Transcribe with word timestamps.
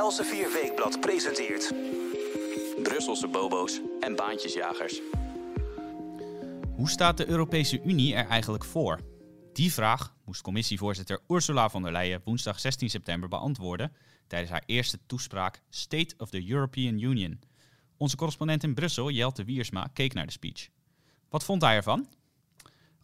Elsevier 0.00 0.52
Weekblad 0.52 1.00
presenteert... 1.00 1.72
Brusselse 2.82 3.28
bobo's 3.28 3.80
en 4.00 4.16
baantjesjagers. 4.16 5.00
Hoe 6.76 6.88
staat 6.88 7.16
de 7.16 7.28
Europese 7.28 7.82
Unie 7.82 8.14
er 8.14 8.26
eigenlijk 8.26 8.64
voor? 8.64 9.00
Die 9.52 9.72
vraag 9.72 10.14
moest 10.24 10.42
commissievoorzitter 10.42 11.20
Ursula 11.28 11.68
von 11.68 11.82
der 11.82 11.92
Leyen 11.92 12.20
woensdag 12.24 12.60
16 12.60 12.90
september 12.90 13.28
beantwoorden 13.28 13.92
tijdens 14.26 14.50
haar 14.50 14.62
eerste 14.66 14.98
toespraak 15.06 15.62
State 15.70 16.14
of 16.18 16.30
the 16.30 16.50
European 16.50 16.98
Union. 16.98 17.40
Onze 17.96 18.16
correspondent 18.16 18.62
in 18.62 18.74
Brussel, 18.74 19.10
Jelte 19.10 19.44
Wiersma, 19.44 19.90
keek 19.92 20.14
naar 20.14 20.26
de 20.26 20.32
speech. 20.32 20.68
Wat 21.28 21.44
vond 21.44 21.62
hij 21.62 21.76
ervan? 21.76 22.08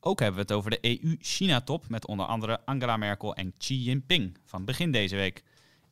Ook 0.01 0.21
hebben 0.21 0.37
we 0.37 0.43
het 0.43 0.53
over 0.53 0.71
de 0.71 0.79
EU-China-top 1.03 1.89
met 1.89 2.07
onder 2.07 2.27
andere 2.27 2.61
Angela 2.65 2.97
Merkel 2.97 3.35
en 3.35 3.55
Xi 3.59 3.83
Jinping 3.83 4.39
van 4.45 4.65
begin 4.65 4.93
deze 4.93 5.17
week. 5.17 5.45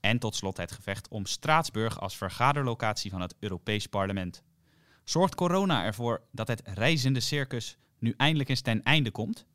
En 0.05 0.18
tot 0.18 0.34
slot 0.34 0.57
het 0.57 0.73
gevecht 0.73 1.08
om 1.08 1.26
Straatsburg 1.26 2.00
als 2.00 2.17
vergaderlocatie 2.17 3.11
van 3.11 3.21
het 3.21 3.35
Europees 3.39 3.86
Parlement. 3.86 4.43
Zorgt 5.04 5.35
corona 5.35 5.85
ervoor 5.85 6.22
dat 6.32 6.49
het 6.49 6.63
reizende 6.64 7.21
circus 7.21 7.77
nu 7.99 8.14
eindelijk 8.17 8.49
eens 8.49 8.61
ten 8.61 8.82
einde 8.82 9.11
komt? 9.11 9.46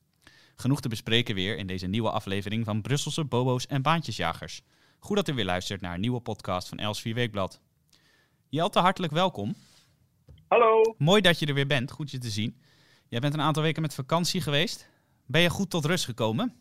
Genoeg 0.55 0.81
te 0.81 0.89
bespreken 0.89 1.35
weer 1.35 1.57
in 1.57 1.67
deze 1.67 1.87
nieuwe 1.87 2.11
aflevering 2.11 2.65
van 2.65 2.81
Brusselse 2.81 3.25
Bobo's 3.25 3.65
en 3.65 3.81
Baantjesjagers. 3.81 4.61
Goed 4.99 5.15
dat 5.15 5.27
u 5.27 5.33
weer 5.33 5.45
luistert 5.45 5.81
naar 5.81 5.93
een 5.93 6.01
nieuwe 6.01 6.19
podcast 6.19 6.67
van 6.67 6.77
Els 6.77 7.01
4 7.01 7.13
Weekblad. 7.13 7.61
Jelte, 8.47 8.79
hartelijk 8.79 9.13
welkom. 9.13 9.55
Hallo. 10.47 10.95
Mooi 10.97 11.21
dat 11.21 11.39
je 11.39 11.45
er 11.45 11.53
weer 11.53 11.67
bent, 11.67 11.91
goed 11.91 12.11
je 12.11 12.17
te 12.17 12.29
zien. 12.29 12.61
Jij 13.07 13.19
bent 13.19 13.33
een 13.33 13.41
aantal 13.41 13.63
weken 13.63 13.81
met 13.81 13.93
vakantie 13.93 14.41
geweest. 14.41 14.89
Ben 15.25 15.41
je 15.41 15.49
goed 15.49 15.69
tot 15.69 15.85
rust 15.85 16.05
gekomen? 16.05 16.58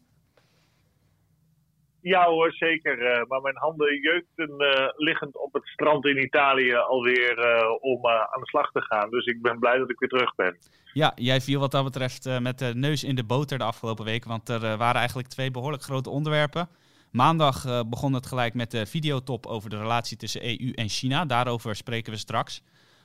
Ja 2.01 2.25
hoor, 2.25 2.53
zeker. 2.53 2.99
Uh, 2.99 3.25
maar 3.29 3.41
mijn 3.41 3.57
handen 3.57 4.01
jeukten 4.01 4.51
uh, 4.59 4.89
liggend 4.97 5.37
op 5.37 5.53
het 5.53 5.67
strand 5.67 6.07
in 6.07 6.23
Italië 6.23 6.75
alweer 6.75 7.39
uh, 7.39 7.71
om 7.81 8.07
aan 8.07 8.41
de 8.41 8.49
slag 8.49 8.71
te 8.71 8.83
gaan. 8.83 9.11
Dus 9.11 9.27
ik 9.27 9.43
ben 9.43 9.59
blij 9.59 9.79
dat 9.79 9.91
ik 9.91 9.99
weer 9.99 10.09
terug 10.09 10.35
ben. 10.35 10.57
Ja, 10.93 11.13
jij 11.15 11.41
viel 11.41 11.61
wat 11.61 11.71
dat 11.71 11.85
betreft 11.85 12.41
met 12.41 12.59
de 12.59 12.73
neus 12.75 13.05
in 13.05 13.15
de 13.15 13.25
boter 13.25 13.59
de 13.59 13.65
afgelopen 13.65 14.05
week. 14.05 14.25
Want 14.25 14.49
er 14.49 14.61
waren 14.61 14.95
eigenlijk 14.95 15.29
twee 15.29 15.51
behoorlijk 15.51 15.83
grote 15.83 16.11
onderwerpen. 16.11 16.69
Maandag 17.13 17.87
begon 17.89 18.13
het 18.13 18.27
gelijk 18.27 18.55
met 18.55 18.71
de 18.71 18.87
videotop 18.87 19.47
over 19.47 19.71
de 19.71 19.79
relatie 19.79 20.17
tussen 20.17 20.45
EU 20.45 20.73
en 20.73 20.89
China. 20.89 21.25
Daarover 21.25 21.77
spreken 21.77 22.13
we 22.13 22.19
straks. 22.19 22.63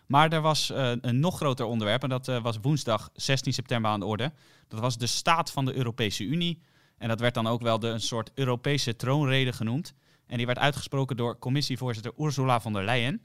Maar 0.08 0.32
er 0.32 0.42
was 0.42 0.72
een 1.02 1.20
nog 1.20 1.38
groter 1.38 1.66
onderwerp 1.66 2.04
en 2.04 2.10
dat 2.10 2.40
was 2.42 2.58
woensdag 2.62 3.10
16 3.14 3.54
september 3.54 3.92
aan 3.92 4.00
de 4.00 4.06
orde. 4.06 4.32
Dat 4.68 4.80
was 4.80 4.98
de 4.98 5.08
staat 5.08 5.52
van 5.52 5.66
de 5.66 5.76
Europese 5.76 6.24
Unie. 6.24 6.62
En 7.04 7.10
dat 7.10 7.20
werd 7.20 7.34
dan 7.34 7.48
ook 7.48 7.62
wel 7.62 7.80
de, 7.80 7.88
een 7.88 8.00
soort 8.00 8.32
Europese 8.36 8.96
troonrede 8.96 9.54
genoemd. 9.54 9.96
En 10.28 10.38
die 10.38 10.46
werd 10.46 10.58
uitgesproken 10.58 11.18
door 11.18 11.40
commissievoorzitter 11.40 12.14
Ursula 12.18 12.60
von 12.60 12.74
der 12.74 12.84
Leyen. 12.84 13.22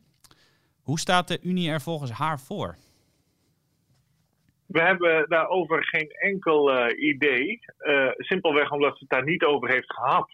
Hoe 0.83 0.99
staat 0.99 1.29
de 1.29 1.39
Unie 1.43 1.71
er 1.71 1.81
volgens 1.81 2.11
haar 2.11 2.41
voor? 2.41 2.77
We 4.67 4.81
hebben 4.81 5.29
daarover 5.29 5.85
geen 5.85 6.11
enkel 6.11 6.75
uh, 6.75 7.09
idee. 7.09 7.61
Uh, 7.79 8.11
simpelweg 8.17 8.71
omdat 8.71 8.93
ze 8.93 8.99
het 8.99 9.09
daar 9.09 9.25
niet 9.25 9.45
over 9.45 9.69
heeft 9.71 9.93
gehad. 9.93 10.31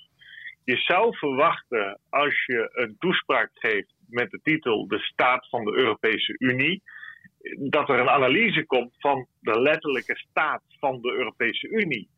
Je 0.64 0.76
zou 0.76 1.16
verwachten 1.16 2.00
als 2.08 2.44
je 2.46 2.70
een 2.72 2.96
toespraak 2.98 3.50
geeft 3.54 3.94
met 4.06 4.30
de 4.30 4.40
titel 4.42 4.86
De 4.86 4.98
staat 4.98 5.48
van 5.48 5.64
de 5.64 5.72
Europese 5.72 6.36
Unie. 6.38 6.82
Dat 7.58 7.88
er 7.88 7.98
een 7.98 8.10
analyse 8.10 8.66
komt 8.66 8.94
van 8.98 9.26
de 9.40 9.60
letterlijke 9.60 10.16
staat 10.16 10.62
van 10.78 11.00
de 11.00 11.12
Europese 11.12 11.68
Unie. 11.68 12.08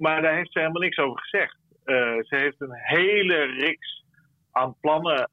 Maar 0.00 0.22
daar 0.22 0.34
heeft 0.34 0.52
ze 0.52 0.58
helemaal 0.58 0.82
niks 0.82 0.98
over 0.98 1.20
gezegd. 1.20 1.56
Uh, 1.84 1.96
ze 1.96 2.36
heeft 2.36 2.60
een 2.60 2.74
hele 2.74 3.36
reeks 3.44 4.04
aan 4.52 4.76
plannen 4.80 5.30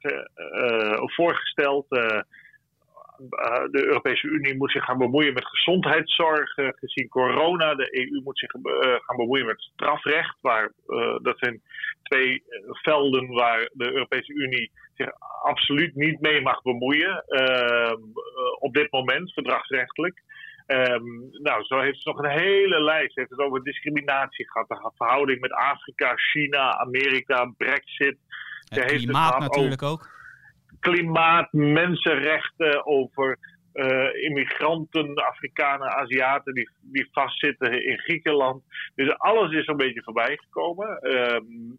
uh, 0.00 0.96
voorgesteld. 0.96 1.86
Uh, 1.88 2.20
de 3.70 3.84
Europese 3.86 4.26
Unie 4.26 4.56
moet 4.56 4.70
zich 4.70 4.84
gaan 4.84 4.98
bemoeien 4.98 5.32
met 5.32 5.46
gezondheidszorg, 5.46 6.52
gezien 6.54 7.08
corona. 7.08 7.74
De 7.74 7.96
EU 7.98 8.20
moet 8.24 8.38
zich 8.38 8.50
gaan 9.06 9.16
bemoeien 9.16 9.46
met 9.46 9.60
strafrecht. 9.60 10.36
Waar, 10.40 10.72
dat 11.22 11.38
zijn 11.38 11.62
twee 12.02 12.42
velden 12.66 13.26
waar 13.28 13.70
de 13.72 13.92
Europese 13.92 14.32
Unie 14.32 14.70
zich 14.94 15.10
absoluut 15.42 15.94
niet 15.94 16.20
mee 16.20 16.40
mag 16.40 16.62
bemoeien. 16.62 17.24
op 18.58 18.74
dit 18.74 18.92
moment, 18.92 19.32
verdragsrechtelijk. 19.32 20.22
Um, 20.70 21.28
nou, 21.42 21.64
zo 21.64 21.80
heeft 21.80 22.02
ze 22.02 22.08
nog 22.08 22.18
een 22.18 22.38
hele 22.38 22.82
lijst. 22.82 23.12
Ze 23.12 23.20
heeft 23.20 23.30
het 23.30 23.40
over 23.40 23.62
discriminatie 23.62 24.50
gehad, 24.50 24.68
de 24.68 24.92
verhouding 24.96 25.40
met 25.40 25.52
Afrika, 25.52 26.16
China, 26.16 26.78
Amerika, 26.78 27.52
Brexit. 27.56 28.16
Het 28.68 28.90
ze 28.90 28.96
klimaat 28.96 29.32
het 29.32 29.42
natuurlijk 29.42 29.82
ook. 29.82 30.08
Klimaat, 30.80 31.52
mensenrechten, 31.52 32.86
over 32.86 33.38
uh, 33.74 34.22
immigranten, 34.22 35.14
Afrikanen, 35.14 35.88
Aziaten 35.88 36.54
die, 36.54 36.70
die 36.80 37.08
vastzitten 37.12 37.84
in 37.84 37.98
Griekenland. 37.98 38.62
Dus 38.94 39.18
alles 39.18 39.52
is 39.52 39.66
een 39.66 39.76
beetje 39.76 40.02
voorbij 40.02 40.36
gekomen. 40.36 40.88
Um, 41.16 41.78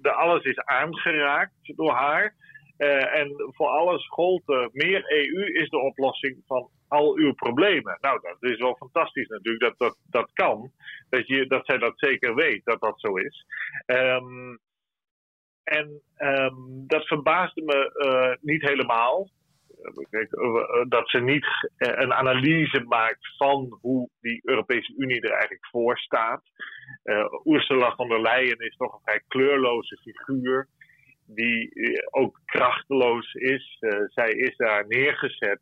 de, 0.00 0.12
alles 0.12 0.44
is 0.44 0.58
aangeraakt 0.58 1.76
door 1.76 1.92
haar. 1.92 2.34
Uh, 2.78 3.14
en 3.14 3.34
voor 3.36 3.68
alles 3.68 4.08
gold 4.08 4.42
uh, 4.46 4.66
meer 4.72 5.04
EU 5.06 5.52
is 5.52 5.68
de 5.68 5.80
oplossing 5.80 6.36
van 6.46 6.68
al 6.92 7.16
uw 7.16 7.32
problemen. 7.32 7.98
Nou, 8.00 8.20
dat 8.22 8.50
is 8.50 8.58
wel 8.58 8.76
fantastisch 8.76 9.28
natuurlijk 9.28 9.62
dat 9.64 9.78
dat, 9.78 9.96
dat 10.10 10.32
kan. 10.32 10.72
Dat, 11.08 11.26
je, 11.26 11.46
dat 11.46 11.66
zij 11.66 11.78
dat 11.78 11.92
zeker 11.96 12.34
weet, 12.34 12.64
dat 12.64 12.80
dat 12.80 13.00
zo 13.00 13.16
is. 13.16 13.46
Um, 13.86 14.58
en 15.64 16.02
um, 16.18 16.84
dat 16.86 17.06
verbaasde 17.06 17.62
me 17.62 17.78
uh, 18.06 18.36
niet 18.40 18.62
helemaal. 18.62 19.28
Dat 20.88 21.08
ze 21.08 21.20
niet 21.20 21.46
een 21.76 22.12
analyse 22.12 22.84
maakt 22.88 23.36
van 23.36 23.78
hoe 23.80 24.08
die 24.20 24.40
Europese 24.44 24.94
Unie 24.96 25.20
er 25.20 25.30
eigenlijk 25.30 25.66
voor 25.66 25.98
staat. 25.98 26.42
Uh, 27.04 27.24
Ursula 27.44 27.94
von 27.94 28.08
der 28.08 28.20
Leyen 28.20 28.58
is 28.58 28.76
toch 28.76 28.92
een 28.92 29.00
vrij 29.04 29.22
kleurloze 29.28 29.98
figuur 30.02 30.68
die 31.26 31.72
ook 32.10 32.40
krachteloos 32.44 33.32
is. 33.34 33.78
Zij 34.08 34.30
is 34.30 34.56
daar 34.56 34.86
neergezet 34.86 35.60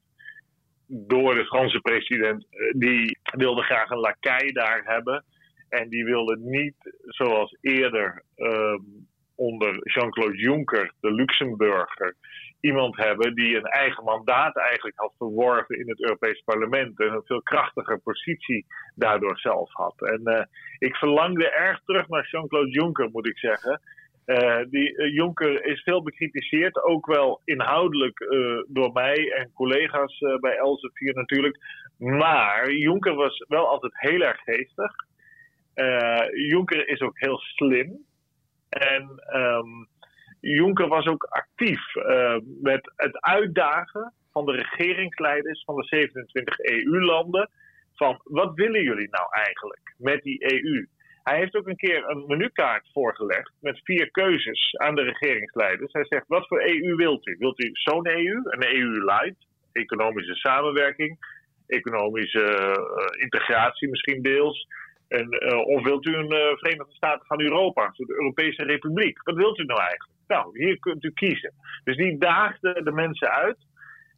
door 0.90 1.34
de 1.34 1.44
Franse 1.44 1.80
president. 1.80 2.46
Eh, 2.50 2.72
die 2.72 3.18
wilde 3.36 3.62
graag 3.62 3.90
een 3.90 3.98
lakai 3.98 4.52
daar 4.52 4.82
hebben. 4.84 5.24
En 5.68 5.88
die 5.88 6.04
wilde 6.04 6.36
niet, 6.38 6.74
zoals 7.06 7.56
eerder 7.60 8.22
um, 8.36 9.08
onder 9.34 9.78
Jean-Claude 9.82 10.36
Juncker, 10.36 10.92
de 11.00 11.12
Luxemburger, 11.12 12.16
iemand 12.60 12.96
hebben 12.96 13.34
die 13.34 13.56
een 13.56 13.64
eigen 13.64 14.04
mandaat 14.04 14.56
eigenlijk 14.56 14.96
had 14.98 15.14
verworven 15.18 15.78
in 15.78 15.88
het 15.88 16.02
Europees 16.02 16.42
Parlement. 16.44 17.00
En 17.00 17.12
een 17.12 17.22
veel 17.24 17.42
krachtiger 17.42 17.98
positie 17.98 18.66
daardoor 18.94 19.38
zelf 19.38 19.72
had. 19.72 19.94
En 20.02 20.20
uh, 20.24 20.42
ik 20.78 20.96
verlangde 20.96 21.50
erg 21.50 21.80
terug 21.84 22.08
naar 22.08 22.28
Jean-Claude 22.30 22.70
Juncker, 22.70 23.08
moet 23.12 23.26
ik 23.26 23.38
zeggen. 23.38 23.80
Uh, 24.30 24.60
die 24.68 24.92
uh, 24.96 25.14
Jonker 25.14 25.64
is 25.64 25.82
veel 25.82 26.02
bekritiseerd, 26.02 26.82
ook 26.82 27.06
wel 27.06 27.41
inhoudelijk 27.44 28.20
uh, 28.20 28.62
door 28.68 28.92
mij 28.92 29.32
en 29.32 29.52
collega's 29.52 30.18
bij 30.41 30.56
Elsevier 30.56 31.14
natuurlijk. 31.14 31.58
Maar 31.98 32.72
Jonker 32.72 33.14
was 33.14 33.44
wel 33.48 33.66
altijd 33.66 33.92
heel 33.96 34.20
erg 34.20 34.40
geestig. 34.40 34.92
Jonker 36.48 36.88
is 36.88 37.00
ook 37.00 37.19
heel 37.19 37.38
slim. 37.38 38.06
En 38.69 39.22
um, 39.34 39.88
Jonker 40.40 40.88
was 40.88 41.06
ook 41.06 41.24
actief 41.24 41.80
met 42.62 42.92
het 42.96 43.20
uitdagen 43.20 44.12
van 44.32 44.44
de 44.44 44.52
regeringsleiders 44.52 45.64
van 45.64 45.76
de 45.76 45.84
27 45.84 46.58
EU-landen. 46.58 47.50
Van 47.94 48.20
wat 48.24 48.54
willen 48.54 48.82
jullie 48.82 49.08
nou 49.10 49.26
eigenlijk 49.30 49.94
met 49.96 50.22
die 50.22 50.52
EU? 50.52 50.86
Hij 51.22 51.38
heeft 51.38 51.54
ook 51.54 51.66
een 51.66 51.76
keer 51.76 52.08
een 52.08 52.25
menukaart 52.26 52.88
voorgelegd 52.92 53.53
met 53.60 53.81
vier 53.84 54.10
keuzes 54.10 54.76
aan 54.76 54.94
de 54.94 55.03
regeringsleiders. 55.03 55.93
Hij 55.93 56.05
zegt: 56.08 56.25
Wat 56.26 56.46
voor 56.46 56.61
EU 56.61 56.94
wilt 56.94 57.26
u? 57.26 57.37
Wilt 57.38 57.64
u 57.64 57.70
zo'n 57.72 58.06
EU, 58.06 58.40
een 58.44 58.76
EU-light, 58.76 59.46
economische 59.72 60.34
samenwerking, 60.34 61.19
economische 61.67 62.44
uh, 62.44 63.22
integratie 63.22 63.88
misschien 63.88 64.22
deels? 64.22 64.67
En, 65.08 65.26
uh, 65.31 65.67
of 65.67 65.82
wilt 65.82 66.06
u 66.06 66.14
een 66.14 66.32
uh, 66.32 66.56
Verenigde 66.56 66.94
Staten 66.94 67.26
van 67.26 67.40
Europa, 67.40 67.93
de 67.96 68.14
Europese 68.14 68.62
Republiek? 68.62 69.22
Wat 69.22 69.34
wilt 69.34 69.58
u 69.58 69.64
nou 69.64 69.81
eigenlijk? 69.81 70.19
Nou, 70.26 70.58
hier 70.58 70.78
kunt 70.78 71.05
u 71.05 71.11
kiezen. 71.12 71.52
Dus 71.84 71.96
die 71.96 72.19
daagde 72.19 72.82
de 72.82 72.93
mensen 72.93 73.31
uit. 73.31 73.58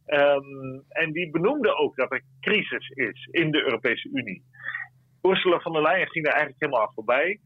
Um, 0.07 0.83
en 0.89 1.11
die 1.11 1.29
benoemde 1.29 1.75
ook 1.75 1.95
dat 1.95 2.11
er 2.11 2.21
crisis 2.39 2.89
is 2.89 3.27
in 3.31 3.51
de 3.51 3.63
Europese 3.63 4.09
Unie. 4.13 4.43
Ursula 5.23 5.59
von 5.59 5.73
der 5.73 5.81
Leyen 5.81 6.07
ging 6.09 6.25
daar 6.25 6.33
eigenlijk 6.33 6.63
helemaal 6.63 6.91
voorbij. 6.93 7.39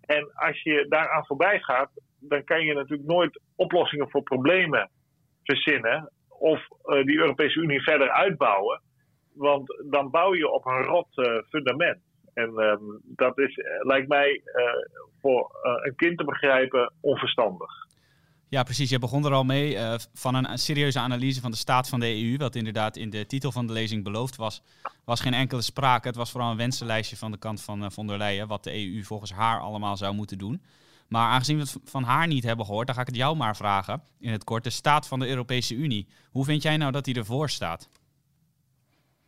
En 0.00 0.32
als 0.34 0.62
je 0.62 0.86
daaraan 0.88 1.26
voorbij 1.26 1.58
gaat, 1.60 1.90
dan 2.18 2.44
kan 2.44 2.64
je 2.64 2.74
natuurlijk 2.74 3.08
nooit 3.08 3.40
oplossingen 3.56 4.10
voor 4.10 4.22
problemen 4.22 4.90
verzinnen 5.42 6.12
of 6.28 6.68
uh, 6.84 7.04
die 7.04 7.18
Europese 7.18 7.60
Unie 7.60 7.82
verder 7.82 8.10
uitbouwen. 8.10 8.80
Want 9.34 9.84
dan 9.90 10.10
bouw 10.10 10.34
je 10.34 10.50
op 10.50 10.66
een 10.66 10.82
rot 10.82 11.16
uh, 11.16 11.42
fundament. 11.48 12.02
En 12.34 12.58
um, 12.58 13.00
dat 13.02 13.38
is, 13.38 13.56
uh, 13.56 13.64
lijkt 13.80 14.08
mij 14.08 14.42
voor 15.20 15.50
een 15.82 15.94
kind 15.96 16.18
te 16.18 16.24
begrijpen 16.24 16.92
onverstandig. 17.00 17.83
Ja, 18.54 18.62
precies. 18.62 18.90
Je 18.90 18.98
begon 18.98 19.24
er 19.24 19.32
al 19.32 19.44
mee 19.44 19.74
uh, 19.74 19.94
van 20.12 20.34
een 20.34 20.58
serieuze 20.58 20.98
analyse 20.98 21.40
van 21.40 21.50
de 21.50 21.56
staat 21.56 21.88
van 21.88 22.00
de 22.00 22.06
EU, 22.06 22.36
wat 22.36 22.54
inderdaad 22.54 22.96
in 22.96 23.10
de 23.10 23.26
titel 23.26 23.52
van 23.52 23.66
de 23.66 23.72
lezing 23.72 24.04
beloofd 24.04 24.36
was, 24.36 24.62
was 25.04 25.20
geen 25.20 25.34
enkele 25.34 25.62
sprake. 25.62 26.06
Het 26.06 26.16
was 26.16 26.30
vooral 26.30 26.50
een 26.50 26.56
wensenlijstje 26.56 27.16
van 27.16 27.30
de 27.30 27.38
kant 27.38 27.64
van 27.64 27.82
uh, 27.82 27.88
von 27.90 28.06
der 28.06 28.18
Leyen, 28.18 28.48
wat 28.48 28.64
de 28.64 28.72
EU 28.72 29.02
volgens 29.02 29.32
haar 29.32 29.60
allemaal 29.60 29.96
zou 29.96 30.14
moeten 30.14 30.38
doen. 30.38 30.62
Maar 31.08 31.28
aangezien 31.28 31.56
we 31.56 31.62
het 31.62 31.80
van 31.84 32.02
haar 32.02 32.26
niet 32.26 32.44
hebben 32.44 32.66
gehoord, 32.66 32.86
dan 32.86 32.94
ga 32.94 33.00
ik 33.00 33.06
het 33.06 33.16
jou 33.16 33.36
maar 33.36 33.56
vragen. 33.56 34.02
In 34.20 34.32
het 34.32 34.44
kort, 34.44 34.64
de 34.64 34.70
staat 34.70 35.08
van 35.08 35.18
de 35.18 35.28
Europese 35.28 35.74
Unie. 35.74 36.08
Hoe 36.30 36.44
vind 36.44 36.62
jij 36.62 36.76
nou 36.76 36.92
dat 36.92 37.04
die 37.04 37.14
ervoor 37.14 37.50
staat? 37.50 37.88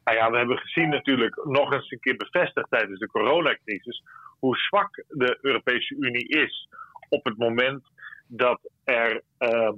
Nou 0.05 0.17
ja, 0.17 0.31
we 0.31 0.37
hebben 0.37 0.58
gezien 0.58 0.88
natuurlijk 0.88 1.44
nog 1.44 1.72
eens 1.72 1.90
een 1.90 2.00
keer 2.00 2.17
bevestigd 2.17 2.70
tijdens 2.70 2.99
de 2.99 3.06
coronacrisis 3.06 4.02
hoe 4.38 4.56
zwak 4.56 5.05
de 5.08 5.38
Europese 5.40 5.94
Unie 5.94 6.29
is 6.29 6.69
op 7.08 7.25
het 7.25 7.38
moment 7.38 7.82
dat 8.26 8.61
er 8.86 9.22
uh, 9.38 9.72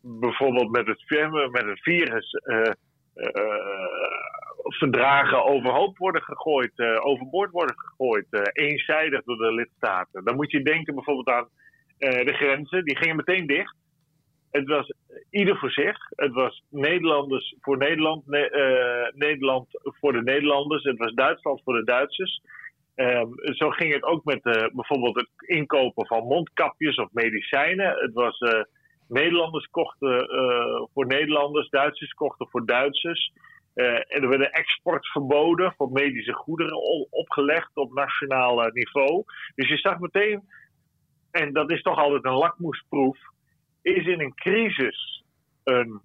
bijvoorbeeld 0.00 0.70
met 0.70 0.86
het, 0.86 1.04
met 1.50 1.64
het 1.64 1.82
virus 1.82 2.32
uh, 2.44 2.70
verdragen 4.62 5.44
overhoop 5.44 5.98
worden 5.98 6.22
gegooid, 6.22 6.72
uh, 6.76 7.06
overboord 7.06 7.50
worden 7.50 7.78
gegooid, 7.78 8.26
eenzijdig 8.52 9.24
door 9.24 9.36
de 9.36 9.52
lidstaten. 9.52 10.24
Dan 10.24 10.36
moet 10.36 10.50
je 10.50 10.62
denken 10.62 10.94
bijvoorbeeld 10.94 11.28
aan 11.28 11.48
de 11.98 12.32
grenzen, 12.32 12.84
die 12.84 12.96
gingen 12.96 13.16
meteen 13.16 13.46
dicht. 13.46 13.74
Het 14.50 14.66
was 14.68 14.92
ieder 15.30 15.58
voor 15.58 15.70
zich. 15.70 15.98
Het 16.08 16.32
was 16.32 16.62
Nederlanders 16.70 17.54
voor 17.60 17.76
Nederland, 17.76 18.26
ne 18.26 19.12
Nederland 19.14 19.66
voor 19.82 20.12
de 20.12 20.22
Nederlanders. 20.22 20.84
Het 20.84 20.98
was 20.98 21.12
Duitsland 21.12 21.62
voor 21.64 21.74
de 21.74 21.84
Duitsers. 21.84 22.40
Um, 22.96 23.34
zo 23.54 23.70
ging 23.70 23.92
het 23.92 24.02
ook 24.02 24.24
met 24.24 24.44
uh, 24.44 24.52
bijvoorbeeld 24.72 25.16
het 25.16 25.28
inkopen 25.36 26.06
van 26.06 26.26
mondkapjes 26.26 26.96
of 26.96 27.12
medicijnen. 27.12 27.98
Het 27.98 28.12
was 28.12 28.40
uh, 28.40 28.62
Nederlanders 29.08 29.66
kochten 29.66 30.34
uh, 30.34 30.86
voor 30.92 31.06
Nederlanders, 31.06 31.68
Duitsers 31.68 32.12
kochten 32.12 32.48
voor 32.48 32.66
Duitsers. 32.66 33.32
en 33.74 34.22
er 34.22 34.28
werden 34.28 34.52
exportverboden 34.52 35.74
voor 35.76 35.92
medische 35.92 36.32
goederen 36.32 37.10
opgelegd 37.10 37.76
op 37.76 37.92
nationaal 37.92 38.70
niveau. 38.72 39.24
Dus 39.54 39.68
je 39.68 39.76
zag 39.76 39.98
meteen, 39.98 40.48
en 41.30 41.52
dat 41.52 41.70
is 41.70 41.82
toch 41.82 41.98
altijd 41.98 42.24
een 42.24 42.32
lakmoesproef, 42.32 43.18
is 43.82 44.06
in 44.06 44.20
een 44.20 44.34
crisis 44.34 45.24
een 45.64 46.00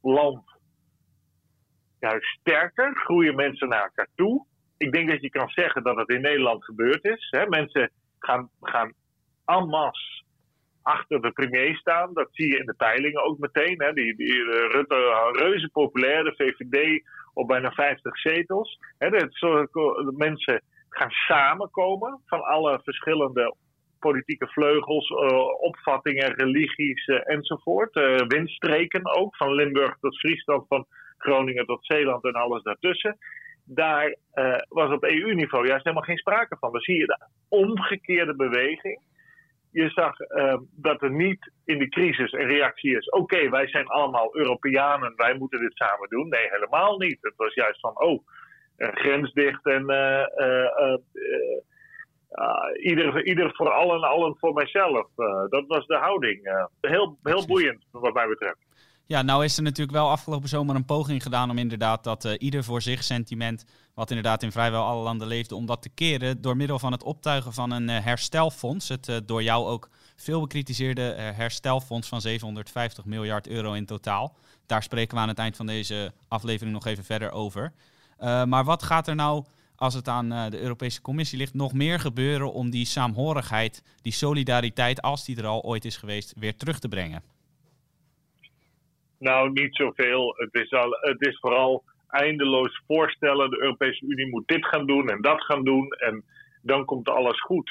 land 0.00 0.44
juist 2.00 2.38
sterker, 2.40 2.96
groeien 2.96 3.34
mensen 3.34 3.68
naar 3.68 3.82
elkaar 3.82 4.08
toe 4.14 4.46
ik 4.82 4.92
denk 4.92 5.08
dat 5.08 5.20
je 5.20 5.30
kan 5.30 5.48
zeggen 5.48 5.82
dat 5.82 5.96
het 5.96 6.08
in 6.08 6.20
Nederland 6.20 6.64
gebeurd 6.64 7.04
is. 7.04 7.28
Hè. 7.30 7.46
Mensen 7.46 7.90
gaan, 8.18 8.50
gaan 8.60 8.92
en 9.44 9.66
masse 9.68 10.22
achter 10.82 11.20
de 11.20 11.32
premier 11.32 11.76
staan. 11.76 12.14
Dat 12.14 12.28
zie 12.30 12.52
je 12.52 12.58
in 12.58 12.66
de 12.66 12.74
peilingen 12.74 13.24
ook 13.24 13.38
meteen. 13.38 13.82
Hè. 13.82 13.92
Die, 13.92 14.16
die 14.16 14.34
uh, 14.34 14.70
Rutte, 14.70 15.30
reuze 15.32 15.68
populair, 15.72 16.24
de 16.24 16.34
VVD 16.36 17.02
op 17.34 17.46
bijna 17.48 17.70
50 17.70 18.18
zetels. 18.18 18.78
Hè. 18.98 19.10
De, 19.10 20.12
mensen 20.16 20.62
gaan 20.88 21.10
samenkomen 21.10 22.20
van 22.26 22.40
alle 22.40 22.80
verschillende 22.84 23.54
politieke 23.98 24.46
vleugels, 24.46 25.10
uh, 25.10 25.60
opvattingen, 25.60 26.34
religies 26.34 27.06
enzovoort. 27.06 27.94
Windstreken 28.26 29.16
ook, 29.16 29.36
van 29.36 29.54
Limburg 29.54 29.96
tot 30.00 30.18
Friesland, 30.18 30.66
van 30.68 30.86
Groningen 31.18 31.66
tot 31.66 31.86
Zeeland 31.86 32.24
en 32.24 32.32
alles 32.32 32.62
daartussen 32.62 33.18
daar 33.64 34.16
uh, 34.34 34.58
was 34.68 34.90
op 34.92 35.04
EU-niveau 35.04 35.66
juist 35.66 35.84
helemaal 35.84 36.06
geen 36.06 36.16
sprake 36.16 36.56
van. 36.60 36.72
Dan 36.72 36.80
zie 36.80 36.98
je 36.98 37.06
de 37.06 37.26
omgekeerde 37.48 38.36
beweging. 38.36 39.00
Je 39.70 39.88
zag 39.88 40.20
uh, 40.20 40.56
dat 40.70 41.02
er 41.02 41.10
niet 41.10 41.52
in 41.64 41.78
de 41.78 41.88
crisis 41.88 42.32
een 42.32 42.46
reactie 42.46 42.96
is: 42.96 43.08
oké, 43.08 43.48
wij 43.48 43.68
zijn 43.68 43.86
allemaal 43.86 44.36
Europeanen, 44.36 45.12
wij 45.16 45.34
moeten 45.34 45.60
dit 45.60 45.76
samen 45.76 46.08
doen. 46.08 46.28
Nee, 46.28 46.48
helemaal 46.50 46.98
niet. 46.98 47.18
Het 47.20 47.36
was 47.36 47.54
juist 47.54 47.80
van: 47.80 48.00
oh, 48.00 48.22
grens 48.76 49.32
dicht 49.32 49.66
en 49.66 49.82
ieder, 52.80 53.24
ieder 53.24 53.54
voor 53.54 53.70
allen, 53.70 54.02
allen 54.02 54.36
voor 54.38 54.52
mijzelf. 54.52 55.08
dat 55.48 55.64
was 55.66 55.86
de 55.86 55.96
houding. 55.96 56.68
heel, 56.80 57.18
heel 57.22 57.46
boeiend, 57.46 57.84
wat 57.90 58.14
mij 58.14 58.28
betreft. 58.28 58.71
Ja, 59.06 59.22
nou 59.22 59.44
is 59.44 59.56
er 59.56 59.62
natuurlijk 59.62 59.96
wel 59.96 60.10
afgelopen 60.10 60.48
zomer 60.48 60.74
een 60.76 60.84
poging 60.84 61.22
gedaan 61.22 61.50
om 61.50 61.58
inderdaad 61.58 62.04
dat 62.04 62.24
uh, 62.24 62.32
ieder 62.38 62.64
voor 62.64 62.82
zich 62.82 63.04
sentiment, 63.04 63.64
wat 63.94 64.10
inderdaad 64.10 64.42
in 64.42 64.52
vrijwel 64.52 64.84
alle 64.84 65.02
landen 65.02 65.26
leefde, 65.26 65.54
om 65.54 65.66
dat 65.66 65.82
te 65.82 65.88
keren 65.88 66.40
door 66.40 66.56
middel 66.56 66.78
van 66.78 66.92
het 66.92 67.02
optuigen 67.02 67.52
van 67.52 67.70
een 67.70 67.88
uh, 67.88 68.04
herstelfonds. 68.04 68.88
Het 68.88 69.08
uh, 69.08 69.16
door 69.26 69.42
jou 69.42 69.66
ook 69.66 69.88
veel 70.16 70.40
bekritiseerde 70.40 71.02
herstelfonds 71.18 72.08
van 72.08 72.20
750 72.20 73.04
miljard 73.04 73.48
euro 73.48 73.72
in 73.72 73.86
totaal. 73.86 74.36
Daar 74.66 74.82
spreken 74.82 75.16
we 75.16 75.22
aan 75.22 75.28
het 75.28 75.38
eind 75.38 75.56
van 75.56 75.66
deze 75.66 76.12
aflevering 76.28 76.74
nog 76.74 76.86
even 76.86 77.04
verder 77.04 77.30
over. 77.30 77.72
maar 78.18 78.64
wat 78.64 78.82
gaat 78.82 79.08
er 79.08 79.14
nou, 79.14 79.44
als 79.76 79.94
het 79.94 80.08
aan 80.08 80.28
de 80.28 80.60
Europese 80.60 81.00
Commissie 81.00 81.38
ligt, 81.38 81.54
nog 81.54 81.72
meer 81.72 82.00
gebeuren 82.00 82.52
om 82.52 82.70
die 82.70 82.86
saamhorigheid, 82.86 83.82
die 84.02 84.12
solidariteit, 84.12 85.02
als 85.02 85.24
die 85.24 85.36
er 85.36 85.46
al 85.46 85.62
ooit 85.62 85.84
is 85.84 85.96
geweest, 85.96 86.32
weer 86.36 86.56
terug 86.56 86.78
te 86.78 86.88
brengen? 86.88 87.22
Nou, 89.22 89.50
niet 89.52 89.76
zoveel. 89.76 90.34
Het 90.36 90.54
is, 90.54 90.70
al, 90.70 90.96
het 91.00 91.26
is 91.26 91.38
vooral 91.38 91.82
eindeloos 92.08 92.82
voorstellen. 92.86 93.50
De 93.50 93.62
Europese 93.62 94.04
Unie 94.06 94.28
moet 94.28 94.48
dit 94.48 94.66
gaan 94.66 94.86
doen 94.86 95.08
en 95.08 95.20
dat 95.20 95.44
gaan 95.44 95.64
doen. 95.64 95.88
En 95.88 96.24
dan 96.62 96.84
komt 96.84 97.08
alles 97.08 97.40
goed. 97.40 97.70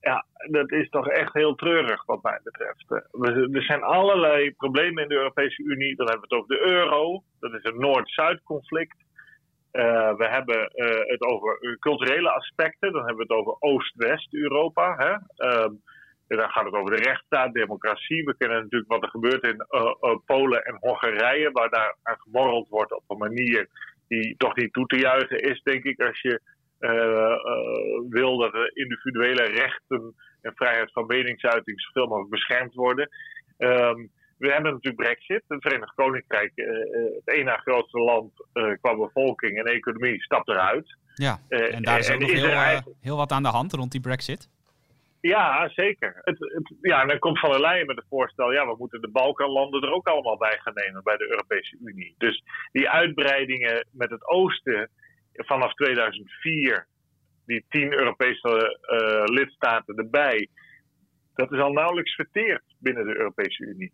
Ja, 0.00 0.24
dat 0.50 0.70
is 0.70 0.88
toch 0.88 1.08
echt 1.08 1.32
heel 1.32 1.54
treurig 1.54 2.04
wat 2.04 2.22
mij 2.22 2.40
betreft. 2.42 2.90
Er 3.54 3.62
zijn 3.62 3.82
allerlei 3.82 4.54
problemen 4.54 5.02
in 5.02 5.08
de 5.08 5.14
Europese 5.14 5.62
Unie. 5.62 5.96
Dan 5.96 6.08
hebben 6.08 6.28
we 6.28 6.34
het 6.34 6.44
over 6.44 6.56
de 6.56 6.70
euro. 6.70 7.22
Dat 7.40 7.52
is 7.52 7.64
een 7.64 7.80
Noord-Zuid 7.80 8.42
conflict. 8.42 8.96
Uh, 9.72 10.14
we 10.16 10.26
hebben 10.28 10.70
uh, 10.74 10.86
het 11.00 11.22
over 11.22 11.76
culturele 11.78 12.30
aspecten. 12.30 12.92
Dan 12.92 13.06
hebben 13.06 13.26
we 13.26 13.34
het 13.34 13.42
over 13.42 13.56
Oost-West-Europa. 13.58 15.20
Uh, 15.36 15.66
en 16.32 16.38
dan 16.38 16.50
gaat 16.50 16.64
het 16.64 16.74
over 16.74 16.96
de 16.96 17.02
rechtsstaat, 17.02 17.52
democratie. 17.52 18.24
We 18.24 18.36
kennen 18.36 18.62
natuurlijk 18.62 18.90
wat 18.90 19.02
er 19.02 19.08
gebeurt 19.08 19.42
in 19.42 19.66
uh, 19.70 19.80
uh, 19.80 20.16
Polen 20.26 20.64
en 20.64 20.76
Hongarije, 20.80 21.50
waar 21.50 21.70
daar 21.70 21.96
aan 22.02 22.16
gemorreld 22.18 22.68
wordt 22.68 22.92
op 22.92 23.04
een 23.06 23.18
manier 23.18 23.68
die 24.08 24.34
toch 24.36 24.56
niet 24.56 24.72
toe 24.72 24.86
te 24.86 24.98
juichen 24.98 25.38
is, 25.38 25.62
denk 25.62 25.84
ik, 25.84 26.00
als 26.00 26.20
je 26.20 26.40
uh, 26.80 27.36
wil 28.08 28.38
dat 28.38 28.52
de 28.52 28.70
individuele 28.74 29.42
rechten 29.42 30.14
en 30.40 30.52
vrijheid 30.54 30.92
van 30.92 31.06
meningsuiting 31.06 31.80
zoveel 31.80 32.06
mogelijk 32.06 32.30
beschermd 32.30 32.74
worden. 32.74 33.08
Um, 33.58 34.10
we 34.38 34.52
hebben 34.52 34.72
natuurlijk 34.72 35.02
Brexit. 35.02 35.42
Het 35.48 35.62
Verenigd 35.62 35.94
Koninkrijk, 35.94 36.52
het 37.24 37.36
ene 37.36 37.50
grootste 37.50 37.98
land 37.98 38.32
qua 38.80 38.96
bevolking 38.96 39.58
en 39.58 39.64
economie, 39.64 40.22
stapt 40.22 40.48
eruit. 40.48 40.96
Ja, 41.14 41.38
en 41.48 41.82
daar 41.82 41.98
is 41.98 42.10
ook 42.10 42.20
nog 42.20 42.30
heel, 42.30 42.94
heel 43.00 43.16
wat 43.16 43.32
aan 43.32 43.42
de 43.42 43.48
hand 43.48 43.72
rond 43.72 43.92
die 43.92 44.00
Brexit. 44.00 44.48
Ja, 45.22 45.68
zeker. 45.68 46.20
Het, 46.20 46.38
het, 46.38 46.74
ja, 46.80 47.04
dan 47.04 47.18
komt 47.18 47.38
Van 47.38 47.50
der 47.50 47.60
Leyen 47.60 47.86
met 47.86 47.96
het 47.96 48.06
voorstel... 48.08 48.52
ja, 48.52 48.66
we 48.66 48.74
moeten 48.78 49.00
de 49.00 49.10
Balkanlanden 49.10 49.82
er 49.82 49.92
ook 49.92 50.06
allemaal 50.06 50.36
bij 50.36 50.58
gaan 50.58 50.74
nemen 50.74 51.02
bij 51.02 51.16
de 51.16 51.30
Europese 51.30 51.76
Unie. 51.80 52.14
Dus 52.18 52.42
die 52.72 52.90
uitbreidingen 52.90 53.88
met 53.92 54.10
het 54.10 54.28
oosten 54.28 54.90
vanaf 55.32 55.74
2004... 55.74 56.86
die 57.46 57.64
tien 57.68 57.92
Europese 57.92 58.78
uh, 58.82 59.34
lidstaten 59.34 59.96
erbij... 59.96 60.48
dat 61.34 61.52
is 61.52 61.58
al 61.58 61.72
nauwelijks 61.72 62.14
verteerd 62.14 62.64
binnen 62.78 63.06
de 63.06 63.16
Europese 63.16 63.64
Unie. 63.64 63.92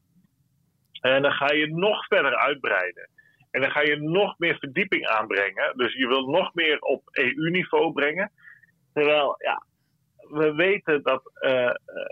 En 1.00 1.22
dan 1.22 1.32
ga 1.32 1.52
je 1.52 1.66
nog 1.66 2.06
verder 2.06 2.36
uitbreiden. 2.36 3.10
En 3.50 3.60
dan 3.60 3.70
ga 3.70 3.80
je 3.80 3.96
nog 3.96 4.38
meer 4.38 4.58
verdieping 4.58 5.06
aanbrengen. 5.06 5.76
Dus 5.76 5.92
je 5.92 6.06
wil 6.06 6.30
nog 6.30 6.54
meer 6.54 6.78
op 6.80 7.02
EU-niveau 7.10 7.92
brengen... 7.92 8.32
Terwijl, 8.92 9.34
ja, 9.38 9.66
we 10.30 10.54
weten 10.54 11.02
dat 11.02 11.22
uh, 11.40 11.50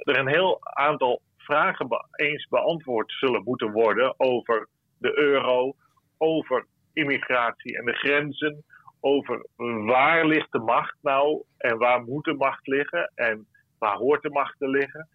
er 0.03 0.19
een 0.19 0.29
heel 0.29 0.59
aantal 0.63 1.21
vragen 1.37 1.89
eens 2.13 2.47
beantwoord 2.49 3.13
zullen 3.13 3.43
moeten 3.45 3.73
worden 3.73 4.15
over 4.17 4.69
de 4.99 5.19
euro, 5.19 5.75
over 6.19 6.67
immigratie 6.93 7.79
en 7.79 7.85
de 7.85 7.93
grenzen, 7.93 8.65
over 9.01 9.47
waar 9.87 10.27
ligt 10.27 10.53
de 10.53 10.59
macht 10.59 10.97
nou 11.03 11.43
en 11.59 11.79
waar 11.79 12.03
moet 12.03 12.25
de 12.25 12.35
macht 12.35 12.67
liggen 12.67 13.13
en 13.15 13.47
waar 13.79 13.97
hoort 13.97 14.23
de 14.23 14.31
macht 14.31 14.59
te 14.59 14.69
liggen. 14.69 15.09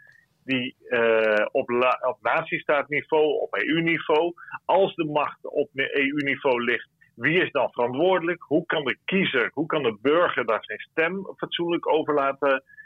Die 0.44 0.76
uh, 0.80 1.46
op, 1.52 1.70
op 2.08 2.18
natiestaatniveau, 2.22 3.42
op 3.42 3.56
EU-niveau, 3.56 4.34
als 4.66 4.96
de 4.96 5.06
macht 5.06 5.46
op 5.46 5.70
EU-niveau 5.74 6.64
ligt, 6.64 6.90
wie 7.16 7.42
is 7.42 7.52
dan 7.52 7.72
verantwoordelijk? 7.72 8.42
Hoe 8.42 8.66
kan 8.66 8.84
de 8.84 8.98
kiezer, 9.06 9.52
hoe 9.54 9.66
kan 9.66 9.84
de 9.84 9.98
burger 10.02 10.46
daar 10.46 10.64
zijn 10.64 10.80
stem 10.80 11.28
fatsoenlijk 11.38 11.88
over 11.88 12.14
laten 12.14 12.50
eh, 12.50 12.56
eh, 12.56 12.81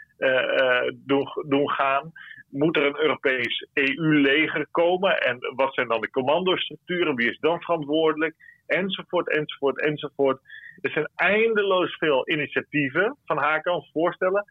doen, 0.93 1.27
doen 1.48 1.69
gaan. 1.69 2.12
Moet 2.50 2.75
er 2.75 2.86
een 2.86 3.01
Europees 3.01 3.67
EU-leger 3.74 4.67
komen? 4.72 5.22
En 5.22 5.38
wat 5.55 5.74
zijn 5.74 5.88
dan 5.88 6.01
de 6.01 6.10
commandostructuren? 6.10 7.15
Wie 7.15 7.29
is 7.29 7.39
dan 7.39 7.62
verantwoordelijk? 7.62 8.36
Enzovoort, 8.65 9.29
enzovoort, 9.29 9.81
enzovoort. 9.81 10.39
Er 10.81 10.91
zijn 10.91 11.10
eindeloos 11.15 11.98
veel 11.98 12.29
initiatieven 12.29 13.17
van 13.25 13.38
haar 13.38 13.62
kant 13.62 13.89
voorstellen. 13.91 14.45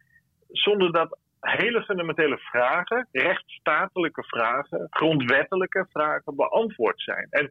Zonder 0.48 0.92
dat 0.92 1.18
hele 1.40 1.82
fundamentele 1.82 2.38
vragen, 2.38 3.08
rechtsstatelijke 3.12 4.24
vragen, 4.24 4.86
grondwettelijke 4.90 5.86
vragen 5.90 6.36
beantwoord 6.36 7.00
zijn. 7.00 7.26
En 7.30 7.50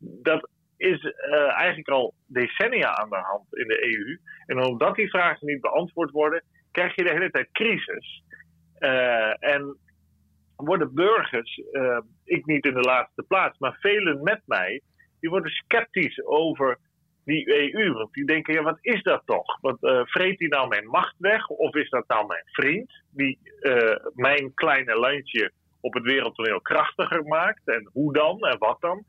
dat 0.00 0.48
is 0.76 1.02
uh, 1.02 1.58
eigenlijk 1.58 1.88
al 1.88 2.14
decennia 2.26 2.96
aan 2.96 3.08
de 3.08 3.16
hand 3.16 3.56
in 3.56 3.68
de 3.68 3.84
EU. 3.84 4.18
En 4.46 4.64
omdat 4.64 4.94
die 4.94 5.10
vragen 5.10 5.46
niet 5.46 5.60
beantwoord 5.60 6.10
worden, 6.10 6.42
krijg 6.74 6.94
je 6.94 7.04
de 7.04 7.10
hele 7.10 7.30
tijd 7.30 7.48
crisis. 7.52 8.22
Uh, 8.78 9.44
en 9.44 9.76
worden 10.56 10.94
burgers, 10.94 11.62
uh, 11.72 11.98
ik 12.24 12.46
niet 12.46 12.64
in 12.64 12.74
de 12.74 12.80
laatste 12.80 13.22
plaats, 13.22 13.58
maar 13.58 13.76
velen 13.80 14.22
met 14.22 14.42
mij, 14.46 14.80
die 15.20 15.30
worden 15.30 15.50
sceptisch 15.50 16.24
over 16.24 16.78
die 17.24 17.74
EU. 17.74 17.92
Want 17.92 18.12
die 18.12 18.24
denken, 18.24 18.54
ja, 18.54 18.62
wat 18.62 18.78
is 18.80 19.02
dat 19.02 19.22
toch? 19.24 19.58
Want 19.60 19.82
uh, 19.82 20.00
vreet 20.04 20.38
die 20.38 20.48
nou 20.48 20.68
mijn 20.68 20.86
macht 20.86 21.14
weg? 21.18 21.48
Of 21.48 21.74
is 21.74 21.90
dat 21.90 22.08
nou 22.08 22.26
mijn 22.26 22.44
vriend, 22.46 23.02
die 23.10 23.38
mijn 24.14 24.54
kleine 24.54 24.94
landje 24.94 25.52
op 25.80 25.94
het 25.94 26.02
wereldtoneel 26.02 26.60
krachtiger 26.60 27.24
maakt? 27.24 27.68
En 27.68 27.88
hoe 27.92 28.12
dan 28.12 28.40
en 28.40 28.58
wat 28.58 28.80
dan? 28.80 29.04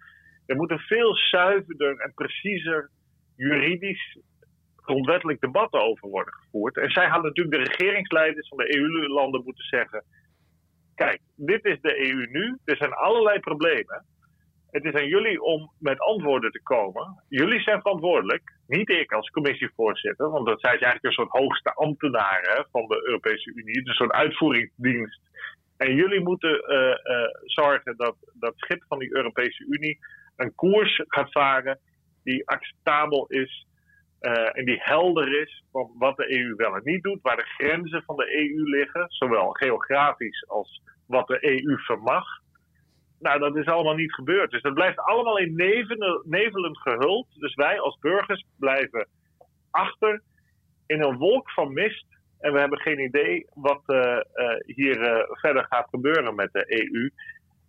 Er 0.46 0.56
moet 0.56 0.72
een 0.72 0.80
veel 0.80 1.16
zuiverder 1.16 1.98
en 1.98 2.14
preciezer 2.14 2.90
juridisch 3.36 4.18
grondwettelijk 4.86 5.42
debat 5.42 5.74
over 5.74 6.10
worden 6.10 6.34
gevoerd. 6.34 6.78
En 6.78 6.90
zij 6.90 7.08
hadden 7.08 7.26
natuurlijk 7.34 7.56
de 7.56 7.72
regeringsleiders 7.72 8.48
van 8.48 8.58
de 8.58 8.78
EU-landen 8.78 9.42
moeten 9.44 9.66
zeggen: 9.66 10.04
Kijk, 10.96 11.20
dit 11.36 11.66
is 11.66 11.82
de 11.82 12.10
EU 12.10 12.28
nu. 12.32 12.58
Er 12.66 12.78
zijn 12.78 12.94
allerlei 12.94 13.40
problemen. 13.40 14.06
Het 14.72 14.84
is 14.84 14.94
aan 14.94 15.08
jullie 15.08 15.42
om 15.42 15.72
met 15.80 16.00
antwoorden 16.00 16.52
te 16.52 16.62
komen. 16.64 17.24
Jullie 17.30 17.62
zijn 17.62 17.82
verantwoordelijk, 17.82 18.54
niet 18.68 18.90
ik 18.90 19.12
als 19.12 19.30
commissievoorzitter, 19.30 20.30
want 20.30 20.46
dat 20.46 20.60
zijn 20.60 20.72
eigenlijk 20.72 21.04
een 21.04 21.12
soort 21.12 21.42
hoogste 21.42 21.74
ambtenaren 21.74 22.68
van 22.72 22.88
de 22.88 23.02
Europese 23.06 23.52
Unie, 23.54 23.88
een 23.88 23.94
soort 23.94 24.12
uitvoeringsdienst. 24.12 25.22
En 25.78 25.96
jullie 25.96 26.20
moeten 26.20 26.72
uh, 26.72 26.78
uh, 26.78 26.96
zorgen 27.44 27.98
dat 27.98 28.16
dat 28.34 28.54
schip 28.56 28.84
van 28.88 29.00
die 29.00 29.16
Europese 29.16 29.66
Unie 29.70 30.00
een 30.36 30.56
koers 30.56 31.04
gaat 31.08 31.32
varen 31.32 31.80
die 32.24 32.48
acceptabel 32.48 33.26
is 33.28 33.66
uh, 34.22 34.58
en 34.58 34.66
die 34.66 34.80
helder 34.80 35.42
is 35.42 35.64
van 35.72 35.92
wat 35.98 36.18
de 36.18 36.40
EU 36.40 36.56
wel 36.56 36.76
en 36.76 36.82
niet 36.84 37.04
doet, 37.04 37.22
waar 37.22 37.36
de 37.36 37.54
grenzen 37.58 38.04
van 38.04 38.16
de 38.16 38.38
EU 38.38 38.70
liggen, 38.70 39.06
zowel 39.08 39.50
geografisch 39.50 40.48
als 40.48 40.82
wat 41.08 41.28
de 41.28 41.46
EU 41.46 41.78
vermag. 41.78 42.26
Nou, 43.20 43.40
dat 43.40 43.56
is 43.56 43.66
allemaal 43.66 43.96
niet 43.96 44.14
gebeurd. 44.14 44.52
Dus 44.52 44.62
dat 44.62 44.74
blijft 44.74 45.00
allemaal 45.00 45.38
in 45.38 45.56
nevelen, 45.56 46.22
nevelend 46.26 46.78
gehuld. 46.78 47.28
Dus 47.40 47.56
wij 47.56 47.80
als 47.80 47.98
burgers 48.00 48.46
blijven 48.60 49.08
achter 49.72 50.22
in 50.86 51.02
een 51.02 51.18
wolk 51.18 51.52
van 51.52 51.74
mist. 51.74 52.06
En 52.40 52.54
we 52.54 52.60
hebben 52.60 52.80
geen 52.80 53.00
idee 53.00 53.48
wat 53.54 53.82
uh, 53.88 53.98
uh, 53.98 54.76
hier 54.76 55.28
verder 55.30 55.66
gaat 55.70 55.88
gebeuren 55.90 56.36
met 56.36 56.50
de 56.52 56.66
EU. 56.68 57.12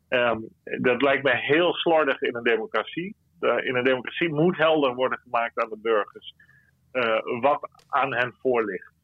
Um, 0.09 0.49
dat 0.83 1.03
lijkt 1.03 1.23
mij 1.23 1.41
heel 1.41 1.73
slordig 1.73 2.21
in 2.21 2.37
een 2.37 2.43
democratie. 2.43 3.17
In 3.41 3.77
een 3.77 3.85
democratie 3.85 4.29
moet 4.29 4.57
helder 4.57 4.95
worden 4.95 5.19
gemaakt 5.19 5.63
aan 5.63 5.69
de 5.69 5.79
burgers 5.83 6.35
wat 7.41 7.69
aan 7.89 8.15
hen 8.15 8.35
voor 8.43 8.65
ligt. 8.65 8.95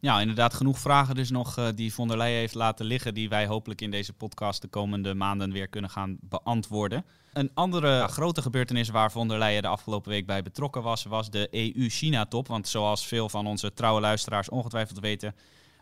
Ja, 0.00 0.20
inderdaad, 0.20 0.54
genoeg 0.54 0.78
vragen 0.78 1.14
dus 1.14 1.30
nog 1.30 1.58
uh, 1.58 1.68
die 1.74 1.94
von 1.94 2.08
der 2.08 2.16
Leyen 2.16 2.38
heeft 2.38 2.54
laten 2.54 2.86
liggen, 2.86 3.14
die 3.14 3.28
wij 3.28 3.46
hopelijk 3.46 3.80
in 3.80 3.90
deze 3.90 4.12
podcast 4.12 4.62
de 4.62 4.68
komende 4.68 5.14
maanden 5.14 5.52
weer 5.52 5.68
kunnen 5.68 5.90
gaan 5.90 6.18
beantwoorden. 6.20 7.04
Een 7.32 7.50
andere 7.54 8.08
grote 8.08 8.42
gebeurtenis 8.42 8.88
waar 8.88 9.12
von 9.12 9.28
der 9.28 9.38
Leyen 9.38 9.62
de 9.62 9.68
afgelopen 9.68 10.10
week 10.10 10.26
bij 10.26 10.42
betrokken 10.42 10.82
was, 10.82 11.04
was 11.04 11.30
de 11.30 11.48
EU-China-top. 11.50 12.46
Want 12.46 12.68
zoals 12.68 13.06
veel 13.06 13.28
van 13.28 13.46
onze 13.46 13.72
trouwe 13.72 14.00
luisteraars 14.00 14.48
ongetwijfeld 14.48 15.00
weten, 15.00 15.34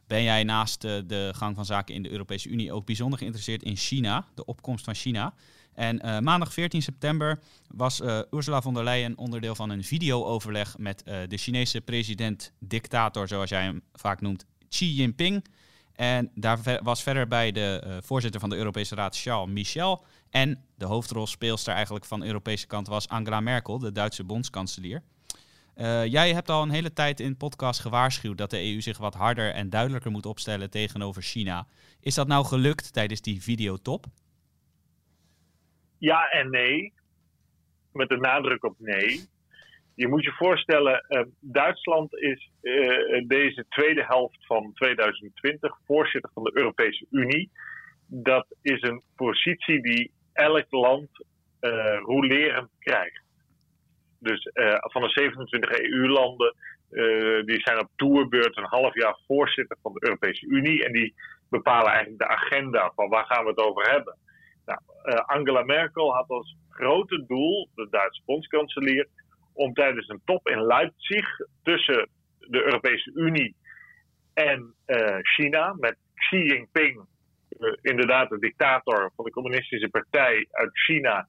ben 0.07 0.23
jij 0.23 0.45
naast 0.45 0.85
uh, 0.85 0.93
de 1.07 1.33
gang 1.37 1.55
van 1.55 1.65
zaken 1.65 1.95
in 1.95 2.03
de 2.03 2.11
Europese 2.11 2.49
Unie 2.49 2.73
ook 2.73 2.87
bijzonder 2.87 3.19
geïnteresseerd 3.19 3.63
in 3.63 3.77
China, 3.77 4.27
de 4.35 4.45
opkomst 4.45 4.85
van 4.85 4.95
China. 4.95 5.35
En 5.79 6.07
uh, 6.07 6.19
maandag 6.19 6.53
14 6.53 6.83
september 6.83 7.41
was 7.69 8.01
uh, 8.01 8.21
Ursula 8.31 8.63
von 8.63 8.75
der 8.75 8.85
Leyen 8.85 9.19
onderdeel 9.19 9.55
van 9.55 9.71
een 9.71 9.85
videooverleg 9.85 10.79
met 10.79 11.03
uh, 11.07 11.17
de 11.29 11.37
Chinese 11.37 11.81
president-dictator, 11.81 13.29
zoals 13.29 13.51
jij 13.51 13.63
hem 13.63 13.83
vaak 13.93 14.21
noemt, 14.21 14.47
Xi 14.69 14.95
Jinping. 14.95 15.45
En 15.95 16.31
daar 16.35 16.81
was 16.83 17.03
verder 17.03 17.29
bij 17.29 17.53
de 17.53 17.99
voorzitter 18.05 18.41
van 18.41 18.51
de 18.51 18.57
Europese 18.57 18.95
Raad, 18.95 19.19
Charles 19.21 19.53
Michel. 19.53 20.05
En 20.31 20.65
de 20.77 20.85
hoofdrolspeelster 20.85 21.75
eigenlijk 21.75 22.05
van 22.05 22.21
de 22.21 22.27
Europese 22.27 22.67
kant 22.67 22.87
was 22.87 23.09
Angela 23.09 23.41
Merkel, 23.41 23.79
de 23.79 23.93
Duitse 23.93 24.25
bondskanselier. 24.25 25.03
jij 26.09 26.33
hebt 26.33 26.51
al 26.51 26.63
een 26.63 26.71
hele 26.71 26.93
tijd 26.93 27.21
in 27.21 27.37
podcast 27.37 27.81
gewaarschuwd 27.81 28.39
dat 28.39 28.51
de 28.51 28.73
EU 28.73 28.81
zich 28.81 28.99
wat 28.99 29.15
harder 29.15 29.53
en 29.53 29.71
duidelijker 29.71 30.11
moet 30.11 30.27
opstellen 30.27 30.71
tegenover 30.71 31.23
China. 31.23 31.67
Is 32.01 32.15
dat 32.15 32.27
nou 32.27 32.45
gelukt 32.45 32.93
tijdens 32.93 33.21
die 33.21 33.43
videotop? 33.43 34.07
Ja 35.99 36.29
en 36.31 36.51
nee. 36.51 36.93
Met 37.93 38.09
de 38.09 38.17
nadruk 38.17 38.65
op 38.65 38.75
nee. 38.79 39.29
Je 39.95 40.09
moet 40.09 40.25
je 40.25 40.33
voorstellen, 40.33 41.05
uh, 41.09 41.23
Duitsland 41.41 42.15
is 42.15 42.51
uh, 42.63 43.27
deze 43.27 43.65
tweede 43.69 44.05
helft 44.05 44.47
van 44.47 44.73
2020 44.75 45.79
voorzitter 45.87 46.31
van 46.35 46.43
de 46.43 46.51
Europese 46.55 47.07
Unie. 47.11 47.51
Dat 48.07 48.47
is 48.63 48.83
een 48.83 49.03
positie 49.17 49.83
die 49.83 50.13
elk 50.33 50.67
land 50.71 51.09
uh, 51.61 51.99
rolerend 51.99 52.71
krijgt. 52.79 53.23
Dus 54.21 54.51
van 54.81 55.03
de 55.03 55.09
27 55.09 55.71
EU-landen, 55.71 56.55
die 57.45 57.61
zijn 57.61 57.81
op 57.81 57.91
toerbeurt 57.97 58.57
een 58.57 58.69
half 58.69 58.95
jaar 58.95 59.19
voorzitter 59.27 59.77
van 59.83 59.93
de 59.93 60.05
Europese 60.05 60.47
Unie. 60.47 60.85
En 60.85 60.93
die 60.93 61.15
bepalen 61.51 61.91
eigenlijk 61.93 62.19
de 62.19 62.29
agenda 62.29 62.93
van 62.95 63.09
waar 63.09 63.25
gaan 63.25 63.45
we 63.45 63.51
het 63.51 63.59
over 63.59 63.91
hebben. 63.91 64.17
Nou, 64.69 64.81
uh, 65.05 65.15
Angela 65.27 65.63
Merkel 65.63 66.15
had 66.15 66.29
als 66.29 66.57
grote 66.69 67.25
doel, 67.27 67.69
de 67.75 67.89
Duitse 67.91 68.23
bondskanselier, 68.25 69.09
om 69.53 69.73
tijdens 69.73 70.09
een 70.09 70.21
top 70.25 70.49
in 70.49 70.67
Leipzig 70.67 71.27
tussen 71.63 72.09
de 72.39 72.65
Europese 72.65 73.11
Unie 73.15 73.57
en 74.35 74.75
uh, 74.87 75.19
China, 75.23 75.75
met 75.79 75.97
Xi 76.15 76.37
Jinping, 76.37 77.07
uh, 77.59 77.73
inderdaad 77.81 78.29
de 78.29 78.39
dictator 78.39 79.13
van 79.17 79.25
de 79.25 79.31
Communistische 79.31 79.89
Partij 79.89 80.47
uit 80.51 80.79
China, 80.79 81.29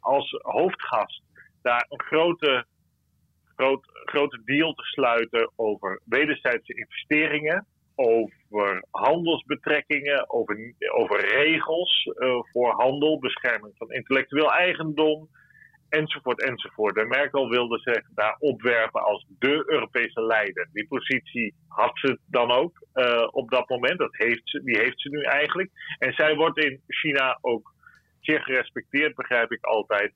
als 0.00 0.38
hoofdgast, 0.42 1.22
daar 1.62 1.86
een 1.88 2.02
grote, 2.02 2.64
groot, 3.56 3.84
grote 4.04 4.42
deal 4.44 4.72
te 4.72 4.82
sluiten 4.82 5.52
over 5.56 6.00
wederzijdse 6.04 6.74
investeringen 6.74 7.66
over 7.94 8.84
handelsbetrekkingen, 8.90 10.30
over, 10.30 10.74
over 10.92 11.28
regels 11.28 12.04
uh, 12.04 12.42
voor 12.52 12.72
handel, 12.72 13.18
bescherming 13.18 13.74
van 13.76 13.90
intellectueel 13.90 14.52
eigendom, 14.52 15.28
enzovoort, 15.88 16.42
enzovoort. 16.42 16.96
En 16.96 17.08
Merkel 17.08 17.48
wilde 17.48 17.78
zich 17.78 18.02
daar 18.14 18.36
opwerpen 18.38 19.02
als 19.02 19.26
de 19.38 19.62
Europese 19.66 20.22
leider. 20.22 20.68
Die 20.72 20.86
positie 20.86 21.54
had 21.68 21.90
ze 21.94 22.18
dan 22.26 22.50
ook 22.50 22.86
uh, 22.94 23.28
op 23.30 23.50
dat 23.50 23.68
moment, 23.68 23.98
dat 23.98 24.16
heeft 24.16 24.42
ze, 24.44 24.62
die 24.64 24.78
heeft 24.78 25.00
ze 25.00 25.08
nu 25.08 25.22
eigenlijk. 25.22 25.70
En 25.98 26.12
zij 26.12 26.34
wordt 26.34 26.58
in 26.58 26.80
China 26.86 27.38
ook 27.40 27.74
zeer 28.20 28.40
gerespecteerd, 28.40 29.14
begrijp 29.14 29.52
ik 29.52 29.64
altijd, 29.64 30.12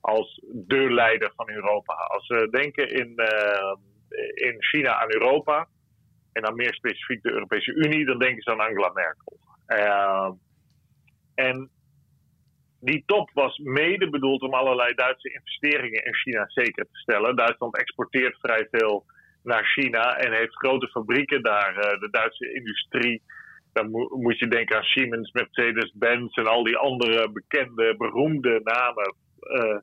als 0.00 0.40
de 0.52 0.90
leider 0.90 1.32
van 1.36 1.50
Europa. 1.50 1.94
Als 1.94 2.26
we 2.28 2.48
denken 2.50 2.90
in, 2.90 3.12
uh, 3.16 3.74
in 4.34 4.62
China 4.62 5.00
aan 5.00 5.12
Europa, 5.12 5.68
en 6.38 6.44
dan 6.44 6.56
meer 6.56 6.74
specifiek 6.74 7.22
de 7.22 7.32
Europese 7.32 7.72
Unie, 7.72 8.04
dan 8.04 8.18
denken 8.18 8.42
ze 8.42 8.50
aan 8.50 8.60
Angela 8.60 8.90
Merkel. 8.94 9.38
Uh, 9.66 10.30
en 11.34 11.70
die 12.80 13.02
top 13.06 13.30
was 13.34 13.58
mede 13.58 14.10
bedoeld 14.10 14.42
om 14.42 14.54
allerlei 14.54 14.94
Duitse 14.94 15.32
investeringen 15.32 16.04
in 16.04 16.14
China 16.14 16.44
zeker 16.48 16.84
te 16.84 16.98
stellen. 16.98 17.36
Duitsland 17.36 17.76
exporteert 17.76 18.38
vrij 18.40 18.66
veel 18.70 19.04
naar 19.42 19.64
China 19.64 20.16
en 20.16 20.32
heeft 20.32 20.56
grote 20.56 20.88
fabrieken 20.88 21.42
daar. 21.42 21.72
Uh, 21.76 22.00
de 22.00 22.08
Duitse 22.10 22.52
industrie, 22.52 23.22
dan 23.72 23.90
mo 23.90 24.08
moet 24.16 24.38
je 24.38 24.48
denken 24.48 24.76
aan 24.76 24.82
Siemens, 24.82 25.32
Mercedes-Benz 25.32 26.36
en 26.36 26.46
al 26.46 26.64
die 26.64 26.76
andere 26.76 27.30
bekende, 27.30 27.94
beroemde 27.96 28.60
namen. 28.64 29.14
Uh, 29.40 29.78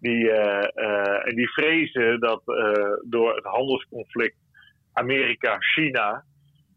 die, 0.00 0.30
en 0.30 1.34
die 1.34 1.48
vrezen 1.48 2.20
dat 2.20 2.42
door 3.04 3.34
het 3.34 3.44
handelsconflict 3.44 4.36
Amerika, 4.92 5.56
China, 5.58 6.24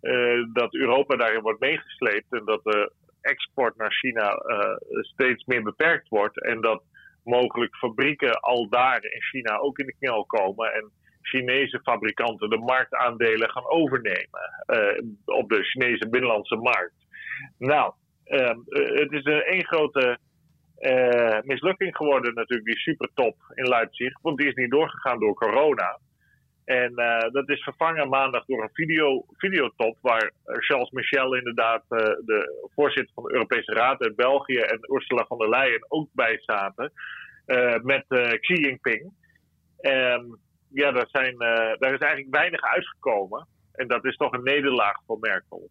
uh, 0.02 0.46
dat 0.54 0.74
Europa 0.74 1.16
daarin 1.16 1.42
wordt 1.42 1.60
meegesleept 1.60 2.34
en 2.34 2.46
dat 2.46 2.64
de 2.64 2.92
export 3.22 3.78
naar 3.78 3.92
China 3.92 4.44
uh, 4.46 4.76
steeds 5.02 5.46
meer 5.46 5.64
beperkt 5.64 6.10
wordt 6.10 6.44
en 6.44 6.62
dat 6.62 6.84
mogelijk 7.24 7.76
fabrieken 7.76 8.40
al 8.40 8.70
daar 8.70 9.04
in 9.04 9.22
China 9.22 9.58
ook 9.58 9.80
in 9.80 9.86
de 9.86 9.96
knel 10.00 10.26
komen 10.26 10.74
en 10.74 10.92
Chinese 11.22 11.80
fabrikanten 11.84 12.50
de 12.50 12.58
marktaandelen 12.58 13.50
gaan 13.50 13.70
overnemen 13.70 14.64
uh, 14.68 15.38
op 15.38 15.50
de 15.50 15.64
Chinese 15.64 16.10
binnenlandse 16.10 16.56
markt. 16.56 17.06
Nou, 17.58 17.94
het 18.24 19.12
is 19.12 19.26
een 19.26 19.42
één 19.42 19.66
grote 19.66 20.18
mislukking 21.44 21.96
geworden 21.96 22.34
natuurlijk, 22.34 22.68
die 22.68 22.80
supertop 22.80 23.36
in 23.54 23.68
Leipzig, 23.68 24.20
want 24.22 24.38
die 24.38 24.48
is 24.48 24.54
niet 24.54 24.72
doorgegaan 24.72 25.20
door 25.20 25.34
corona. 25.34 26.00
En 26.66 26.94
dat 27.32 27.50
is 27.50 27.64
vervangen 27.64 28.10
maandag 28.10 28.46
door 28.46 28.64
een 28.64 28.74
video, 28.74 29.26
videotop 29.38 29.98
waar 30.02 30.32
Charles 30.44 30.92
Michel 30.92 31.36
inderdaad 31.36 31.84
de 31.90 32.70
voorzitter 32.76 33.14
van 33.14 33.24
de 33.24 33.34
Europese 33.34 33.74
Raad 33.74 34.02
uit 34.02 34.16
België 34.16 34.58
en 34.58 34.94
Ursula 34.94 35.26
von 35.26 35.38
der 35.38 35.50
Leyen 35.50 35.86
ook 35.88 36.10
bij 36.12 36.40
zaten 36.42 36.92
met 37.82 38.06
Xi 38.40 38.54
Jinping. 38.54 39.14
Um, 39.82 40.40
ja, 40.70 41.06
zijn, 41.12 41.38
daar 41.80 41.94
is 41.94 42.00
eigenlijk 42.00 42.36
weinig 42.36 42.62
uitgekomen. 42.62 43.48
En 43.74 43.88
dat 43.88 44.06
is 44.06 44.16
toch 44.16 44.32
een 44.32 44.44
nederlaag 44.44 44.98
voor 45.06 45.20
Merkel. 45.20 45.70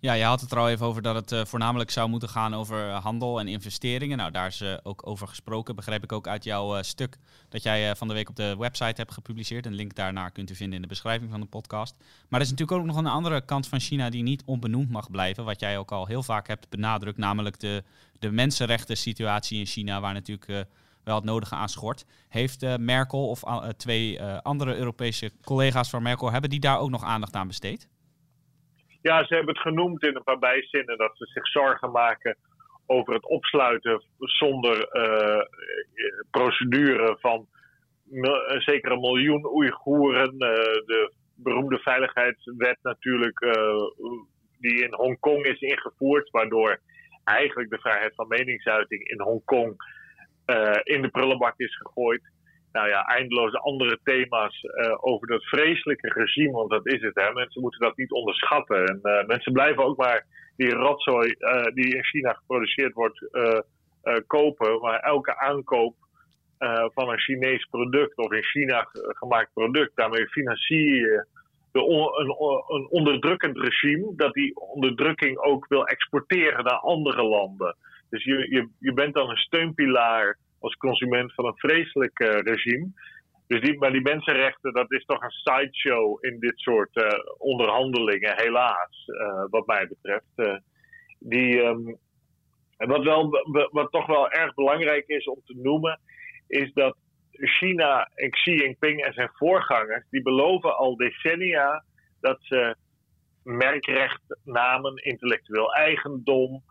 Ja, 0.00 0.12
je 0.12 0.24
had 0.24 0.40
het 0.40 0.50
er 0.50 0.58
al 0.58 0.68
even 0.68 0.86
over 0.86 1.02
dat 1.02 1.14
het 1.14 1.32
uh, 1.32 1.44
voornamelijk 1.44 1.90
zou 1.90 2.08
moeten 2.08 2.28
gaan 2.28 2.54
over 2.54 2.90
handel 2.90 3.40
en 3.40 3.48
investeringen. 3.48 4.16
Nou, 4.16 4.30
daar 4.30 4.46
is 4.46 4.60
uh, 4.60 4.76
ook 4.82 5.06
over 5.06 5.28
gesproken. 5.28 5.76
Begreep 5.76 6.02
ik 6.02 6.12
ook 6.12 6.28
uit 6.28 6.44
jouw 6.44 6.82
stuk 6.82 7.18
dat 7.48 7.62
jij 7.62 7.96
van 7.96 8.08
de 8.08 8.14
week 8.14 8.28
op 8.28 8.36
de 8.36 8.56
website 8.58 8.94
hebt 8.94 9.12
gepubliceerd. 9.12 9.66
Een 9.66 9.74
link 9.74 9.94
daarnaar 9.94 10.30
kunt 10.30 10.50
u 10.50 10.54
vinden 10.54 10.76
in 10.76 10.82
de 10.82 10.88
beschrijving 10.88 11.30
van 11.30 11.40
de 11.40 11.46
podcast. 11.46 11.94
Maar 11.98 12.40
er 12.40 12.46
is 12.46 12.50
natuurlijk 12.50 12.78
ook 12.78 12.86
nog 12.86 12.96
een 12.96 13.06
andere 13.06 13.44
kant 13.44 13.66
van 13.68 13.80
China 13.80 14.10
die 14.10 14.22
niet 14.22 14.42
onbenoemd 14.44 14.90
mag 14.90 15.10
blijven. 15.10 15.44
Wat 15.44 15.60
jij 15.60 15.78
ook 15.78 15.92
al 15.92 16.06
heel 16.06 16.22
vaak 16.22 16.46
hebt 16.46 16.68
benadrukt, 16.68 17.18
namelijk 17.18 17.60
de, 17.60 17.84
de 18.18 18.30
mensenrechten 18.30 18.96
situatie 18.96 19.58
in 19.58 19.66
China, 19.66 20.00
waar 20.00 20.14
natuurlijk 20.14 20.66
wel 21.04 21.14
het 21.14 21.24
nodige 21.24 21.54
aan 21.54 21.68
schort. 21.68 22.04
Heeft 22.28 22.78
Merkel 22.78 23.28
of 23.28 23.42
twee 23.76 24.22
andere 24.22 24.76
Europese 24.76 25.32
collega's 25.44 25.90
van 25.90 26.02
Merkel, 26.02 26.32
hebben 26.32 26.50
die 26.50 26.60
daar 26.60 26.78
ook 26.78 26.90
nog 26.90 27.04
aandacht 27.04 27.34
aan 27.34 27.46
besteed? 27.46 27.88
Ja, 29.02 29.24
ze 29.24 29.34
hebben 29.34 29.54
het 29.54 29.62
genoemd 29.62 30.02
in 30.02 30.16
een 30.16 30.22
paar 30.22 30.38
bijzinnen 30.38 30.98
dat 30.98 31.16
ze 31.16 31.26
zich 31.26 31.46
zorgen 31.46 31.90
maken 31.90 32.36
over 32.86 33.14
het 33.14 33.28
opsluiten 33.28 34.02
zonder 34.18 34.88
uh, 34.92 35.42
procedure 36.30 37.16
van 37.20 37.46
een 38.10 39.00
miljoen 39.00 39.46
Oeigoeren. 39.46 40.32
Uh, 40.32 40.38
de 40.86 41.12
beroemde 41.34 41.78
veiligheidswet 41.78 42.78
natuurlijk, 42.82 43.38
die 44.58 44.84
in 44.84 44.94
Hongkong 44.94 45.44
is 45.44 45.60
ingevoerd, 45.60 46.30
waardoor 46.30 46.80
eigenlijk 47.24 47.70
de 47.70 47.78
vrijheid 47.78 48.14
van 48.14 48.28
meningsuiting 48.28 49.08
in 49.08 49.20
Hongkong 49.20 49.76
in 50.82 51.02
de 51.02 51.08
prullenbak 51.10 51.58
is 51.58 51.76
gegooid 51.76 52.22
nou 52.72 52.88
ja, 52.88 53.02
eindeloze 53.02 53.58
andere 53.58 53.98
thema's 54.02 54.62
uh, 54.62 54.96
over 55.00 55.26
dat 55.26 55.44
vreselijke 55.44 56.08
regime, 56.08 56.52
want 56.52 56.70
dat 56.70 56.86
is 56.86 57.02
het. 57.02 57.14
Hè. 57.14 57.32
Mensen 57.32 57.60
moeten 57.60 57.80
dat 57.80 57.96
niet 57.96 58.10
onderschatten. 58.10 58.86
En 58.86 59.00
uh, 59.02 59.26
mensen 59.26 59.52
blijven 59.52 59.84
ook 59.84 59.96
maar 59.96 60.26
die 60.56 60.70
rotzooi 60.70 61.34
uh, 61.38 61.64
die 61.74 61.94
in 61.94 62.04
China 62.04 62.32
geproduceerd 62.32 62.94
wordt 62.94 63.26
kopen. 64.26 64.80
Maar 64.80 65.00
elke 65.00 65.38
aankoop 65.38 65.94
van 66.94 67.08
een 67.08 67.18
Chinees 67.18 67.66
product 67.70 68.16
of 68.16 68.32
in 68.32 68.44
China 68.44 68.88
gemaakt 68.92 69.52
product, 69.52 69.90
daarmee 69.94 70.28
financier 70.28 70.96
je 70.96 71.24
een, 71.72 72.34
een 72.76 72.86
onderdrukkend 72.90 73.58
regime 73.58 74.12
dat 74.16 74.32
die 74.32 74.56
onderdrukking 74.56 75.38
ook 75.38 75.66
wil 75.68 75.86
exporteren 75.86 76.64
naar 76.64 76.78
andere 76.78 77.22
landen. 77.22 77.76
Dus 78.10 78.24
je, 78.24 78.46
je, 78.50 78.68
je 78.78 78.92
bent 78.92 79.14
dan 79.14 79.30
een 79.30 79.36
steunpilaar 79.36 80.38
als 80.60 80.74
consument 80.74 81.34
van 81.34 81.46
een 81.46 81.56
vreselijk 81.56 82.20
uh, 82.20 82.28
regime. 82.28 82.88
Dus 83.46 83.60
die, 83.60 83.78
maar 83.78 83.92
die 83.92 84.02
mensenrechten, 84.02 84.72
dat 84.72 84.92
is 84.92 85.04
toch 85.04 85.22
een 85.22 85.30
sideshow 85.30 86.24
in 86.24 86.38
dit 86.38 86.58
soort 86.58 86.96
uh, 86.96 87.04
onderhandelingen, 87.38 88.34
helaas, 88.36 89.06
uh, 89.06 89.44
wat 89.50 89.66
mij 89.66 89.88
betreft. 89.88 90.62
die, 91.18 91.62
um, 91.62 91.98
wat, 92.76 93.04
wel, 93.04 93.30
wat 93.70 93.90
toch 93.90 94.06
wel 94.06 94.30
erg 94.30 94.54
belangrijk 94.54 95.06
is 95.06 95.24
om 95.24 95.40
te 95.44 95.54
noemen, 95.62 96.00
is 96.46 96.72
dat 96.72 96.96
China 97.30 98.10
en 98.14 98.30
Xi 98.30 98.50
Jinping 98.50 99.04
en 99.04 99.12
zijn 99.12 99.30
voorgangers, 99.32 100.04
die 100.10 100.22
beloven 100.22 100.76
al 100.76 100.96
decennia 100.96 101.84
dat 102.20 102.38
ze 102.40 102.76
merkrecht 103.42 104.22
namen, 104.44 104.96
intellectueel 104.96 105.74
eigendom, 105.74 106.62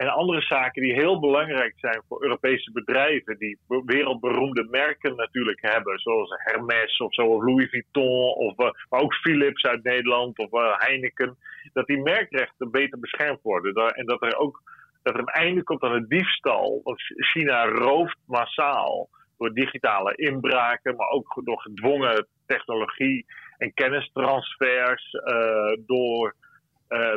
en 0.00 0.08
andere 0.08 0.40
zaken 0.40 0.82
die 0.82 0.92
heel 0.92 1.20
belangrijk 1.20 1.72
zijn 1.76 2.02
voor 2.08 2.22
Europese 2.22 2.72
bedrijven, 2.72 3.38
die 3.38 3.58
wereldberoemde 3.84 4.66
merken 4.70 5.16
natuurlijk 5.16 5.58
hebben, 5.60 5.98
zoals 5.98 6.30
Hermes 6.36 6.96
of 6.96 7.14
zo, 7.14 7.44
Louis 7.44 7.70
Vuitton, 7.70 8.34
of, 8.34 8.58
uh, 8.58 8.70
maar 8.88 9.00
ook 9.00 9.14
Philips 9.14 9.64
uit 9.64 9.82
Nederland 9.82 10.38
of 10.38 10.52
uh, 10.52 10.72
Heineken, 10.76 11.36
dat 11.72 11.86
die 11.86 12.02
merkrechten 12.02 12.70
beter 12.70 12.98
beschermd 12.98 13.42
worden. 13.42 13.74
En 13.94 14.06
dat 14.06 14.22
er 14.22 14.36
ook 14.36 14.62
dat 15.02 15.14
er 15.14 15.20
een 15.20 15.26
einde 15.26 15.62
komt 15.62 15.82
aan 15.82 16.00
de 16.00 16.06
diefstal, 16.06 16.80
want 16.84 17.00
China 17.16 17.64
rooft 17.64 18.18
massaal 18.26 19.08
door 19.38 19.54
digitale 19.54 20.14
inbraken, 20.14 20.96
maar 20.96 21.08
ook 21.08 21.40
door 21.44 21.60
gedwongen 21.60 22.26
technologie 22.46 23.26
en 23.58 23.74
kennistransfers, 23.74 25.12
uh, 25.12 25.72
door 25.86 26.34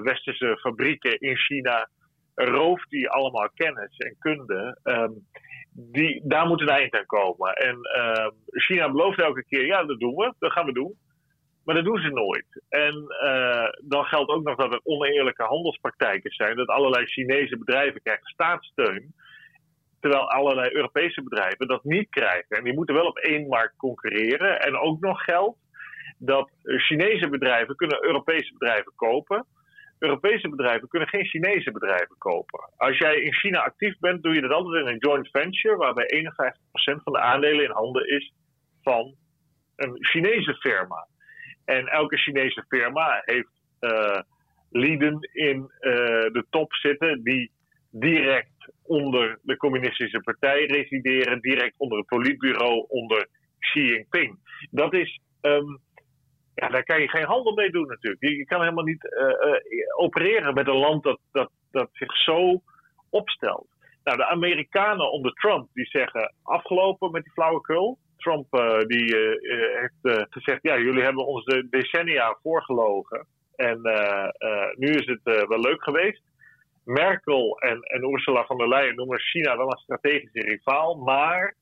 westerse 0.03 0.57
fabrieken 0.61 1.19
in 1.19 1.37
China 1.37 1.89
rooft 2.35 2.89
die 2.89 3.09
allemaal 3.09 3.49
kennis 3.53 3.97
en 3.97 4.15
kunde. 4.19 4.79
Um, 4.83 5.27
die, 5.75 6.21
daar 6.27 6.47
moet 6.47 6.61
een 6.61 6.67
eind 6.69 6.93
aan 6.93 7.05
komen. 7.05 7.53
En 7.53 7.77
uh, 7.97 8.27
China 8.51 8.91
belooft 8.91 9.19
elke 9.19 9.45
keer, 9.45 9.65
ja, 9.65 9.83
dat 9.83 9.99
doen 9.99 10.15
we, 10.15 10.33
dat 10.39 10.51
gaan 10.51 10.65
we 10.65 10.73
doen. 10.73 10.95
Maar 11.65 11.75
dat 11.75 11.83
doen 11.83 12.01
ze 12.01 12.09
nooit. 12.09 12.63
En 12.69 13.05
uh, 13.23 13.67
dan 13.89 14.03
geldt 14.03 14.29
ook 14.29 14.43
nog 14.43 14.55
dat 14.55 14.73
er 14.73 14.79
oneerlijke 14.83 15.43
handelspraktijken 15.43 16.31
zijn. 16.31 16.55
Dat 16.55 16.67
allerlei 16.67 17.05
Chinese 17.05 17.57
bedrijven 17.57 18.01
krijgen 18.01 18.25
staatssteun. 18.25 19.13
Terwijl 19.99 20.29
allerlei 20.29 20.69
Europese 20.73 21.23
bedrijven 21.23 21.67
dat 21.67 21.83
niet 21.83 22.09
krijgen. 22.09 22.57
En 22.57 22.63
die 22.63 22.73
moeten 22.73 22.95
wel 22.95 23.05
op 23.05 23.17
één 23.17 23.47
markt 23.47 23.75
concurreren. 23.75 24.59
En 24.59 24.77
ook 24.77 24.99
nog 24.99 25.23
geldt 25.23 25.57
dat 26.17 26.49
Chinese 26.63 27.29
bedrijven 27.29 27.75
kunnen 27.75 28.05
Europese 28.05 28.53
bedrijven 28.57 28.91
kopen. 28.95 29.45
Europese 30.03 30.49
bedrijven 30.49 30.87
kunnen 30.87 31.09
geen 31.09 31.25
Chinese 31.25 31.71
bedrijven 31.71 32.17
kopen. 32.17 32.69
Als 32.75 32.97
jij 32.97 33.15
in 33.15 33.33
China 33.33 33.59
actief 33.59 33.99
bent, 33.99 34.23
doe 34.23 34.33
je 34.33 34.41
dat 34.41 34.51
altijd 34.51 34.85
in 34.85 34.91
een 34.91 34.97
joint 34.97 35.29
venture, 35.29 35.75
waarbij 35.75 36.05
51% 36.99 37.03
van 37.03 37.13
de 37.13 37.19
aandelen 37.19 37.63
in 37.63 37.71
handen 37.71 38.07
is 38.07 38.33
van 38.81 39.15
een 39.75 40.05
Chinese 40.05 40.53
firma. 40.53 41.07
En 41.65 41.87
elke 41.87 42.17
Chinese 42.17 42.65
firma 42.67 43.21
heeft 43.25 43.61
uh, 43.79 44.19
lieden 44.69 45.17
in 45.31 45.57
uh, 45.57 45.69
de 46.31 46.45
top 46.49 46.73
zitten 46.73 47.23
die 47.23 47.51
direct 47.91 48.71
onder 48.83 49.39
de 49.41 49.57
communistische 49.57 50.19
partij 50.19 50.65
resideren, 50.65 51.39
direct 51.39 51.77
onder 51.77 51.97
het 51.97 52.07
politbureau 52.07 52.85
onder 52.87 53.27
Xi 53.59 53.79
Jinping. 53.79 54.39
Dat 54.71 54.93
is 54.93 55.19
um, 55.41 55.79
ja, 56.55 56.67
daar 56.67 56.83
kan 56.83 57.01
je 57.01 57.09
geen 57.09 57.25
handel 57.25 57.53
mee 57.53 57.71
doen 57.71 57.87
natuurlijk. 57.87 58.21
Je, 58.21 58.45
kan 58.45 58.61
helemaal 58.61 58.83
niet 58.83 59.03
uh, 59.03 59.27
uh, 59.27 59.97
opereren 59.97 60.53
met 60.53 60.67
een 60.67 60.77
land 60.77 61.03
dat, 61.03 61.19
dat, 61.31 61.51
dat 61.71 61.89
zich 61.91 62.17
zo 62.17 62.61
opstelt. 63.09 63.67
Nou, 64.03 64.17
de 64.17 64.25
Amerikanen 64.25 65.11
onder 65.11 65.33
Trump 65.33 65.69
die 65.73 65.85
zeggen 65.85 66.33
afgelopen 66.43 67.11
met 67.11 67.23
die 67.23 67.31
flauwekul. 67.31 67.97
Trump 68.17 68.55
uh, 68.55 68.79
die 68.79 69.15
heeft 69.79 70.27
gezegd, 70.29 70.59
ja, 70.61 70.77
jullie 70.77 71.03
hebben 71.03 71.25
ons 71.25 71.45
de 71.45 71.67
decennia 71.69 72.37
voorgelogen. 72.41 73.27
En 73.55 73.81
nu 74.75 74.87
is 74.87 75.05
het 75.05 75.47
wel 75.47 75.59
leuk 75.59 75.83
geweest. 75.83 76.21
Merkel 76.85 77.59
en, 77.59 77.81
en 77.81 78.11
Ursula 78.11 78.45
von 78.45 78.57
der 78.57 78.67
Leyen 78.67 78.95
noemen 78.95 79.19
China 79.19 79.57
wel 79.57 79.71
een 79.71 79.77
strategische 79.77 80.39
rivaal, 80.39 80.95
maar 80.95 81.55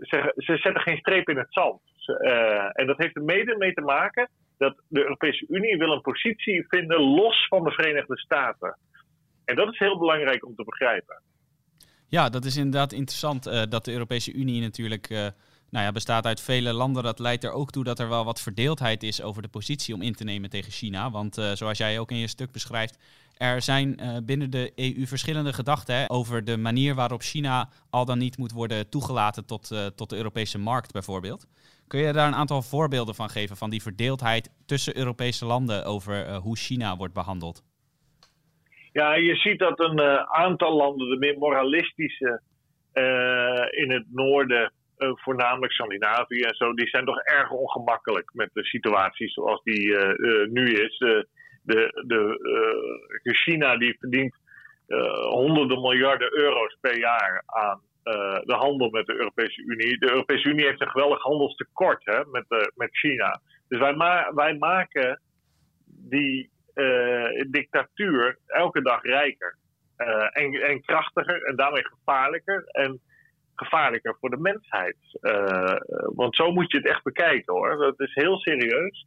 ze, 0.00 0.32
ze 0.36 0.56
zetten 0.56 0.82
geen 0.82 0.96
streep 0.96 1.28
in 1.28 1.36
het 1.36 1.52
zand. 1.52 1.80
Uh, 2.08 2.70
en 2.72 2.86
dat 2.86 2.98
heeft 2.98 3.16
er 3.16 3.22
mede 3.22 3.56
mee 3.56 3.72
te 3.72 3.80
maken 3.80 4.28
dat 4.58 4.76
de 4.88 5.00
Europese 5.02 5.46
Unie 5.48 5.76
wil 5.76 5.92
een 5.92 6.00
positie 6.00 6.66
vinden 6.68 7.00
los 7.00 7.46
van 7.48 7.64
de 7.64 7.70
Verenigde 7.70 8.18
Staten. 8.18 8.78
En 9.44 9.56
dat 9.56 9.72
is 9.72 9.78
heel 9.78 9.98
belangrijk 9.98 10.46
om 10.46 10.54
te 10.54 10.64
begrijpen. 10.64 11.22
Ja, 12.06 12.28
dat 12.28 12.44
is 12.44 12.56
inderdaad 12.56 12.92
interessant 12.92 13.46
uh, 13.46 13.62
dat 13.68 13.84
de 13.84 13.92
Europese 13.92 14.32
Unie 14.32 14.60
natuurlijk 14.60 15.10
uh, 15.10 15.18
nou 15.70 15.84
ja, 15.84 15.92
bestaat 15.92 16.26
uit 16.26 16.40
vele 16.40 16.72
landen. 16.72 17.02
Dat 17.02 17.18
leidt 17.18 17.44
er 17.44 17.52
ook 17.52 17.70
toe 17.70 17.84
dat 17.84 17.98
er 17.98 18.08
wel 18.08 18.24
wat 18.24 18.40
verdeeldheid 18.40 19.02
is 19.02 19.22
over 19.22 19.42
de 19.42 19.48
positie 19.48 19.94
om 19.94 20.02
in 20.02 20.14
te 20.14 20.24
nemen 20.24 20.50
tegen 20.50 20.72
China. 20.72 21.10
Want 21.10 21.34
zoals 21.34 21.78
jij 21.78 21.98
ook 21.98 22.10
in 22.10 22.16
je 22.16 22.26
stuk 22.26 22.52
beschrijft, 22.52 22.98
er 23.36 23.62
zijn 23.62 24.00
binnen 24.26 24.50
de 24.50 24.72
EU 24.74 25.06
verschillende 25.06 25.52
gedachten 25.52 26.10
over 26.10 26.44
de 26.44 26.56
manier 26.56 26.94
waarop 26.94 27.22
China 27.22 27.68
al 27.90 28.04
dan 28.04 28.18
niet 28.18 28.38
moet 28.38 28.52
worden 28.52 28.88
toegelaten 28.88 29.46
tot, 29.46 29.94
tot 29.94 30.10
de 30.10 30.16
Europese 30.16 30.58
markt 30.58 30.92
bijvoorbeeld. 30.92 31.46
Kun 31.88 32.00
je 32.00 32.12
daar 32.12 32.26
een 32.26 32.34
aantal 32.34 32.62
voorbeelden 32.62 33.14
van 33.14 33.28
geven 33.28 33.56
van 33.56 33.70
die 33.70 33.82
verdeeldheid 33.82 34.50
tussen 34.66 34.96
Europese 34.96 35.44
landen 35.44 35.84
over 35.84 36.26
uh, 36.26 36.36
hoe 36.36 36.56
China 36.56 36.96
wordt 36.96 37.14
behandeld? 37.14 37.62
Ja, 38.92 39.14
je 39.14 39.36
ziet 39.36 39.58
dat 39.58 39.80
een 39.80 40.00
aantal 40.26 40.76
landen, 40.76 41.10
de 41.10 41.16
meer 41.18 41.38
moralistische 41.38 42.42
in 43.70 43.90
het 43.90 44.06
noorden, 44.10 44.72
voornamelijk 44.96 45.72
Scandinavië 45.72 46.40
en 46.40 46.54
zo, 46.54 46.74
die 46.74 46.88
zijn 46.88 47.04
toch 47.04 47.20
erg 47.20 47.50
ongemakkelijk 47.50 48.30
met 48.34 48.50
de 48.52 48.64
situatie 48.64 49.28
zoals 49.28 49.62
die 49.62 49.96
nu 50.48 50.64
is 50.64 50.98
de, 50.98 51.26
de, 52.06 53.32
China 53.44 53.76
die 53.76 53.96
verdient 53.98 54.34
honderden 55.30 55.80
miljarden 55.80 56.38
euro's 56.38 56.76
per 56.80 56.98
jaar 56.98 57.42
aan 57.46 57.80
de 58.44 58.54
handel 58.54 58.90
met 58.90 59.06
de 59.06 59.14
Europese 59.14 59.62
Unie. 59.62 59.98
De 59.98 60.10
Europese 60.10 60.48
Unie 60.48 60.64
heeft 60.64 60.80
een 60.80 60.90
geweldig 60.90 61.22
handelstekort 61.22 62.04
hè, 62.04 62.24
met, 62.30 62.72
met 62.74 62.96
China. 62.96 63.40
Dus 63.68 63.78
wij, 63.78 63.94
ma 63.94 64.34
wij 64.34 64.54
maken 64.54 65.20
die 65.86 66.50
dictatuur 67.50 68.38
elke 68.46 68.82
dag 68.82 69.02
rijker. 69.02 69.56
en, 70.32 70.52
en 70.52 70.82
krachtiger 70.82 71.42
en 71.42 71.56
daarmee 71.56 71.84
gevaarlijker. 71.84 72.64
En 72.64 73.00
gevaarlijker 73.54 74.16
voor 74.20 74.30
de 74.30 74.40
mensheid. 74.40 74.96
want 76.14 76.36
zo 76.36 76.52
moet 76.52 76.72
je 76.72 76.78
het 76.78 76.86
echt 76.86 77.02
bekijken 77.02 77.54
hoor. 77.54 77.76
Dat 77.76 78.00
is 78.00 78.14
heel 78.14 78.38
serieus. 78.38 79.06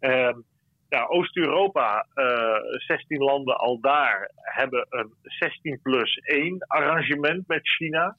Uh, 0.00 1.10
Oost-Europa, 1.10 2.06
uh, 2.14 2.56
eh, 2.56 2.62
16 2.86 3.18
landen 3.18 3.56
al 3.56 3.80
daar, 3.80 4.30
hebben 4.34 4.86
een 4.90 5.14
16 5.22 5.80
plus 5.82 6.16
1 6.16 6.64
arrangement 6.66 7.48
met 7.48 7.68
China. 7.68 8.16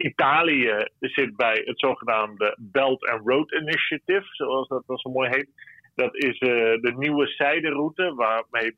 Italië 0.00 0.86
zit 1.00 1.36
bij 1.36 1.62
het 1.64 1.78
zogenaamde 1.78 2.56
Belt 2.58 3.06
and 3.06 3.26
Road 3.26 3.52
Initiative, 3.52 4.26
zoals 4.30 4.68
dat 4.68 4.82
zo 4.86 5.10
mooi 5.10 5.28
heet. 5.28 5.48
Dat 5.94 6.14
is 6.14 6.40
uh, 6.40 6.50
de 6.80 6.92
nieuwe 6.96 7.26
zijderoute 7.26 8.14
waarmee 8.14 8.76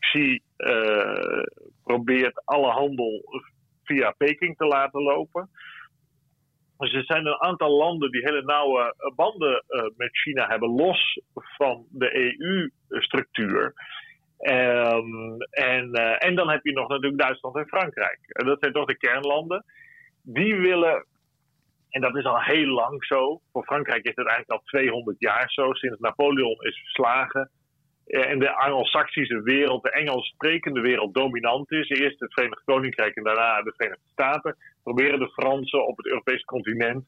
zie 0.00 0.42
uh, 0.58 1.42
probeert 1.84 2.42
alle 2.44 2.70
handel 2.70 3.42
via 3.84 4.10
Peking 4.10 4.56
te 4.56 4.64
laten 4.64 5.02
lopen. 5.02 5.50
Dus 6.78 6.92
er 6.92 7.04
zijn 7.04 7.26
een 7.26 7.42
aantal 7.42 7.76
landen 7.76 8.10
die 8.10 8.24
hele 8.24 8.42
nauwe 8.42 8.94
eh, 8.96 9.14
banden 9.14 9.64
met 9.96 10.18
China 10.18 10.48
hebben, 10.48 10.68
los 10.68 11.20
van 11.34 11.86
de 11.90 12.16
EU-structuur. 12.16 13.74
Um, 14.40 15.36
en, 15.50 15.92
en 16.18 16.34
dan 16.34 16.50
heb 16.50 16.64
je 16.64 16.72
nog 16.72 16.88
natuurlijk 16.88 17.22
Duitsland 17.22 17.56
en 17.56 17.66
Frankrijk. 17.66 18.18
En 18.26 18.46
dat 18.46 18.58
zijn 18.60 18.72
toch 18.72 18.86
de 18.86 18.96
kernlanden. 18.96 19.64
Die 20.30 20.56
willen, 20.56 21.04
en 21.90 22.00
dat 22.00 22.16
is 22.16 22.24
al 22.24 22.42
heel 22.42 22.66
lang 22.66 23.04
zo. 23.04 23.40
Voor 23.52 23.64
Frankrijk 23.64 24.04
is 24.04 24.14
het 24.14 24.26
eigenlijk 24.26 24.50
al 24.50 24.62
200 24.64 25.16
jaar 25.18 25.50
zo, 25.50 25.72
sinds 25.72 25.98
Napoleon 25.98 26.56
is 26.60 26.78
verslagen. 26.78 27.50
In 28.06 28.38
de 28.38 28.52
Anglo-Saxische 28.54 29.42
wereld, 29.42 29.82
de 29.82 29.90
Engels 29.90 30.26
sprekende 30.26 30.80
wereld, 30.80 31.14
dominant 31.14 31.70
is. 31.70 31.88
Eerst 31.88 32.20
het 32.20 32.32
Verenigd 32.32 32.64
Koninkrijk 32.64 33.16
en 33.16 33.22
daarna 33.22 33.62
de 33.62 33.72
Verenigde 33.76 34.08
Staten 34.12 34.56
proberen 34.82 35.18
de 35.18 35.30
Fransen 35.30 35.86
op 35.86 35.96
het 35.96 36.06
Europese 36.06 36.44
continent 36.44 37.04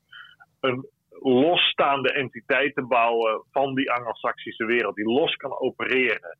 een 0.60 0.88
losstaande 1.20 2.12
entiteit 2.12 2.74
te 2.74 2.82
bouwen 2.82 3.44
van 3.50 3.74
die 3.74 3.90
Anglo-Saxische 3.90 4.64
wereld, 4.64 4.94
die 4.94 5.12
los 5.12 5.36
kan 5.36 5.58
opereren. 5.58 6.38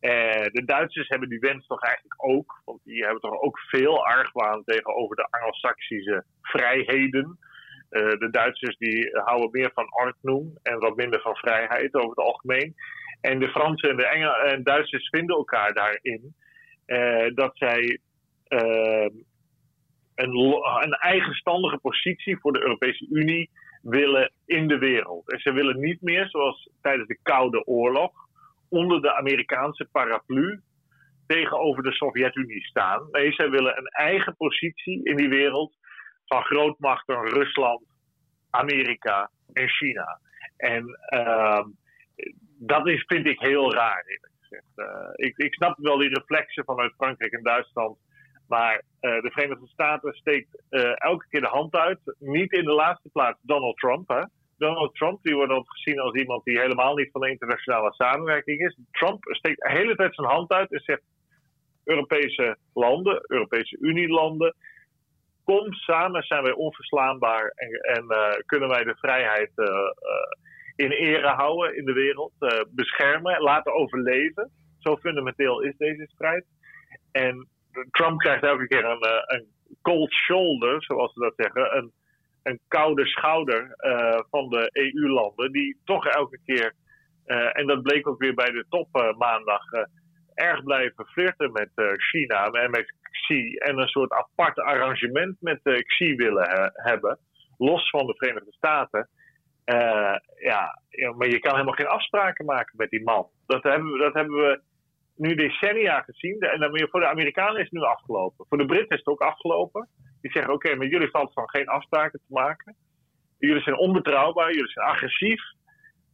Eh, 0.00 0.46
de 0.52 0.62
Duitsers 0.64 1.08
hebben 1.08 1.28
die 1.28 1.38
wens 1.38 1.66
toch 1.66 1.82
eigenlijk 1.82 2.14
ook, 2.16 2.62
want 2.64 2.80
die 2.84 3.02
hebben 3.02 3.20
toch 3.20 3.40
ook 3.40 3.58
veel 3.58 4.06
argwaan 4.06 4.64
tegenover 4.64 5.16
de 5.16 5.26
Anglo-Saxische 5.30 6.24
vrijheden. 6.42 7.38
Uh, 7.90 8.08
de 8.08 8.28
Duitsers 8.30 8.76
die 8.76 9.10
houden 9.12 9.48
meer 9.50 9.70
van 9.74 9.86
ordnung 10.00 10.58
en 10.62 10.78
wat 10.78 10.96
minder 10.96 11.20
van 11.20 11.36
vrijheid 11.36 11.94
over 11.94 12.08
het 12.08 12.18
algemeen. 12.18 12.74
En 13.20 13.38
de 13.38 13.48
Fransen 13.48 13.90
en 13.90 13.96
de 13.96 14.06
Engel 14.06 14.34
en 14.34 14.62
Duitsers 14.62 15.08
vinden 15.08 15.36
elkaar 15.36 15.72
daarin 15.72 16.34
uh, 16.86 17.34
dat 17.34 17.56
zij 17.56 17.98
een, 20.14 20.36
een 20.82 20.92
eigenstandige 20.92 21.78
positie 21.78 22.38
voor 22.38 22.52
de 22.52 22.62
Europese 22.62 23.06
Unie 23.10 23.50
willen 23.82 24.32
in 24.46 24.68
de 24.68 24.78
wereld. 24.78 25.30
En 25.32 25.40
ze 25.40 25.52
willen 25.52 25.80
niet 25.80 26.00
meer, 26.00 26.28
zoals 26.28 26.70
tijdens 26.80 27.08
de 27.08 27.18
Koude 27.22 27.66
Oorlog, 27.66 28.28
onder 28.70 29.02
de 29.02 29.14
Amerikaanse 29.14 29.88
paraplu 29.92 30.60
tegenover 31.26 31.82
de 31.82 31.92
Sovjet-Unie 31.92 32.64
staan. 32.64 33.08
Nee, 33.10 33.32
zij 33.32 33.50
willen 33.50 33.78
een 33.78 33.86
eigen 33.86 34.36
positie 34.36 35.04
in 35.04 35.16
die 35.16 35.28
wereld 35.28 35.76
van 36.26 36.42
grootmachten 36.42 37.28
Rusland, 37.28 37.82
Amerika 38.50 39.30
en 39.52 39.68
China. 39.68 40.20
En 40.56 40.98
uh, 41.14 41.64
dat 42.58 42.88
is, 42.88 43.04
vind 43.06 43.26
ik 43.26 43.40
heel 43.40 43.74
raar. 43.74 44.04
Uh, 44.76 44.86
ik, 45.12 45.36
ik 45.36 45.54
snap 45.54 45.78
wel 45.78 45.98
die 45.98 46.08
reflexen 46.08 46.64
vanuit 46.64 46.94
Frankrijk 46.96 47.32
en 47.32 47.42
Duitsland 47.42 47.98
maar 48.50 48.82
uh, 49.00 49.22
de 49.22 49.30
Verenigde 49.30 49.66
Staten 49.66 50.12
steekt 50.12 50.62
uh, 50.70 50.92
elke 50.94 51.26
keer 51.28 51.40
de 51.40 51.46
hand 51.46 51.74
uit. 51.74 52.00
Niet 52.18 52.52
in 52.52 52.64
de 52.64 52.72
laatste 52.72 53.08
plaats 53.08 53.38
Donald 53.42 53.76
Trump. 53.76 54.08
Hè. 54.08 54.22
Donald 54.60 54.94
Trump 54.94 55.22
die 55.22 55.34
wordt 55.34 55.52
altijd 55.52 55.70
gezien 55.70 56.00
als 56.00 56.14
iemand 56.14 56.44
die 56.44 56.60
helemaal 56.60 56.94
niet 56.94 57.10
van 57.10 57.20
de 57.20 57.30
internationale 57.30 57.92
samenwerking 57.92 58.60
is. 58.60 58.78
Trump 58.90 59.18
steekt 59.22 59.62
de 59.62 59.70
hele 59.70 59.96
tijd 59.96 60.14
zijn 60.14 60.28
hand 60.28 60.50
uit 60.50 60.72
en 60.72 60.80
zegt: 60.80 61.02
Europese 61.84 62.56
landen, 62.74 63.24
Europese 63.26 63.76
Unielanden, 63.80 64.54
kom 65.44 65.72
samen, 65.72 66.22
zijn 66.22 66.42
wij 66.42 66.52
onverslaanbaar 66.52 67.52
en, 67.54 67.70
en 67.70 68.04
uh, 68.08 68.30
kunnen 68.46 68.68
wij 68.68 68.84
de 68.84 68.96
vrijheid 68.96 69.50
in 70.76 70.90
ere 70.90 71.28
houden 71.28 71.76
in 71.76 71.84
de 71.84 71.92
wereld, 71.92 72.32
beschermen, 72.70 73.42
laten 73.42 73.74
overleven. 73.74 74.50
Zo 74.78 74.96
fundamenteel 74.96 75.60
is 75.60 75.76
deze 75.76 76.06
strijd. 76.14 76.44
En 77.12 77.48
Trump 77.90 78.18
krijgt 78.18 78.42
elke 78.42 78.66
keer 78.66 78.84
een, 78.84 79.04
uh, 79.06 79.22
een 79.26 79.46
cold 79.82 80.12
shoulder, 80.12 80.82
zoals 80.82 81.12
ze 81.12 81.20
dat 81.20 81.32
zeggen. 81.36 81.76
Een, 81.76 81.92
een 82.42 82.60
koude 82.68 83.06
schouder 83.06 83.76
uh, 83.78 84.20
van 84.30 84.48
de 84.48 84.70
EU-landen, 84.72 85.52
die 85.52 85.80
toch 85.84 86.06
elke 86.06 86.38
keer, 86.44 86.72
uh, 87.26 87.58
en 87.58 87.66
dat 87.66 87.82
bleek 87.82 88.08
ook 88.08 88.18
weer 88.18 88.34
bij 88.34 88.50
de 88.50 88.64
top 88.68 89.14
maandag, 89.18 89.62
erg 90.34 90.62
blijven 90.62 91.06
flirten 91.06 91.52
met 91.52 91.70
China 91.96 92.46
en 92.46 92.70
met 92.70 92.94
Xi. 93.10 93.54
En 93.54 93.78
een 93.78 93.88
soort 93.88 94.12
apart 94.12 94.58
arrangement 94.58 95.36
met 95.40 95.60
Xi 95.62 96.14
willen 96.14 96.72
hebben, 96.74 97.18
los 97.58 97.90
van 97.90 98.06
de 98.06 98.14
Verenigde 98.16 98.52
Staten. 98.52 99.08
ja, 100.40 100.78
maar 101.16 101.28
je 101.28 101.38
kan 101.38 101.52
helemaal 101.52 101.74
geen 101.74 101.86
afspraken 101.86 102.44
maken 102.44 102.76
met 102.76 102.90
die 102.90 103.02
man. 103.02 103.28
Dat 103.46 103.62
hebben 103.62 103.92
we, 103.92 103.98
dat 103.98 104.14
hebben 104.14 104.36
we 104.36 104.60
nu 105.20 105.34
decennia 105.34 106.00
gezien. 106.00 106.40
En 106.40 106.88
voor 106.90 107.00
de 107.00 107.06
Amerikanen 107.08 107.56
is 107.56 107.68
het 107.70 107.72
nu 107.72 107.80
afgelopen. 107.80 108.46
Voor 108.48 108.58
de 108.58 108.66
Britten 108.66 108.88
is 108.88 108.98
het 108.98 109.06
ook 109.06 109.20
afgelopen. 109.20 109.88
Die 110.20 110.30
zeggen: 110.30 110.52
Oké, 110.52 110.74
met 110.74 110.90
jullie 110.90 111.10
valt 111.10 111.32
van 111.32 111.50
geen 111.50 111.68
afspraken 111.68 112.18
te 112.18 112.32
maken. 112.34 112.76
Jullie 113.38 113.62
zijn 113.62 113.78
onbetrouwbaar, 113.78 114.52
jullie 114.52 114.70
zijn 114.70 114.86
agressief. 114.86 115.42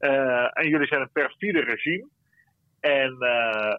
Uh, 0.00 0.58
en 0.58 0.68
jullie 0.68 0.86
zijn 0.86 1.00
een 1.00 1.12
perfide 1.12 1.60
regime. 1.60 2.08
En 2.80 3.16
uh, 3.20 3.74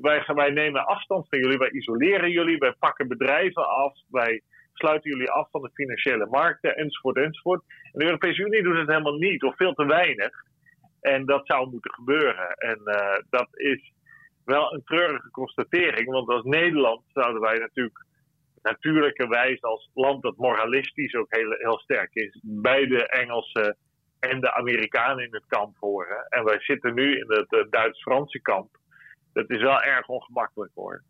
wij, 0.00 0.24
wij 0.26 0.50
nemen 0.50 0.86
afstand 0.86 1.28
van 1.28 1.38
jullie, 1.38 1.58
wij 1.58 1.70
isoleren 1.70 2.30
jullie, 2.30 2.58
wij 2.58 2.74
pakken 2.78 3.08
bedrijven 3.08 3.68
af, 3.68 3.92
wij 4.08 4.42
sluiten 4.72 5.10
jullie 5.10 5.30
af 5.30 5.50
van 5.50 5.62
de 5.62 5.70
financiële 5.72 6.26
markten, 6.26 6.76
enzovoort, 6.76 7.16
enzovoort. 7.16 7.62
En 7.92 7.98
de 7.98 8.04
Europese 8.04 8.42
Unie 8.42 8.62
doet 8.62 8.76
het 8.76 8.88
helemaal 8.88 9.18
niet, 9.18 9.42
of 9.42 9.56
veel 9.56 9.72
te 9.72 9.86
weinig. 9.86 10.30
En 11.00 11.24
dat 11.24 11.46
zou 11.46 11.70
moeten 11.70 11.94
gebeuren. 11.94 12.48
En 12.48 12.80
uh, 12.84 13.16
dat 13.30 13.48
is 13.50 13.92
wel 14.44 14.72
een 14.72 14.84
treurige 14.84 15.30
constatering. 15.30 16.10
Want 16.10 16.28
als 16.28 16.44
Nederland 16.44 17.02
zouden 17.12 17.40
wij 17.40 17.58
natuurlijk 17.58 18.04
natuurlijkerwijs 18.62 19.62
als 19.62 19.90
land 19.94 20.22
dat 20.22 20.36
moralistisch 20.36 21.14
ook 21.14 21.26
heel, 21.28 21.50
heel 21.58 21.78
sterk 21.78 22.14
is, 22.14 22.38
bij 22.42 22.86
de 22.86 23.08
Engelsen 23.08 23.76
en 24.20 24.40
de 24.40 24.54
Amerikanen 24.54 25.24
in 25.24 25.34
het 25.34 25.46
kamp 25.46 25.76
horen. 25.80 26.26
En 26.28 26.44
wij 26.44 26.60
zitten 26.60 26.94
nu 26.94 27.18
in 27.18 27.24
het, 27.26 27.46
het 27.48 27.72
Duits-Franse 27.72 28.40
kamp. 28.40 28.78
Dat 29.32 29.50
is 29.50 29.62
wel 29.62 29.82
erg 29.82 30.08
ongemakkelijk 30.08 30.72
hoor. 30.74 31.02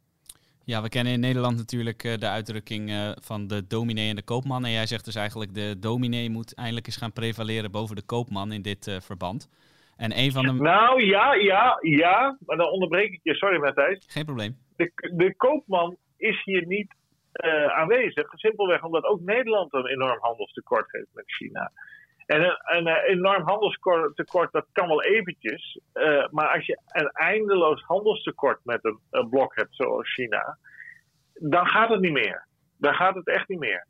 Ja, 0.64 0.82
we 0.82 0.88
kennen 0.88 1.12
in 1.12 1.20
Nederland 1.20 1.56
natuurlijk 1.56 2.04
eh, 2.04 2.18
de 2.18 2.28
uitdrukking 2.28 2.90
eh, 2.90 3.10
van 3.20 3.46
de 3.46 3.66
dominee 3.66 4.08
en 4.08 4.16
de 4.16 4.22
koopman. 4.22 4.64
En 4.64 4.70
jij 4.70 4.86
zegt 4.86 5.04
dus 5.04 5.14
eigenlijk 5.14 5.54
de 5.54 5.76
dominee 5.78 6.30
moet 6.30 6.54
eindelijk 6.54 6.86
eens 6.86 6.96
gaan 6.96 7.12
prevaleren 7.12 7.70
boven 7.70 7.96
de 7.96 8.02
koopman 8.02 8.52
in 8.52 8.62
dit 8.62 8.98
verband. 9.00 9.48
En 9.96 10.18
een 10.18 10.32
van 10.32 10.42
de... 10.46 10.52
Nou 10.52 11.02
ja, 11.02 11.34
ja, 11.34 11.78
ja, 11.80 12.36
maar 12.46 12.56
dan 12.56 12.70
onderbreek 12.70 13.12
ik 13.12 13.20
je. 13.22 13.34
Sorry 13.34 13.58
Matthijs. 13.58 14.04
Geen 14.08 14.24
probleem. 14.24 14.56
De, 14.76 14.92
de 15.16 15.36
koopman 15.36 15.96
is 16.16 16.42
hier 16.44 16.66
niet 16.66 16.94
uh, 17.44 17.66
aanwezig. 17.66 18.28
Simpelweg 18.32 18.82
omdat 18.82 19.04
ook 19.04 19.20
Nederland 19.20 19.72
een 19.74 19.86
enorm 19.86 20.18
handelstekort 20.20 20.92
heeft 20.92 21.10
met 21.12 21.32
China. 21.32 21.72
En 22.26 22.42
een, 22.42 22.58
een, 22.64 22.86
een 22.86 23.02
enorm 23.04 23.42
handelstekort, 23.42 24.52
dat 24.52 24.66
kan 24.72 24.88
wel 24.88 25.02
eventjes. 25.02 25.80
Uh, 25.94 26.28
maar 26.30 26.48
als 26.48 26.66
je 26.66 26.78
een 26.86 27.10
eindeloos 27.10 27.82
handelstekort 27.82 28.60
met 28.64 28.84
een, 28.84 28.98
een, 29.10 29.28
blok 29.28 29.56
hebt 29.56 29.74
zoals 29.74 30.14
China, 30.14 30.58
dan 31.34 31.66
gaat 31.66 31.88
het 31.88 32.00
niet 32.00 32.12
meer. 32.12 32.46
Dan 32.78 32.94
gaat 32.94 33.14
het 33.14 33.26
echt 33.26 33.48
niet 33.48 33.58
meer. 33.58 33.86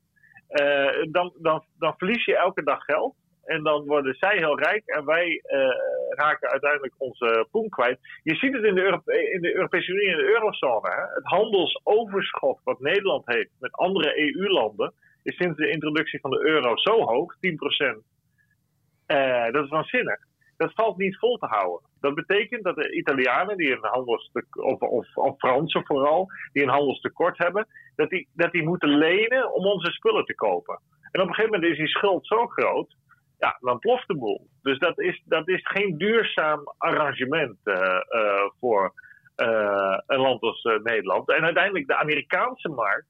Uh, 0.49 1.13
dan, 1.13 1.33
dan, 1.39 1.65
dan 1.79 1.95
verlies 1.97 2.25
je 2.25 2.37
elke 2.37 2.63
dag 2.63 2.85
geld. 2.85 3.15
En 3.45 3.63
dan 3.63 3.85
worden 3.85 4.15
zij 4.15 4.37
heel 4.37 4.59
rijk 4.59 4.83
en 4.87 5.05
wij 5.05 5.29
uh, 5.29 5.69
raken 6.09 6.51
uiteindelijk 6.51 6.95
onze 6.99 7.47
poen 7.51 7.69
kwijt. 7.69 7.99
Je 8.23 8.35
ziet 8.35 8.53
het 8.53 8.65
in 8.65 8.75
de, 8.75 9.01
in 9.33 9.41
de 9.41 9.55
Europese 9.55 9.93
Unie 9.93 10.11
en 10.11 10.17
de 10.17 10.29
eurozone. 10.29 10.89
Hè? 10.89 11.01
Het 11.15 11.25
handelsoverschot 11.25 12.61
wat 12.65 12.81
Nederland 12.81 13.23
heeft 13.27 13.51
met 13.59 13.73
andere 13.73 14.21
EU-landen 14.21 14.93
is 15.25 15.37
sinds 15.37 15.57
de 15.57 15.71
introductie 15.71 16.21
van 16.21 16.31
de 16.31 16.47
euro 16.47 16.77
zo 16.77 17.01
hoog, 17.01 17.35
10%. 17.35 17.39
Uh, 19.07 19.47
eh, 19.47 19.53
dat 19.53 19.65
is 19.65 19.71
waanzinnig. 19.71 20.19
Dat 20.57 20.73
valt 20.75 20.97
niet 20.97 21.19
vol 21.19 21.37
te 21.37 21.47
houden. 21.47 21.89
Dat 22.01 22.15
betekent 22.15 22.65
dat 22.65 22.77
de 22.77 22.93
Italianen, 22.93 23.57
die 23.57 23.73
een 23.73 23.79
handelstekort, 23.85 24.65
of, 24.65 24.81
of, 24.81 25.17
of 25.17 25.39
Fransen 25.39 25.85
vooral, 25.85 26.29
die 26.53 26.63
een 26.63 26.69
handelstekort 26.69 27.39
hebben, 27.39 27.67
dat 27.97 28.11
die, 28.11 28.29
dat 28.33 28.53
die 28.53 28.63
moeten 28.63 28.89
lenen 28.89 29.55
om 29.55 29.67
onze 29.67 29.91
spullen 29.91 30.25
te 30.25 30.35
kopen. 30.35 30.81
En 31.11 31.21
op 31.21 31.29
een 31.29 31.35
gegeven 31.35 31.55
moment 31.55 31.73
is 31.73 31.79
die 31.79 31.89
schuld 31.89 32.27
zo 32.27 32.47
groot, 32.47 32.97
ja, 33.45 33.57
dan 33.61 33.79
ploft 33.79 34.09
de 34.09 34.17
boel. 34.17 34.47
Dus 34.63 34.79
dat 34.79 35.01
is, 35.01 35.23
dat 35.25 35.49
is 35.49 35.67
geen 35.67 35.99
duurzaam 35.99 36.63
arrangement 36.79 37.57
uh, 37.65 37.75
uh, 37.75 38.49
voor 38.61 38.93
uh, 39.37 39.99
een 40.07 40.21
land 40.21 40.43
als 40.43 40.63
Nederland. 40.83 41.29
En 41.29 41.45
uiteindelijk 41.45 41.87
de 41.87 41.97
Amerikaanse 41.97 42.69
markt, 42.69 43.09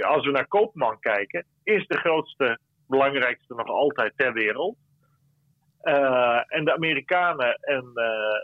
als 0.00 0.24
we 0.24 0.30
naar 0.30 0.46
Koopman 0.46 1.00
kijken, 1.00 1.44
is 1.62 1.86
de 1.86 1.98
grootste, 1.98 2.58
belangrijkste 2.88 3.54
nog 3.54 3.66
altijd 3.66 4.12
ter 4.16 4.32
wereld. 4.32 4.76
En 6.46 6.64
de 6.64 6.74
Amerikanen 6.74 7.54
en 7.54 7.84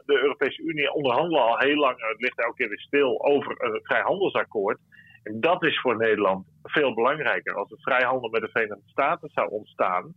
de 0.07 0.19
Europese 0.23 0.63
Unie 0.63 0.93
onderhandelen 0.93 1.43
al 1.43 1.59
heel 1.59 1.77
lang, 1.77 1.97
het 1.99 2.21
ligt 2.21 2.39
elke 2.39 2.57
keer 2.57 2.69
weer 2.69 2.81
stil, 2.81 3.25
over 3.25 3.65
een 3.65 3.81
vrijhandelsakkoord. 3.83 4.79
En 5.23 5.41
dat 5.41 5.65
is 5.65 5.81
voor 5.81 5.97
Nederland 5.97 6.47
veel 6.63 6.95
belangrijker. 6.95 7.55
Als 7.55 7.71
er 7.71 7.81
vrijhandel 7.81 8.31
met 8.31 8.41
de 8.41 8.49
Verenigde 8.49 8.89
Staten 8.91 9.31
zou 9.33 9.49
ontstaan, 9.51 10.15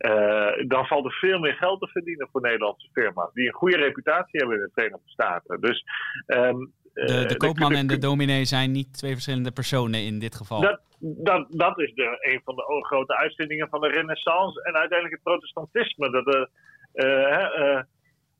uh, 0.00 0.68
dan 0.68 0.86
valt 0.86 1.04
er 1.04 1.12
veel 1.12 1.38
meer 1.38 1.54
geld 1.54 1.80
te 1.80 1.86
verdienen 1.86 2.28
voor 2.32 2.40
Nederlandse 2.40 2.88
firma's, 2.92 3.32
die 3.32 3.46
een 3.46 3.52
goede 3.52 3.76
reputatie 3.76 4.40
hebben 4.40 4.56
in 4.56 4.62
de 4.62 4.70
Verenigde 4.74 5.08
Staten. 5.08 5.60
Dus 5.60 5.84
um, 6.26 6.72
de, 6.94 7.24
de 7.26 7.36
koopman 7.36 7.72
en 7.72 7.86
de 7.86 7.98
dominee 7.98 8.44
zijn 8.44 8.70
niet 8.70 8.92
twee 8.92 9.12
verschillende 9.12 9.52
personen 9.52 10.00
in 10.04 10.18
dit 10.18 10.34
geval. 10.34 10.60
Dat, 10.60 10.80
dat, 10.98 11.46
dat 11.50 11.80
is 11.80 11.94
de, 11.94 12.18
een 12.20 12.40
van 12.44 12.54
de 12.56 12.84
grote 12.86 13.16
uitvindingen 13.16 13.68
van 13.68 13.80
de 13.80 13.88
renaissance 13.88 14.62
en 14.62 14.74
uiteindelijk 14.74 15.14
het 15.14 15.22
protestantisme. 15.22 16.10
Dat 16.10 16.24
de, 16.24 16.48
uh, 16.94 17.06
uh, 17.66 17.82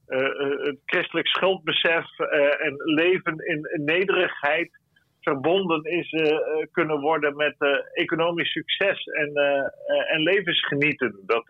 uh, 0.09 0.67
het 0.67 0.79
christelijk 0.85 1.27
schuldbesef 1.27 2.19
en 2.59 2.75
leven 2.77 3.39
in, 3.39 3.85
nederigheid 3.85 4.80
verbonden 5.21 5.85
is 5.85 6.15
kunnen 6.73 7.01
worden 7.01 7.37
met 7.37 7.55
economisch 7.93 8.53
succes 8.53 9.05
en, 9.05 9.33
en 10.07 10.21
levensgenieten. 10.21 11.21
Dat 11.27 11.45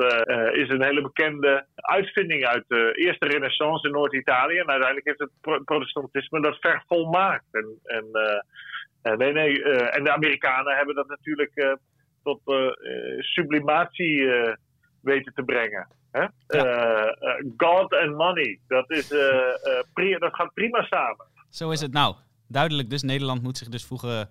is 0.53 0.69
een 0.69 0.83
hele 0.83 1.03
bekende 1.03 1.67
uitvinding 1.75 2.45
uit 2.45 2.65
de 2.69 2.93
eerste 2.95 3.27
renaissance 3.27 3.87
in 3.87 3.93
Noord-Italië. 3.93 4.59
En 4.59 4.69
uiteindelijk 4.69 5.07
heeft 5.07 5.31
het 5.43 5.65
protestantisme 5.65 6.41
dat 6.41 6.57
vervolmaakt. 6.61 7.45
En, 7.51 7.79
en 7.83 8.07
nee, 9.19 9.33
nee. 9.33 9.63
En 9.91 10.05
de 10.05 10.13
Amerikanen 10.13 10.77
hebben 10.77 10.95
dat 10.95 11.09
natuurlijk 11.09 11.77
tot 12.23 12.41
sublimatie 13.19 14.29
weten 15.03 15.35
te 15.35 15.43
brengen. 15.43 15.89
Hè? 16.13 16.27
Ja. 16.47 17.17
God 17.57 17.95
and 17.95 18.17
money, 18.17 18.59
dat, 18.69 18.91
is, 18.91 19.09
dat 20.19 20.35
gaat 20.35 20.55
prima 20.55 20.83
samen. 20.83 21.27
Zo 21.51 21.71
is 21.71 21.81
het 21.81 21.93
nou. 21.93 22.15
Duidelijk 22.51 22.91
dus, 22.91 23.03
Nederland 23.03 23.43
moet 23.43 23.59
zich 23.59 23.69
dus 23.69 23.85
voegen 23.85 24.29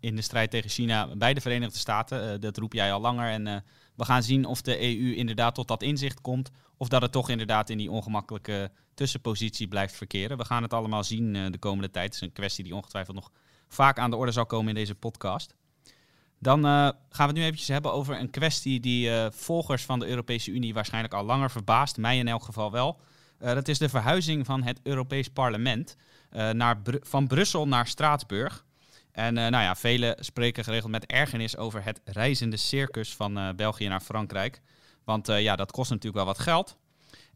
in 0.00 0.16
de 0.16 0.22
strijd 0.22 0.50
tegen 0.50 0.70
China 0.70 1.16
bij 1.16 1.34
de 1.34 1.40
Verenigde 1.40 1.78
Staten. 1.78 2.40
dat 2.40 2.56
roep 2.56 2.72
jij 2.72 2.92
al 2.92 3.00
langer. 3.00 3.30
En 3.30 3.64
we 3.94 4.04
gaan 4.04 4.22
zien 4.22 4.44
of 4.44 4.62
de 4.62 4.80
EU 4.80 5.14
inderdaad 5.14 5.54
tot 5.54 5.68
dat 5.68 5.82
inzicht 5.82 6.20
komt. 6.20 6.50
Of 6.76 6.88
dat 6.88 7.02
het 7.02 7.12
toch 7.12 7.28
inderdaad 7.28 7.70
in 7.70 7.78
die 7.78 7.90
ongemakkelijke 7.90 8.70
tussenpositie 8.94 9.68
blijft 9.68 9.96
verkeren. 9.96 10.36
We 10.36 10.44
gaan 10.44 10.62
het 10.62 10.72
allemaal 10.72 11.04
zien 11.04 11.32
de 11.50 11.58
komende 11.58 11.90
tijd. 11.90 12.04
Het 12.04 12.14
is 12.14 12.20
een 12.20 12.32
kwestie 12.32 12.64
die 12.64 12.74
ongetwijfeld 12.74 13.16
nog 13.16 13.30
vaak 13.68 13.98
aan 13.98 14.10
de 14.10 14.16
orde 14.16 14.32
zal 14.32 14.46
komen 14.46 14.68
in 14.68 14.74
deze 14.74 14.94
podcast. 14.94 15.54
Dan 16.38 16.62
gaan 16.62 16.96
we 17.10 17.22
het 17.22 17.34
nu 17.34 17.42
eventjes 17.42 17.68
hebben 17.68 17.92
over 17.92 18.20
een 18.20 18.30
kwestie 18.30 18.80
die 18.80 19.10
volgers 19.30 19.84
van 19.84 19.98
de 19.98 20.06
Europese 20.06 20.50
Unie 20.50 20.74
waarschijnlijk 20.74 21.14
al 21.14 21.24
langer 21.24 21.50
verbaast. 21.50 21.96
Mij 21.96 22.18
in 22.18 22.28
elk 22.28 22.42
geval 22.42 22.70
wel. 22.70 23.00
Dat 23.38 23.68
is 23.68 23.78
de 23.78 23.88
verhuizing 23.88 24.46
van 24.46 24.62
het 24.62 24.80
Europees 24.82 25.28
Parlement 25.28 25.96
naar 26.30 26.78
Br 26.78 26.96
van 27.00 27.26
Brussel 27.26 27.68
naar 27.68 27.86
Straatsburg. 27.86 28.64
En 29.12 29.34
nou 29.34 29.50
ja, 29.50 29.74
velen 29.74 30.24
spreken 30.24 30.64
geregeld 30.64 30.90
met 30.90 31.06
ergernis 31.06 31.56
over 31.56 31.84
het 31.84 32.00
reizende 32.04 32.56
circus 32.56 33.14
van 33.14 33.52
België 33.56 33.88
naar 33.88 34.00
Frankrijk. 34.00 34.60
Want 35.04 35.26
ja, 35.26 35.56
dat 35.56 35.72
kost 35.72 35.90
natuurlijk 35.90 36.24
wel 36.24 36.34
wat 36.34 36.38
geld. 36.38 36.76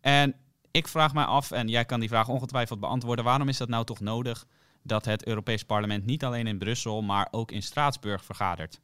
En 0.00 0.34
ik 0.70 0.88
vraag 0.88 1.14
mij 1.14 1.24
af, 1.24 1.50
en 1.50 1.68
jij 1.68 1.84
kan 1.84 2.00
die 2.00 2.08
vraag 2.08 2.28
ongetwijfeld 2.28 2.80
beantwoorden, 2.80 3.24
waarom 3.24 3.48
is 3.48 3.56
dat 3.56 3.68
nou 3.68 3.84
toch 3.84 4.00
nodig 4.00 4.46
dat 4.82 5.04
het 5.04 5.26
Europees 5.26 5.64
Parlement 5.64 6.04
niet 6.04 6.24
alleen 6.24 6.46
in 6.46 6.58
Brussel, 6.58 7.02
maar 7.02 7.28
ook 7.30 7.52
in 7.52 7.62
Straatsburg 7.62 8.24
vergadert? 8.24 8.80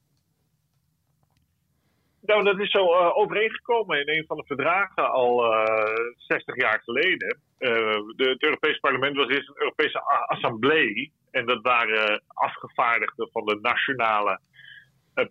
Nou, 2.27 2.45
dat 2.45 2.61
is 2.61 2.71
zo 2.71 2.85
uh, 2.85 3.17
overeengekomen 3.17 4.01
in 4.01 4.19
een 4.19 4.25
van 4.27 4.37
de 4.37 4.45
verdragen 4.47 5.11
al 5.11 5.53
uh, 5.53 5.63
eh, 5.63 5.95
60 6.17 6.57
jaar 6.57 6.81
geleden. 6.85 7.39
Uh, 7.59 7.71
de, 8.17 8.29
het 8.29 8.43
Europees 8.43 8.79
Parlement 8.79 9.17
was 9.17 9.29
eerst 9.29 9.49
een 9.49 9.59
Europese 9.59 10.01
assemblee. 10.27 11.13
En 11.31 11.47
dat 11.47 11.63
waren 11.63 12.23
afgevaardigden 12.27 13.29
van 13.33 13.45
de 13.45 13.59
nationale 13.63 14.41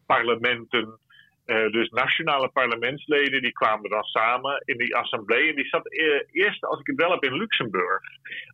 parlementen 0.06 1.00
dus 1.46 1.90
nationale 1.90 2.48
parlementsleden 2.50 3.42
die 3.42 3.52
kwamen 3.52 3.90
dan 3.90 4.04
samen 4.04 4.62
in 4.66 4.78
die 4.78 4.96
assemblee. 4.96 5.50
En 5.50 5.56
die 5.56 5.68
zat 5.68 5.92
eerst, 6.32 6.66
als 6.66 6.80
ik 6.80 6.88
het 6.88 6.96
wel 6.96 7.12
heb, 7.12 7.24
in 7.24 7.38
Luxemburg. 7.38 8.02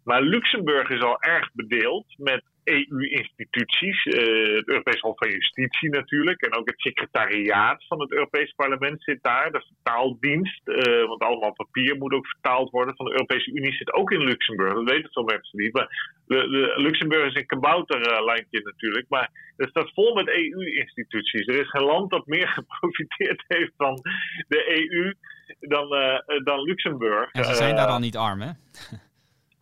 Maar 0.03 0.21
Luxemburg 0.21 0.89
is 0.89 1.01
al 1.01 1.21
erg 1.21 1.49
bedeeld 1.53 2.05
met 2.17 2.43
EU-instituties. 2.63 4.05
Uh, 4.05 4.55
het 4.55 4.67
Europees 4.67 4.99
Hof 4.99 5.17
van 5.17 5.29
Justitie 5.29 5.89
natuurlijk. 5.89 6.41
En 6.41 6.55
ook 6.55 6.69
het 6.69 6.79
secretariaat 6.79 7.85
van 7.87 8.01
het 8.01 8.11
Europees 8.11 8.53
Parlement 8.55 9.03
zit 9.03 9.19
daar. 9.21 9.51
De 9.51 9.65
vertaaldienst. 9.67 10.61
Uh, 10.65 11.07
want 11.07 11.21
allemaal 11.21 11.53
papier 11.53 11.97
moet 11.97 12.13
ook 12.13 12.27
vertaald 12.27 12.69
worden. 12.69 12.95
Van 12.95 13.05
de 13.05 13.11
Europese 13.11 13.51
Unie 13.51 13.73
zit 13.73 13.93
ook 13.93 14.11
in 14.11 14.23
Luxemburg. 14.23 14.73
Dat 14.73 14.89
weten 14.89 15.11
veel 15.11 15.23
mensen 15.23 15.59
niet. 15.59 15.73
Maar 15.73 16.19
de, 16.27 16.35
de 16.35 16.81
Luxemburg 16.81 17.27
is 17.27 17.35
een 17.35 17.45
kabouterlandje 17.45 18.61
natuurlijk. 18.63 19.05
Maar 19.09 19.53
het 19.57 19.69
staat 19.69 19.93
vol 19.93 20.13
met 20.13 20.27
EU-instituties. 20.27 21.47
Er 21.47 21.59
is 21.59 21.69
geen 21.69 21.83
land 21.83 22.11
dat 22.11 22.25
meer 22.25 22.47
geprofiteerd 22.59 23.43
heeft 23.47 23.73
van 23.77 23.99
de 24.47 24.89
EU 24.91 25.13
dan, 25.59 25.93
uh, 25.93 26.43
dan 26.43 26.61
Luxemburg. 26.61 27.31
En 27.31 27.45
ze 27.45 27.55
zijn 27.55 27.75
daar 27.75 27.87
al 27.87 27.99
niet 27.99 28.17
arm, 28.17 28.41
hè? 28.41 28.49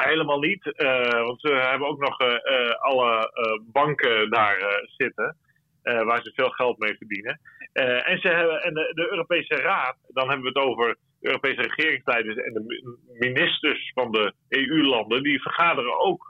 Helemaal 0.05 0.39
niet, 0.39 0.65
uh, 0.65 1.23
want 1.23 1.41
ze 1.41 1.53
hebben 1.53 1.87
ook 1.87 1.99
nog 1.99 2.21
uh, 2.21 2.37
alle 2.69 3.31
banken 3.71 4.29
daar 4.29 4.85
zitten, 4.97 5.37
waar 5.83 6.21
ze 6.23 6.31
veel 6.35 6.49
geld 6.49 6.77
mee 6.77 6.97
verdienen. 6.97 7.39
en 7.73 8.19
ze 8.19 8.27
hebben, 8.27 8.63
en 8.63 8.73
de, 8.73 9.07
Europese 9.09 9.55
Raad, 9.55 9.97
dan 10.07 10.29
hebben 10.29 10.53
we 10.53 10.59
het 10.59 10.67
over 10.67 10.97
de 11.19 11.27
Europese 11.27 11.61
regeringsleiders 11.61 12.35
en 12.35 12.53
de 12.53 12.97
ministers 13.19 13.91
van 13.93 14.11
de 14.11 14.33
EU-landen, 14.49 15.23
die 15.23 15.41
vergaderen 15.41 15.99
ook 15.99 16.25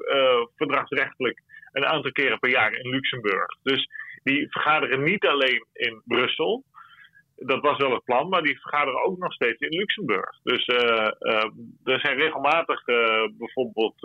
verdragsrechtelijk 0.55 1.41
een 1.71 1.85
aantal 1.85 2.11
keren 2.11 2.39
per 2.39 2.49
jaar 2.49 2.73
in 2.73 2.89
Luxemburg. 2.89 3.57
Dus 3.63 3.89
die 4.23 4.47
vergaderen 4.49 5.03
niet 5.03 5.25
alleen 5.25 5.65
in 5.73 6.01
Brussel, 6.05 6.63
dat 7.39 7.61
was 7.61 7.77
wel 7.77 7.91
het 7.91 8.03
plan, 8.03 8.29
maar 8.29 8.41
die 8.41 8.59
vergaderen 8.59 9.03
ook 9.03 9.17
nog 9.17 9.33
steeds 9.33 9.59
in 9.59 9.77
Luxemburg. 9.77 10.39
Dus 10.43 10.67
uh, 10.67 11.07
uh, 11.19 11.49
er 11.83 11.99
zijn 11.99 12.17
regelmatig 12.17 12.87
uh, 12.87 13.27
bijvoorbeeld 13.37 13.95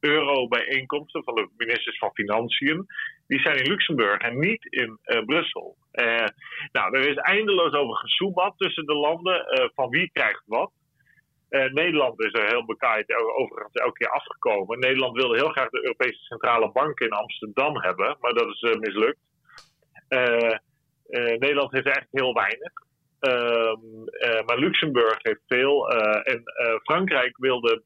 euro-bijeenkomsten 0.00 1.24
van 1.24 1.34
de 1.34 1.48
ministers 1.56 1.98
van 1.98 2.10
Financiën. 2.12 2.86
Die 3.26 3.40
zijn 3.40 3.56
in 3.56 3.70
Luxemburg 3.70 4.20
en 4.20 4.38
niet 4.38 4.64
in 4.64 4.98
Brussel. 5.26 5.76
nou, 6.72 6.96
er 6.96 7.08
is 7.08 7.16
eindeloos 7.16 7.72
over 7.72 7.96
gesoebat 7.96 8.54
tussen 8.56 8.86
de 8.86 8.94
landen 8.94 9.44
van 9.74 9.88
wie 9.88 10.10
krijgt 10.12 10.42
wat. 10.46 10.70
Nederland 11.48 12.24
is 12.24 12.32
er 12.32 12.46
heel 12.46 12.64
bekaaid 12.64 13.14
overigens 13.14 13.74
elke 13.74 13.98
keer 13.98 14.10
afgekomen. 14.10 14.78
Nederland 14.78 15.16
wilde 15.16 15.36
heel 15.36 15.48
graag 15.48 15.70
de 15.70 15.82
Europese 15.82 16.22
Centrale 16.22 16.72
Bank 16.72 17.00
in 17.00 17.12
Amsterdam 17.12 17.82
hebben, 17.82 18.16
maar 18.20 18.32
dat 18.32 18.46
is 18.46 18.76
mislukt. 18.78 19.18
Uh, 21.08 21.24
Nederland 21.24 21.72
heeft 21.72 21.86
eigenlijk 21.86 22.24
heel 22.24 22.32
weinig. 22.32 22.72
Uh, 23.20 23.76
uh, 24.30 24.44
maar 24.46 24.58
Luxemburg 24.58 25.16
heeft 25.22 25.42
veel. 25.46 25.90
Eh, 25.90 26.32
en 26.34 26.42
Frankrijk 26.82 27.36
wilde 27.36 27.82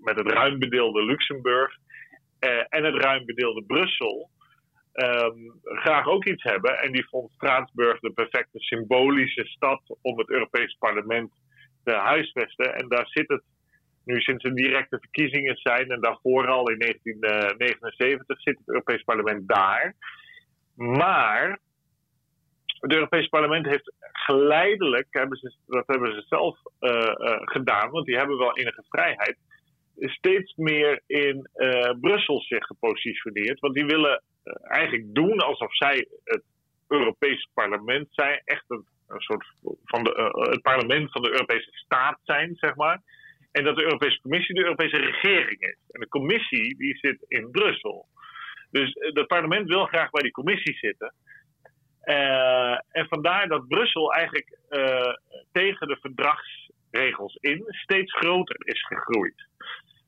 met 0.00 0.16
het 0.16 0.32
ruim 0.32 0.58
bedeelde 0.58 1.04
Luxemburg 1.04 1.76
en 2.68 2.84
het 2.84 3.02
ruim 3.02 3.26
bedeelde 3.26 3.64
Brussel 3.64 4.30
um, 4.94 5.60
graag 5.62 6.06
ook 6.06 6.24
iets 6.24 6.42
hebben. 6.42 6.78
En 6.78 6.92
die 6.92 7.08
vond 7.08 7.30
Straatsburg 7.32 8.00
de 8.00 8.12
perfecte 8.12 8.58
symbolische 8.58 9.44
stad 9.44 9.82
om 10.02 10.18
het 10.18 10.30
Europees 10.30 10.76
Parlement 10.78 11.30
te 11.84 11.94
huisvesten. 11.94 12.74
En 12.74 12.88
daar 12.88 13.06
zit 13.06 13.28
het 13.28 13.42
nu 14.04 14.20
sinds 14.20 14.44
er 14.44 14.54
directe 14.54 14.98
verkiezingen 14.98 15.56
zijn 15.56 15.90
en 15.90 16.00
daarvoor 16.00 16.46
al 16.46 16.70
in 16.70 16.78
1979 16.78 18.40
zit 18.40 18.58
het 18.58 18.68
Europees 18.68 19.02
Parlement 19.02 19.48
daar. 19.48 19.94
Maar 20.76 21.58
het 22.80 22.92
Europees 22.92 23.28
Parlement 23.28 23.66
heeft 23.66 23.92
geleidelijk, 24.12 25.06
hebben 25.10 25.38
ze, 25.38 25.54
dat 25.66 25.86
hebben 25.86 26.14
ze 26.14 26.24
zelf 26.28 26.58
uh, 26.80 26.90
uh, 26.90 27.40
gedaan, 27.40 27.90
want 27.90 28.06
die 28.06 28.16
hebben 28.16 28.38
wel 28.38 28.56
enige 28.56 28.84
vrijheid, 28.88 29.36
steeds 29.98 30.54
meer 30.56 31.02
in 31.06 31.48
uh, 31.54 31.90
Brussel 32.00 32.40
zich 32.40 32.64
gepositioneerd. 32.64 33.60
Want 33.60 33.74
die 33.74 33.86
willen 33.86 34.22
eigenlijk 34.62 35.14
doen 35.14 35.38
alsof 35.38 35.76
zij 35.76 36.06
het 36.24 36.42
Europees 36.88 37.48
Parlement 37.54 38.08
zijn, 38.10 38.42
echt 38.44 38.64
een, 38.68 38.84
een 39.08 39.20
soort 39.20 39.46
van 39.84 40.04
de, 40.04 40.46
het 40.50 40.62
parlement 40.62 41.12
van 41.12 41.22
de 41.22 41.30
Europese 41.30 41.70
staat 41.72 42.18
zijn, 42.22 42.56
zeg 42.56 42.76
maar. 42.76 43.02
En 43.52 43.64
dat 43.64 43.76
de 43.76 43.82
Europese 43.82 44.20
Commissie 44.20 44.54
de 44.54 44.62
Europese 44.62 44.96
regering 44.96 45.60
is. 45.60 45.76
En 45.90 46.00
de 46.00 46.08
Commissie 46.08 46.76
die 46.76 46.96
zit 46.96 47.24
in 47.28 47.50
Brussel. 47.50 48.06
Dus 48.70 48.92
het 48.94 49.26
parlement 49.26 49.68
wil 49.68 49.84
graag 49.84 50.10
bij 50.10 50.22
die 50.22 50.30
Commissie 50.30 50.74
zitten. 50.74 51.14
En 52.00 53.06
vandaar 53.08 53.48
dat 53.48 53.68
Brussel 53.68 54.12
eigenlijk 54.12 54.58
tegen 55.52 55.88
de 55.88 55.98
verdragsregels 56.00 57.38
in 57.40 57.64
steeds 57.66 58.12
groter 58.12 58.56
is 58.58 58.86
gegroeid. 58.86 59.48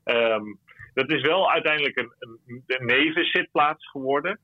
Um, 0.05 0.59
dat 0.95 1.11
is 1.11 1.21
wel 1.21 1.51
uiteindelijk 1.51 1.97
een, 1.97 2.13
een, 2.19 2.87
nevenzitplaats 2.87 3.91
geworden. 3.91 4.41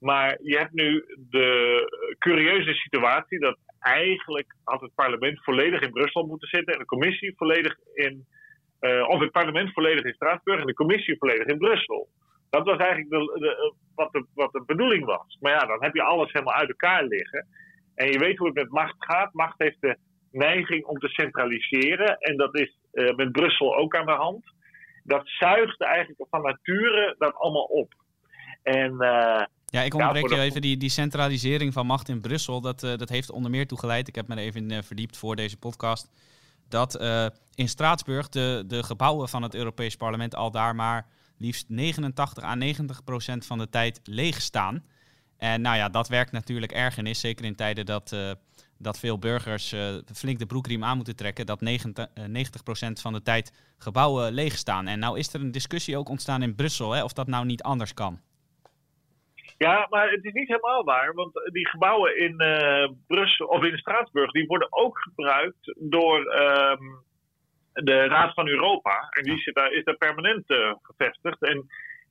Maar 0.00 0.38
je 0.42 0.56
hebt 0.56 0.72
nu 0.72 1.04
de 1.30 1.82
curieuze 2.18 2.74
situatie 2.74 3.38
dat 3.38 3.58
eigenlijk 3.80 4.54
had 4.64 4.80
het 4.80 4.94
parlement 4.94 5.44
volledig 5.44 5.80
in 5.80 5.92
Brussel 5.92 6.26
moeten 6.26 6.48
zitten 6.48 6.72
en 6.72 6.78
de 6.78 6.84
commissie 6.84 7.36
volledig 7.36 7.76
in. 7.94 8.26
Uh, 8.80 9.08
of 9.08 9.20
het 9.20 9.30
parlement 9.30 9.72
volledig 9.72 10.04
in 10.04 10.14
Straatsburg 10.14 10.60
en 10.60 10.66
de 10.66 10.74
commissie 10.74 11.16
volledig 11.18 11.46
in 11.46 11.58
Brussel. 11.58 12.08
Dat 12.50 12.64
was 12.64 12.78
eigenlijk 12.78 13.10
de, 13.10 13.38
de, 13.40 13.74
wat, 13.94 14.12
de, 14.12 14.26
wat 14.34 14.52
de 14.52 14.62
bedoeling 14.66 15.04
was. 15.04 15.38
Maar 15.40 15.52
ja, 15.52 15.66
dan 15.66 15.82
heb 15.82 15.94
je 15.94 16.02
alles 16.02 16.32
helemaal 16.32 16.54
uit 16.54 16.68
elkaar 16.68 17.04
liggen. 17.04 17.46
En 17.94 18.12
je 18.12 18.18
weet 18.18 18.36
hoe 18.36 18.46
het 18.46 18.56
met 18.56 18.70
macht 18.70 18.94
gaat. 18.98 19.32
Macht 19.32 19.58
heeft 19.58 19.80
de 19.80 19.96
neiging 20.30 20.84
om 20.84 20.98
te 20.98 21.08
centraliseren. 21.08 22.18
En 22.18 22.36
dat 22.36 22.58
is 22.58 22.78
uh, 22.92 23.14
met 23.14 23.32
Brussel 23.32 23.76
ook 23.76 23.96
aan 23.96 24.06
de 24.06 24.12
hand 24.12 24.54
dat 25.04 25.22
zuigt 25.24 25.80
eigenlijk 25.80 26.26
van 26.30 26.42
nature 26.42 27.14
dat 27.18 27.34
allemaal 27.34 27.64
op. 27.64 27.94
En, 28.62 28.92
uh, 28.92 29.44
ja, 29.66 29.82
ik 29.82 29.94
onderbreek 29.94 30.28
je 30.28 30.40
even. 30.40 30.60
Die, 30.60 30.76
die 30.76 30.88
centralisering 30.88 31.72
van 31.72 31.86
macht 31.86 32.08
in 32.08 32.20
Brussel, 32.20 32.60
dat, 32.60 32.82
uh, 32.82 32.96
dat 32.96 33.08
heeft 33.08 33.30
onder 33.30 33.50
meer 33.50 33.66
toegeleid. 33.66 34.08
Ik 34.08 34.14
heb 34.14 34.28
me 34.28 34.34
er 34.34 34.40
even 34.40 34.70
in 34.70 34.82
verdiept 34.82 35.18
voor 35.18 35.36
deze 35.36 35.58
podcast. 35.58 36.10
Dat 36.68 36.94
in 37.54 37.68
Straatsburg 37.68 38.28
de, 38.28 38.64
de 38.66 38.82
gebouwen 38.82 39.28
van 39.28 39.42
het 39.42 39.54
Europees 39.54 39.96
Parlement 39.96 40.34
al 40.34 40.50
daar 40.50 40.74
maar 40.74 41.06
liefst 41.38 41.68
89 41.68 42.44
à 42.44 42.54
90 42.54 43.04
procent 43.04 43.46
van 43.46 43.58
de 43.58 43.68
tijd 43.68 44.00
leeg 44.04 44.40
staan. 44.40 44.84
En 45.38 45.60
nou 45.60 45.76
ja, 45.76 45.88
dat 45.88 46.08
werkt 46.08 46.32
natuurlijk 46.32 46.72
ergernis, 46.72 47.20
zeker 47.20 47.44
in 47.44 47.56
tijden 47.56 47.86
dat 47.86 48.12
dat 48.78 48.98
veel 48.98 49.18
burgers 49.18 49.72
uh, 49.72 49.80
flink 50.14 50.38
de 50.38 50.46
broekriem 50.46 50.84
aan 50.84 50.96
moeten 50.96 51.16
trekken, 51.16 51.46
dat 51.46 51.60
90%, 51.60 51.64
uh, 51.64 52.90
van 52.94 53.12
de 53.12 53.22
tijd 53.22 53.74
gebouwen 53.78 54.32
leeg 54.32 54.52
staan. 54.52 54.86
En 54.86 54.98
nou 54.98 55.18
is 55.18 55.34
er 55.34 55.40
een 55.40 55.52
discussie 55.52 55.96
ook 55.96 56.08
ontstaan 56.08 56.42
in 56.42 56.54
Brussel, 56.54 56.92
hè, 56.92 57.04
of 57.04 57.12
dat 57.12 57.26
nou 57.26 57.44
niet 57.44 57.62
anders 57.62 57.94
kan. 57.94 58.20
Ja, 59.58 59.86
maar 59.90 60.10
het 60.10 60.24
is 60.24 60.32
niet 60.32 60.48
helemaal 60.48 60.84
waar, 60.84 61.14
want 61.14 61.32
die 61.52 61.68
gebouwen 61.68 62.18
in 62.18 62.36
Brussel 63.06 63.46
of 63.46 63.64
in 63.64 63.76
Straatsburg, 63.76 64.30
die 64.30 64.46
worden 64.46 64.68
ook 64.70 64.98
gebruikt 64.98 65.74
door 65.78 66.20
uh, 66.20 66.76
de 67.84 68.06
Raad 68.06 68.34
van 68.34 68.48
Europa. 68.48 69.08
En 69.10 69.22
die 69.22 69.38
zit 69.38 69.54
daar, 69.54 69.72
is 69.72 69.84
daar 69.84 69.96
permanent 69.96 70.44
gevestigd. 70.82 71.42
En 71.42 71.66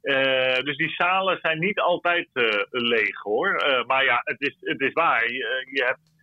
uh, 0.05 0.59
dus 0.59 0.77
die 0.77 0.93
zalen 0.97 1.39
zijn 1.41 1.59
niet 1.59 1.79
altijd 1.79 2.29
uh, 2.33 2.45
leeg 2.69 3.21
hoor. 3.21 3.63
Uh, 3.67 3.85
maar 3.85 4.03
ja, 4.03 4.21
het 4.23 4.41
is, 4.41 4.55
het 4.59 4.81
is 4.81 4.93
waar. 4.93 5.31
Je, 5.31 5.67
je 5.71 5.83
hebt 5.83 6.13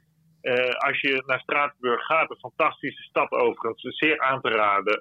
als 0.76 1.00
je 1.00 1.22
naar 1.26 1.40
Straatsburg 1.40 2.02
gaat, 2.04 2.30
een 2.30 2.36
fantastische 2.36 3.02
stad 3.02 3.30
overigens, 3.30 3.98
zeer 3.98 4.20
aan 4.20 4.40
te 4.40 4.48
raden. 4.48 5.00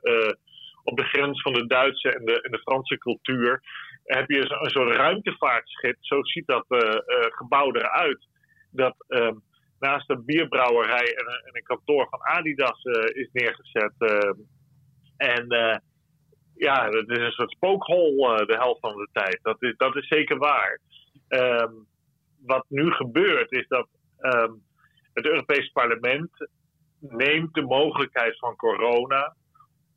Op 0.84 0.98
de 0.98 1.04
grens 1.04 1.42
van 1.42 1.54
de 1.54 1.68
Duitse 1.68 2.14
en 2.14 2.26
de, 2.26 2.42
en 2.42 2.52
de 2.52 2.60
Franse 2.60 2.98
cultuur 2.98 3.62
heb 4.04 4.30
je 4.30 4.38
een, 4.38 4.64
een 4.64 4.70
soort 4.70 4.96
ruimtevaartschip. 4.96 5.98
Zo 6.00 6.24
ziet 6.24 6.48
dat 6.48 6.66
gebouw 7.10 7.74
eruit. 7.74 8.28
Dat 8.72 8.96
ehm, 9.08 9.36
naast 9.82 10.10
een 10.10 10.26
bierbrouwerij 10.26 11.16
en 11.16 11.28
een, 11.28 11.42
en 11.46 11.56
een, 11.56 11.64
kantoor 11.64 12.08
van 12.10 12.22
Adidas 12.22 12.84
is 13.14 13.30
neergezet. 13.32 13.94
Ehm, 13.98 14.40
en 15.18 15.46
ja, 16.56 16.90
het 16.90 17.10
is 17.10 17.18
een 17.18 17.32
soort 17.32 17.52
spookhol 17.52 18.16
de 18.46 18.56
helft 18.60 18.80
van 18.80 18.96
de 18.96 19.08
tijd. 19.12 19.40
Dat 19.42 19.62
is, 19.62 19.74
dat 19.78 19.96
is 19.96 20.08
zeker 20.08 20.38
waar. 20.38 20.80
Um, 21.28 21.88
wat 22.46 22.66
nu 22.68 22.92
gebeurt 22.92 23.52
is 23.52 23.68
dat 23.68 23.88
het 25.14 25.26
Europees 25.26 25.70
Parlement 25.70 26.50
neemt 27.00 27.54
de 27.54 27.62
mogelijkheid 27.62 28.38
van 28.38 28.56
corona 28.56 29.36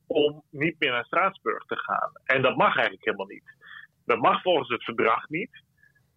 om 0.07 0.43
niet 0.51 0.77
meer 0.79 0.91
naar 0.91 1.05
Straatsburg 1.05 1.65
te 1.65 1.77
gaan. 1.77 2.11
En 2.25 2.43
dat 2.43 2.57
mag 2.57 2.75
eigenlijk 2.75 3.05
helemaal 3.05 3.27
niet. 3.27 3.57
Dat 4.05 4.19
mag 4.19 4.43
volgens 4.43 4.69
het 4.69 4.85
verdrag 4.85 5.29
niet. 5.29 5.63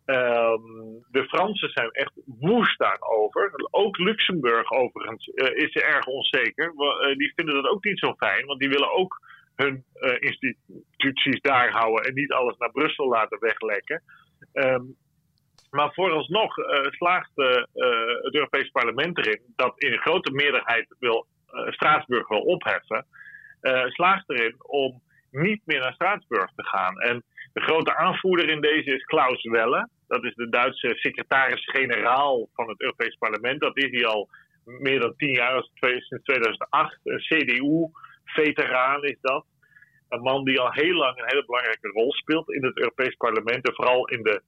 Um, 0.09 1.05
de 1.11 1.25
Fransen 1.27 1.69
zijn 1.69 1.91
echt 1.91 2.11
woest 2.25 2.79
daarover. 2.79 3.51
Ook 3.71 3.97
Luxemburg 3.97 4.71
overigens 4.71 5.27
uh, 5.27 5.55
is 5.55 5.75
erg 5.75 6.05
onzeker. 6.05 6.73
Uh, 6.75 7.15
die 7.17 7.31
vinden 7.35 7.55
dat 7.55 7.67
ook 7.67 7.83
niet 7.83 7.99
zo 7.99 8.13
fijn, 8.17 8.45
want 8.45 8.59
die 8.59 8.69
willen 8.69 8.91
ook 8.91 9.21
hun 9.55 9.83
uh, 9.93 10.15
instituties 10.19 11.41
daar 11.41 11.71
houden 11.71 12.05
en 12.05 12.13
niet 12.13 12.31
alles 12.31 12.57
naar 12.57 12.71
Brussel 12.71 13.07
laten 13.07 13.39
weglekken. 13.39 14.03
Um, 14.53 14.95
maar 15.69 15.93
vooralsnog 15.93 16.55
slaagt 16.89 17.31
het 17.35 18.33
Europees 18.33 18.69
Parlement 18.69 19.17
erin 19.17 19.41
dat 19.55 19.73
in 19.81 19.91
een 19.91 19.99
grote 19.99 20.31
meerderheid 20.31 20.95
wil 20.99 21.27
Straatsburg 21.67 22.27
wil 22.27 22.41
opheffen. 22.41 23.05
slaagt 23.87 24.29
erin 24.29 24.55
om 24.67 25.01
niet 25.31 25.61
meer 25.65 25.79
naar 25.79 25.93
Straatsburg 25.93 26.51
te 26.55 26.65
gaan. 26.65 26.99
En 26.99 27.23
de 27.53 27.61
grote 27.61 27.95
aanvoerder 27.95 28.49
in 28.49 28.61
deze 28.61 28.95
is 28.95 29.03
Klaus 29.03 29.43
Welle. 29.43 29.89
Dat 30.07 30.23
is 30.23 30.35
de 30.35 30.49
Duitse 30.49 30.95
secretaris-generaal 30.95 32.49
van 32.53 32.69
het 32.69 32.81
Europees 32.81 33.15
Parlement. 33.15 33.59
Dat 33.59 33.77
is 33.77 33.91
hij 33.91 34.05
al 34.05 34.29
meer 34.63 34.99
dan 34.99 35.15
tien 35.15 35.31
jaar, 35.31 35.67
sinds 35.73 36.23
2008. 36.23 36.99
Een 37.03 37.19
CDU-veteraan 37.19 39.03
is 39.03 39.17
dat. 39.21 39.45
Een 40.09 40.21
man 40.21 40.43
die 40.43 40.59
al 40.59 40.71
heel 40.71 40.93
lang 40.93 41.17
een 41.17 41.27
hele 41.27 41.45
belangrijke 41.45 41.87
rol 41.87 42.13
speelt 42.13 42.51
in 42.51 42.63
het 42.63 42.77
Europees 42.77 43.15
Parlement. 43.15 43.67
En 43.67 43.75
vooral 43.75 44.07
in 44.07 44.23
de 44.23 44.41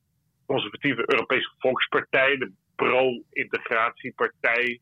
conservatieve 0.45 1.13
Europese 1.13 1.51
Volkspartij, 1.57 2.37
de 2.37 2.51
pro-integratiepartij, 2.75 4.79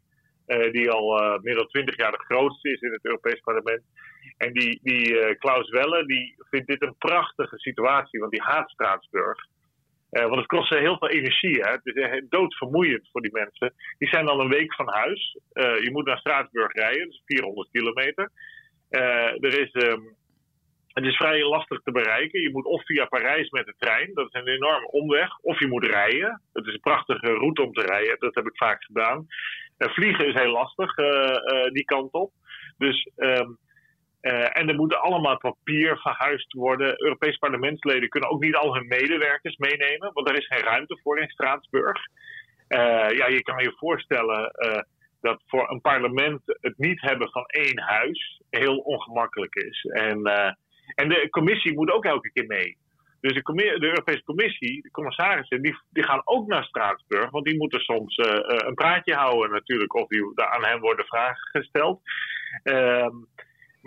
uh, 0.48 0.72
die 0.72 0.92
al 0.92 1.22
uh, 1.22 1.40
meer 1.42 1.56
dan 1.56 1.68
twintig 1.68 1.98
jaar 1.98 2.12
de 2.12 2.24
grootste 2.28 2.72
is 2.72 2.82
in 2.82 2.92
het 2.92 3.06
Europees 3.06 3.40
Parlement. 3.40 3.82
En 4.38 4.54
die, 4.54 4.80
die 4.84 5.12
uh, 5.12 5.38
Klaus 5.40 5.70
Welle, 5.70 6.06
die 6.06 6.36
vindt 6.50 6.68
dit 6.68 6.82
een 6.82 6.96
prachtige 6.98 7.58
situatie, 7.58 8.20
want 8.20 8.32
die 8.32 8.42
haat 8.42 8.70
Straatsburg. 8.70 9.46
Want 10.10 10.36
het 10.36 10.46
kost 10.46 10.70
heel 10.70 10.98
veel 10.98 11.10
energie. 11.10 11.62
Hè? 11.62 11.72
Het 11.72 11.82
is 11.84 12.24
doodvermoeiend 12.30 13.10
voor 13.12 13.22
die 13.22 13.32
mensen. 13.32 13.74
Die 13.98 14.08
zijn 14.08 14.26
dan 14.26 14.40
een 14.40 14.50
week 14.50 14.76
van 14.76 14.88
huis. 14.88 15.38
je 15.54 15.90
moet 15.92 16.06
naar 16.06 16.18
Straatsburg 16.18 16.74
rijden, 16.74 17.04
dat 17.04 17.14
is 17.14 17.22
400 17.26 17.70
kilometer. 17.72 18.32
er 19.40 19.60
is 19.60 19.84
um, 19.84 20.16
het 20.98 21.06
is 21.06 21.16
vrij 21.16 21.44
lastig 21.44 21.82
te 21.84 21.92
bereiken. 21.92 22.42
Je 22.42 22.52
moet 22.52 22.66
of 22.66 22.86
via 22.86 23.06
Parijs 23.06 23.50
met 23.50 23.66
de 23.66 23.74
trein, 23.78 24.14
dat 24.14 24.28
is 24.28 24.42
een 24.42 24.48
enorme 24.48 24.88
omweg, 24.88 25.38
of 25.42 25.60
je 25.60 25.68
moet 25.68 25.86
rijden. 25.86 26.42
Het 26.54 26.66
is 26.66 26.74
een 26.74 26.80
prachtige 26.80 27.34
route 27.34 27.62
om 27.62 27.74
te 27.74 27.82
rijden, 27.82 28.20
dat 28.20 28.36
heb 28.36 28.46
ik 28.46 28.58
vaak 28.58 28.84
gedaan. 28.84 29.28
Vliegen 29.78 30.28
is 30.28 30.34
heel 30.34 30.52
lastig 30.52 30.96
die 31.72 31.86
kant 31.86 32.12
op. 32.12 32.32
Dus, 32.78 33.10
um, 33.16 33.58
en 34.22 34.70
er 34.70 34.76
moeten 34.76 35.02
allemaal 35.02 35.38
papier 35.38 35.98
verhuisd 35.98 36.54
worden. 36.54 37.02
Europese 37.02 37.38
parlementsleden 37.38 38.10
kunnen 38.10 38.30
ook 38.30 38.44
niet 38.44 38.56
al 38.56 38.76
hun 38.76 38.88
medewerkers 38.88 39.58
meenemen, 39.58 40.14
want 40.14 40.30
er 40.30 40.38
is 40.38 40.48
geen 40.48 40.64
ruimte 40.64 41.00
voor 41.04 41.20
in 41.20 41.30
Straatsburg. 41.30 42.02
ja, 42.68 43.28
je 43.28 43.42
kan 43.44 43.64
je 43.64 43.74
voorstellen 43.76 44.52
dat 45.22 45.42
voor 45.48 45.72
een 45.72 45.82
parlement 45.82 46.42
het 46.46 46.78
niet 46.78 47.02
hebben 47.02 47.32
van 47.32 47.46
één 47.46 47.80
huis 47.80 48.42
heel 48.50 48.78
ongemakkelijk 48.78 49.56
is. 49.56 49.84
En 49.84 50.22
en 50.96 51.10
de 51.10 51.30
commissie 51.30 51.74
moet 51.74 51.92
ook 51.92 52.06
elke 52.06 52.32
keer 52.32 52.46
mee. 52.48 52.78
Dus 53.22 53.34
de, 53.34 53.78
Europese 53.80 54.24
Commissie, 54.24 54.82
de 54.82 54.92
commissarissen, 54.92 55.62
die, 55.62 55.78
die, 55.90 56.04
gaan 56.04 56.22
ook 56.24 56.48
naar 56.48 56.64
Straatsburg. 56.64 57.30
Want 57.30 57.46
die 57.46 57.58
moeten 57.58 57.80
soms 57.80 58.18
een 58.18 58.74
praatje 58.74 59.14
houden 59.14 59.52
natuurlijk. 59.52 59.96
Of 59.96 60.08
die, 60.08 60.32
aan 60.36 60.66
hen 60.66 60.80
worden 60.80 61.06
vragen 61.06 61.50
gesteld. 61.52 62.02
Uh, 62.64 63.08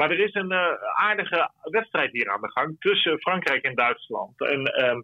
maar 0.00 0.10
er 0.10 0.20
is 0.20 0.34
een 0.34 0.52
uh, 0.52 0.72
aardige 0.94 1.50
wedstrijd 1.62 2.12
hier 2.12 2.30
aan 2.30 2.40
de 2.40 2.50
gang 2.50 2.76
tussen 2.78 3.20
Frankrijk 3.20 3.62
en 3.62 3.74
Duitsland. 3.74 4.40
En 4.40 4.64
ehm, 4.64 5.02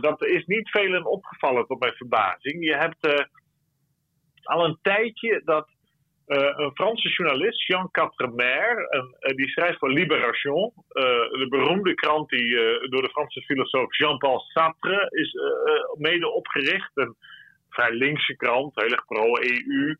dat 0.00 0.24
is 0.24 0.44
niet 0.46 0.70
velen 0.70 1.06
opgevallen 1.06 1.66
tot 1.66 1.80
mijn 1.80 1.92
verbazing. 1.92 2.64
Je 2.64 2.76
hebt 2.76 3.28
al 4.42 4.64
een 4.64 4.78
tijdje 4.82 5.42
dat 5.44 5.68
een 6.26 6.70
Franse 6.74 7.08
journalist, 7.08 7.66
Jean 7.66 7.90
Quatremer, 7.90 8.88
die 9.36 9.48
schrijft 9.48 9.78
voor 9.78 9.92
Libération, 9.92 10.72
de 11.42 11.46
beroemde 11.48 11.94
krant 11.94 12.28
die 12.28 12.54
door 12.88 13.02
de 13.02 13.10
Franse 13.10 13.42
filosoof 13.42 13.96
Jean-Paul 13.96 14.40
Sartre 14.40 15.06
is 15.10 15.34
mede 15.98 16.32
opgericht. 16.32 16.90
Een 16.94 17.16
vrij 17.68 17.92
linkse 17.92 18.36
krant, 18.36 18.74
heel 18.74 18.90
erg 18.90 19.06
pro-EU, 19.06 19.96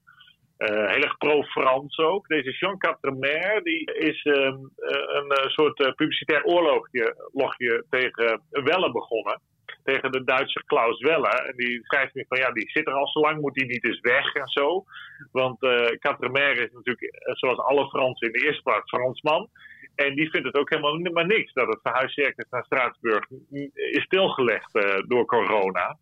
heel 0.67 1.03
erg 1.03 1.19
pro-Frans 1.19 1.99
ook. 1.99 2.29
Deze 2.29 2.51
Jean 2.51 2.79
Quatremer 2.79 3.63
die 3.63 3.93
is 3.93 4.23
ehm, 4.23 4.59
een 4.77 5.51
soort 5.51 5.95
publicitair 5.97 6.45
oorlogje 6.45 7.85
tegen 7.91 8.43
Welle 8.51 8.93
begonnen 8.93 9.41
tegen 9.89 10.13
de 10.13 10.25
Duitse 10.25 10.63
Klaus 10.67 11.01
Welle. 11.01 11.29
En 11.29 11.57
die 11.57 11.81
schrijft 11.83 12.15
nu 12.15 12.25
van 12.29 12.39
ja, 12.39 12.53
die 12.53 12.71
zit 12.71 12.87
er 12.87 12.93
al 12.93 13.09
zo 13.09 13.21
lang, 13.21 13.41
moet 13.41 13.55
die 13.55 13.67
niet 13.67 13.85
eens 13.85 14.01
weg 14.01 14.35
en 14.35 14.47
zo. 14.47 14.85
Want 15.33 15.63
uh, 15.63 15.71
is 15.71 16.73
natuurlijk, 16.73 17.03
eh, 17.03 17.35
zoals 17.35 17.59
alle 17.59 17.89
Fransen 17.89 18.27
in 18.27 18.33
de 18.33 18.47
eerste 18.47 18.63
plaats, 18.63 18.91
Fransman. 18.91 19.49
En 19.95 20.15
die 20.15 20.31
vindt 20.31 20.47
het 20.47 20.57
ook 20.57 20.71
helemaal 20.71 21.13
maar 21.13 21.27
niks 21.27 21.53
dat 21.53 21.67
het 21.67 21.81
verhuiscircus 21.83 22.47
naar 22.51 22.65
Straatsburg 22.65 23.27
is 23.75 24.03
stilgelegd 24.03 24.73
door 25.07 25.25
corona. 25.25 25.99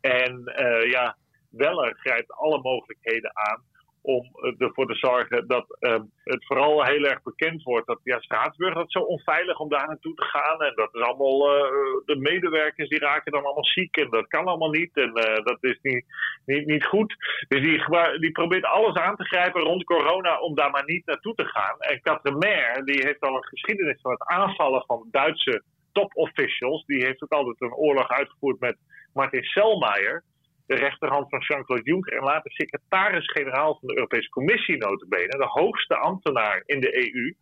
En 0.00 0.42
ja, 0.90 1.16
Weller 1.50 1.96
grijpt 2.00 2.32
alle 2.32 2.60
mogelijkheden 2.60 3.30
aan 3.34 3.62
om 4.02 4.30
ervoor 4.58 4.86
te 4.86 4.94
zorgen 4.94 5.46
dat 5.46 5.76
ehm, 5.78 6.02
het 6.24 6.46
vooral 6.46 6.84
heel 6.84 7.04
erg 7.04 7.22
bekend 7.22 7.62
wordt 7.62 7.86
dat 7.86 8.00
ja, 8.02 8.20
Straatsburg 8.20 8.74
dat 8.74 8.86
is 8.86 8.92
zo 8.92 8.98
onveilig 8.98 9.58
om 9.58 9.68
daar 9.68 9.86
naartoe 9.86 10.14
te 10.14 10.24
gaan. 10.24 10.62
En 10.62 10.72
dat 10.74 10.94
is 10.94 11.00
allemaal, 11.00 11.56
uh, 11.56 11.70
de 12.04 12.16
medewerkers 12.16 12.88
die 12.88 12.98
raken 12.98 13.32
dan 13.32 13.44
allemaal 13.44 13.64
ziek 13.64 13.96
en 13.96 14.10
dat 14.10 14.26
kan 14.26 14.46
allemaal 14.46 14.70
niet. 14.70 14.96
En 14.96 15.08
uh, 15.08 15.44
dat 15.44 15.58
is 15.60 15.78
niet, 15.82 16.04
niet, 16.44 16.66
niet 16.66 16.84
goed. 16.84 17.14
Dus 17.48 17.62
die, 17.62 18.18
die 18.18 18.32
probeert 18.32 18.64
alles 18.64 18.94
aan 18.94 19.16
te 19.16 19.24
grijpen 19.24 19.62
rond 19.62 19.84
corona 19.84 20.40
om 20.40 20.54
daar 20.54 20.70
maar 20.70 20.84
niet 20.86 21.06
naartoe 21.06 21.34
te 21.34 21.44
gaan. 21.44 21.78
En 21.78 22.00
Katremer, 22.00 22.84
die 22.84 23.06
heeft 23.06 23.20
al 23.20 23.36
een 23.36 23.44
geschiedenis 23.44 24.00
van 24.00 24.10
het 24.10 24.22
aanvallen 24.22 24.84
van 24.86 25.08
Duitse 25.10 25.62
top 25.92 26.10
officials. 26.14 26.84
Die 26.84 27.04
heeft 27.04 27.22
ook 27.22 27.32
altijd 27.32 27.60
een 27.60 27.74
oorlog 27.74 28.08
uitgevoerd 28.08 28.60
met 28.60 28.76
Martin 29.12 29.42
Selmayr 29.42 30.24
de 30.68 30.74
rechterhand 30.74 31.28
van 31.28 31.40
Jean-Claude 31.40 31.90
Juncker 31.90 32.16
en 32.16 32.24
later 32.24 32.52
secretaris-generaal 32.52 33.76
van 33.78 33.88
de 33.88 33.94
Europese 33.94 34.28
Commissie 34.28 34.76
notabene, 34.76 35.38
de 35.38 35.44
hoogste 35.44 35.96
ambtenaar 35.96 36.62
in 36.66 36.80
de 36.80 36.96
EU. 36.96 37.34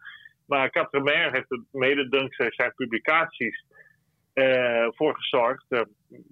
Maar 0.47 0.71
Quatremer 0.71 1.33
heeft 1.33 1.51
er 1.51 1.63
mede 1.73 2.09
dankzij 2.09 2.53
zijn 2.53 2.75
publicaties 2.75 3.65
uh, 4.35 4.87
voor 4.91 5.15
gezorgd, 5.17 5.65
uh, 5.69 5.81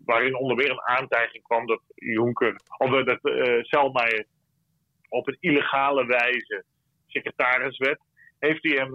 waarin 0.04 0.36
onder 0.36 0.56
meer 0.56 0.70
een 0.70 0.86
aantijging 0.86 1.42
kwam 1.42 1.66
dat 1.66 1.82
Juncker, 1.94 2.60
of 2.78 3.04
dat 3.04 3.18
uh, 3.22 3.62
Selmayr 3.62 4.26
op 5.08 5.28
een 5.28 5.36
illegale 5.40 6.06
wijze 6.06 6.64
secretaris 7.06 7.78
werd, 7.78 8.00
heeft 8.38 8.62
hij 8.62 8.76
hem 8.76 8.94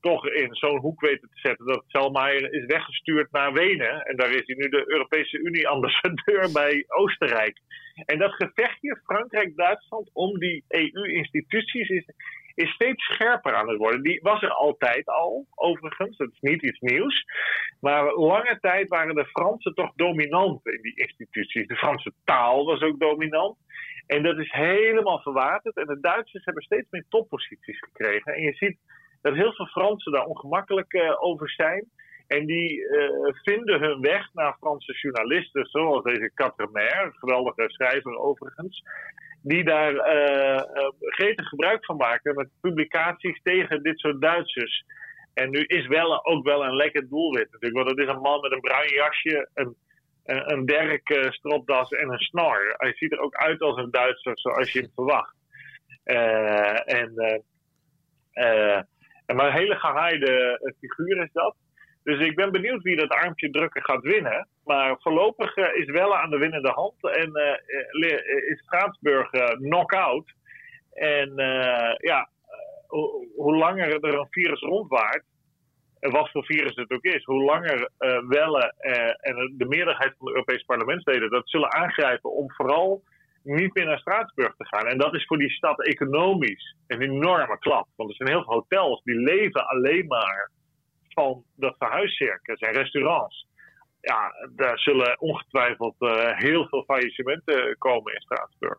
toch 0.00 0.26
in 0.26 0.54
zo'n 0.54 0.80
hoek 0.80 1.00
weten 1.00 1.28
te 1.28 1.38
zetten 1.38 1.66
dat 1.66 1.84
Selmayr 1.86 2.52
is 2.52 2.64
weggestuurd 2.64 3.32
naar 3.32 3.52
Wenen. 3.52 4.02
En 4.02 4.16
daar 4.16 4.30
is 4.30 4.46
hij 4.46 4.56
nu 4.56 4.68
de 4.68 4.84
Europese 4.86 5.38
Unie-ambassadeur 5.38 6.52
bij 6.60 6.84
Oostenrijk. 6.86 7.60
En 8.06 8.18
dat 8.18 8.32
gevechtje 8.32 9.00
Frankrijk-Duitsland 9.04 10.10
om 10.12 10.38
die 10.38 10.64
EU-instituties 10.68 11.88
is, 11.88 12.04
is 12.54 12.70
steeds 12.70 13.04
scherper 13.04 13.54
aan 13.54 13.68
het 13.68 13.78
worden. 13.78 14.02
Die 14.02 14.20
was 14.22 14.42
er 14.42 14.50
altijd 14.50 15.06
al, 15.06 15.46
overigens. 15.54 16.16
Dat 16.16 16.30
is 16.32 16.40
niet 16.40 16.62
iets 16.62 16.80
nieuws. 16.80 17.24
Maar 17.80 18.14
lange 18.14 18.58
tijd 18.60 18.88
waren 18.88 19.14
de 19.14 19.26
Fransen 19.26 19.74
toch 19.74 19.92
dominant 19.94 20.66
in 20.66 20.82
die 20.82 20.96
instituties. 20.96 21.66
De 21.66 21.76
Franse 21.76 22.12
taal 22.24 22.64
was 22.64 22.80
ook 22.80 23.00
dominant. 23.00 23.56
En 24.06 24.22
dat 24.22 24.38
is 24.38 24.52
helemaal 24.52 25.20
verwaterd. 25.20 25.76
En 25.76 25.86
de 25.86 26.00
Duitsers 26.00 26.44
hebben 26.44 26.62
steeds 26.62 26.86
meer 26.90 27.04
topposities 27.08 27.78
gekregen. 27.78 28.34
En 28.34 28.42
je 28.42 28.52
ziet 28.52 28.78
dat 29.22 29.34
heel 29.34 29.52
veel 29.52 29.66
Fransen 29.66 30.12
daar 30.12 30.24
ongemakkelijk 30.24 30.92
uh, 30.92 31.22
over 31.22 31.50
zijn. 31.50 31.84
En 32.26 32.46
die 32.46 32.78
uh, 32.78 33.08
vinden 33.42 33.80
hun 33.80 34.00
weg 34.00 34.28
naar 34.32 34.56
Franse 34.60 34.92
journalisten, 34.92 35.66
zoals 35.66 36.02
deze 36.02 36.30
Quatremer, 36.34 37.02
een 37.04 37.12
geweldige 37.12 37.64
schrijver 37.66 38.18
overigens, 38.18 38.82
die 39.42 39.64
daar 39.64 39.94
uh, 39.94 40.62
gebruik 41.36 41.84
van 41.84 41.96
maken 41.96 42.34
met 42.34 42.48
publicaties 42.60 43.40
tegen 43.42 43.82
dit 43.82 43.98
soort 43.98 44.20
Duitsers. 44.20 44.84
En 45.34 45.50
nu 45.50 45.64
is 45.64 45.86
wel 45.86 46.26
ook 46.26 46.44
wel 46.44 46.64
een 46.64 46.76
lekker 46.76 47.08
doelwit 47.08 47.50
natuurlijk, 47.50 47.74
want 47.74 47.90
het 47.90 48.08
is 48.08 48.14
een 48.14 48.20
man 48.20 48.40
met 48.40 48.52
een 48.52 48.60
bruin 48.60 48.94
jasje, 48.94 49.48
een, 49.54 49.76
een, 50.24 50.52
een 50.52 50.66
derk 50.66 51.28
stropdas 51.30 51.90
en 51.90 52.12
een 52.12 52.18
snor. 52.18 52.74
Hij 52.76 52.94
ziet 52.94 53.12
er 53.12 53.20
ook 53.20 53.34
uit 53.34 53.60
als 53.60 53.76
een 53.76 53.90
Duitser 53.90 54.38
zoals 54.38 54.72
je 54.72 54.80
hem 54.80 54.90
verwacht. 54.94 55.34
en 56.84 57.42
maar 59.34 59.46
een 59.46 59.58
hele 59.58 59.74
gehaaide 59.74 60.58
eh, 60.62 60.72
figuur 60.80 61.22
is 61.22 61.32
dat. 61.32 61.54
Dus 62.02 62.20
ik 62.20 62.36
ben 62.36 62.52
benieuwd 62.52 62.82
wie 62.82 62.96
dat 62.96 63.08
armpje 63.08 63.50
drukken 63.50 63.84
gaat 63.84 64.02
winnen. 64.02 64.48
Maar 64.64 64.96
voorlopig 65.00 65.56
uh, 65.56 65.74
is 65.74 65.90
Welle 65.90 66.14
aan 66.14 66.30
de 66.30 66.38
winnende 66.38 66.70
hand. 66.70 66.94
En 67.02 67.30
uh, 68.00 68.12
is 68.50 68.60
Straatsburg 68.60 69.30
knock-out. 69.58 70.32
En 70.92 71.32
ja, 71.96 72.28
hoe 73.36 73.56
langer 73.56 74.04
er 74.04 74.18
een 74.18 74.26
virus 74.30 74.60
rondwaart. 74.60 75.24
En 76.00 76.10
wat 76.10 76.30
voor 76.30 76.44
virus 76.44 76.74
het 76.74 76.90
ook 76.90 77.04
is. 77.04 77.24
Hoe 77.24 77.44
langer 77.44 77.90
Welle 78.28 78.74
en 79.20 79.54
de 79.56 79.66
meerderheid 79.66 80.14
van 80.18 80.26
de 80.26 80.32
Europese 80.32 80.64
parlementsleden 80.64 81.30
dat 81.30 81.48
zullen 81.48 81.72
aangrijpen 81.72 82.32
om 82.32 82.52
vooral 82.52 83.02
niet 83.42 83.74
meer 83.74 83.84
naar 83.84 83.98
Straatsburg 83.98 84.54
te 84.56 84.66
gaan. 84.66 84.86
En 84.86 84.98
dat 84.98 85.14
is 85.14 85.26
voor 85.26 85.38
die 85.38 85.50
stad 85.50 85.86
economisch 85.86 86.76
een 86.86 87.00
enorme 87.00 87.58
klap. 87.58 87.88
Want 87.96 88.10
er 88.10 88.16
zijn 88.16 88.28
heel 88.28 88.44
veel 88.44 88.54
hotels 88.54 89.02
die 89.02 89.14
leven 89.14 89.66
alleen 89.66 90.06
maar 90.06 90.50
van 91.08 91.44
dat 91.56 91.74
verhuiscircus 91.78 92.60
en 92.60 92.72
restaurants. 92.72 93.48
Ja, 94.00 94.32
daar 94.56 94.78
zullen 94.78 95.20
ongetwijfeld 95.20 95.94
uh, 95.98 96.38
heel 96.38 96.68
veel 96.68 96.84
faillissementen 96.84 97.78
komen 97.78 98.14
in 98.14 98.20
Straatsburg. 98.20 98.78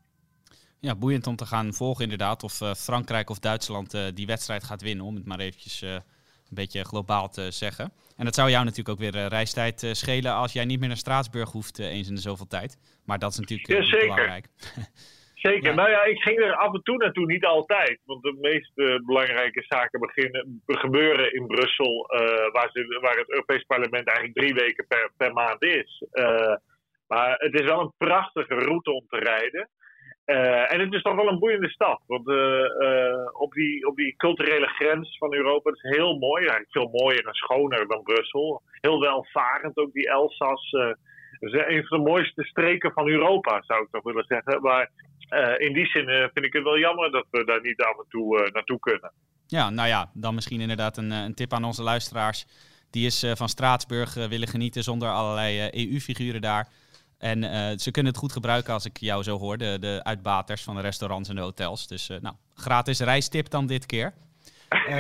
Ja, 0.80 0.96
boeiend 0.96 1.28
om 1.28 1.36
te 1.36 1.46
gaan 1.46 1.74
volgen 1.74 2.04
inderdaad 2.04 2.44
of 2.44 2.62
uh, 2.62 2.74
Frankrijk 2.74 3.30
of 3.30 3.40
Duitsland 3.40 3.94
uh, 3.94 4.08
die 4.14 4.26
wedstrijd 4.26 4.64
gaat 4.64 4.82
winnen, 4.82 5.06
om 5.06 5.16
het 5.16 5.26
maar 5.26 5.40
eventjes 5.40 5.86
een 6.52 6.62
beetje 6.64 6.86
globaal 6.86 7.30
te 7.30 7.52
zeggen. 7.52 7.92
En 8.18 8.26
dat 8.26 8.36
zou 8.36 8.50
jou 8.50 8.64
natuurlijk 8.64 8.90
ook 8.90 9.12
weer 9.12 9.28
reistijd 9.28 9.90
schelen 9.92 10.34
als 10.34 10.54
jij 10.54 10.66
niet 10.66 10.80
meer 10.80 10.88
naar 10.88 10.98
Straatsburg 10.98 11.52
hoeft 11.52 11.80
eens 11.80 12.10
in 12.10 12.16
de 12.16 12.22
zoveel 12.22 12.48
tijd. 12.48 12.78
Maar 13.06 13.20
dat 13.20 13.32
is 13.32 13.40
natuurlijk 13.40 13.70
ja, 13.70 13.84
zeker. 13.84 14.00
belangrijk. 14.00 14.48
Zeker. 15.48 15.76
Nou 15.76 15.90
ja, 15.90 16.04
ik 16.04 16.22
ging 16.22 16.40
er 16.40 16.56
af 16.56 16.74
en 16.74 16.84
toe 16.84 16.98
naartoe, 16.98 17.26
niet 17.26 17.46
altijd. 17.46 18.00
Want 18.06 18.24
de 18.24 18.38
meest 18.42 18.72
belangrijke 19.06 19.64
zaken 19.68 20.00
beginnen, 20.00 20.62
gebeuren 20.66 21.34
in 21.34 21.48
Brussel, 21.48 22.10
uh, 22.14 22.52
waar, 22.52 22.70
ze, 22.72 23.00
waar, 23.02 23.18
het 23.18 23.30
Europees 23.30 23.64
Parlement 23.64 24.08
eigenlijk 24.08 24.38
drie 24.38 24.54
weken 24.54 24.86
per, 24.88 25.12
per 25.18 25.34
maand 25.34 25.64
is. 25.64 26.04
Uh, 26.14 26.56
maar 27.08 27.36
het 27.38 27.54
is 27.54 27.66
wel 27.66 27.80
een 27.80 27.94
prachtige 27.98 28.54
route 28.54 28.92
om 28.92 29.06
te 29.08 29.18
rijden. 29.18 29.70
Uh, 30.32 30.74
en 30.74 30.80
het 30.80 30.94
is 30.94 31.02
toch 31.02 31.16
wel 31.16 31.28
een 31.28 31.40
boeiende 31.40 31.70
stad. 31.70 32.02
Want 32.08 32.28
op, 33.34 33.54
die, 33.54 33.88
op 33.88 33.96
die 33.96 34.16
culturele 34.18 34.68
grens 34.68 35.18
van 35.18 35.34
Europa 35.34 35.70
het 35.70 35.84
is 35.84 35.98
heel 35.98 36.18
mooi. 36.18 36.42
Eigenlijk 36.42 36.72
veel 36.72 36.90
mooier 36.92 37.28
en 37.28 37.34
schoner 37.34 37.88
dan 37.88 38.04
Brussel. 38.04 38.62
Heel 38.72 39.00
welvarend 39.00 39.78
ook 39.78 39.94
die 39.94 40.10
Elzas. 40.10 40.72
Is 41.40 41.54
een 41.54 41.86
van 41.86 41.98
de 41.98 42.10
mooiste 42.10 42.44
streken 42.44 42.92
van 42.92 43.08
Europa, 43.08 43.62
zou 43.62 43.82
ik 43.82 43.88
toch 43.92 44.04
willen 44.04 44.26
zeggen. 44.28 44.62
Maar 44.62 44.92
in 45.58 45.74
die 45.74 45.86
zin 45.86 46.06
vind 46.34 46.46
ik 46.46 46.54
het 46.54 46.64
wel 46.64 46.78
jammer 46.78 47.12
dat 47.12 47.26
we 47.32 47.46
daar 47.46 47.62
niet 47.62 47.82
af 47.82 47.98
en 47.98 48.06
toe 48.10 48.50
naartoe 48.54 48.80
kunnen. 48.80 49.12
Ja, 49.48 49.70
nou 49.70 49.88
ja, 49.88 50.12
dan 50.14 50.36
misschien 50.36 50.62
inderdaad 50.62 50.98
een, 50.98 51.12
een 51.12 51.36
tip 51.36 51.54
aan 51.54 51.64
onze 51.64 51.84
luisteraars. 51.84 52.46
Die 52.90 53.06
is 53.06 53.26
van 53.34 53.50
Straatsburg 53.50 54.14
willen 54.14 54.48
genieten 54.48 54.84
zonder 54.84 55.10
allerlei 55.10 55.70
EU-figuren 55.72 56.42
daar. 56.42 56.68
En 57.22 57.80
ze 57.80 57.92
kunnen 57.92 58.12
het 58.12 58.22
goed 58.22 58.32
gebruiken 58.32 58.74
als 58.74 58.86
ik 58.86 58.98
jou 59.00 59.24
zo 59.24 59.40
hoor, 59.40 59.58
de, 59.58 59.78
de 59.80 60.00
uitbaters 60.04 60.64
van 60.64 60.76
de 60.76 60.82
restaurants 60.82 61.30
en 61.30 61.36
de 61.36 61.42
hotels. 61.42 61.88
Dus 61.88 62.08
nou, 62.22 62.36
gratis 62.56 63.00
reistip 63.00 63.50
dan 63.50 63.68
dit 63.68 63.86
keer. 63.86 64.14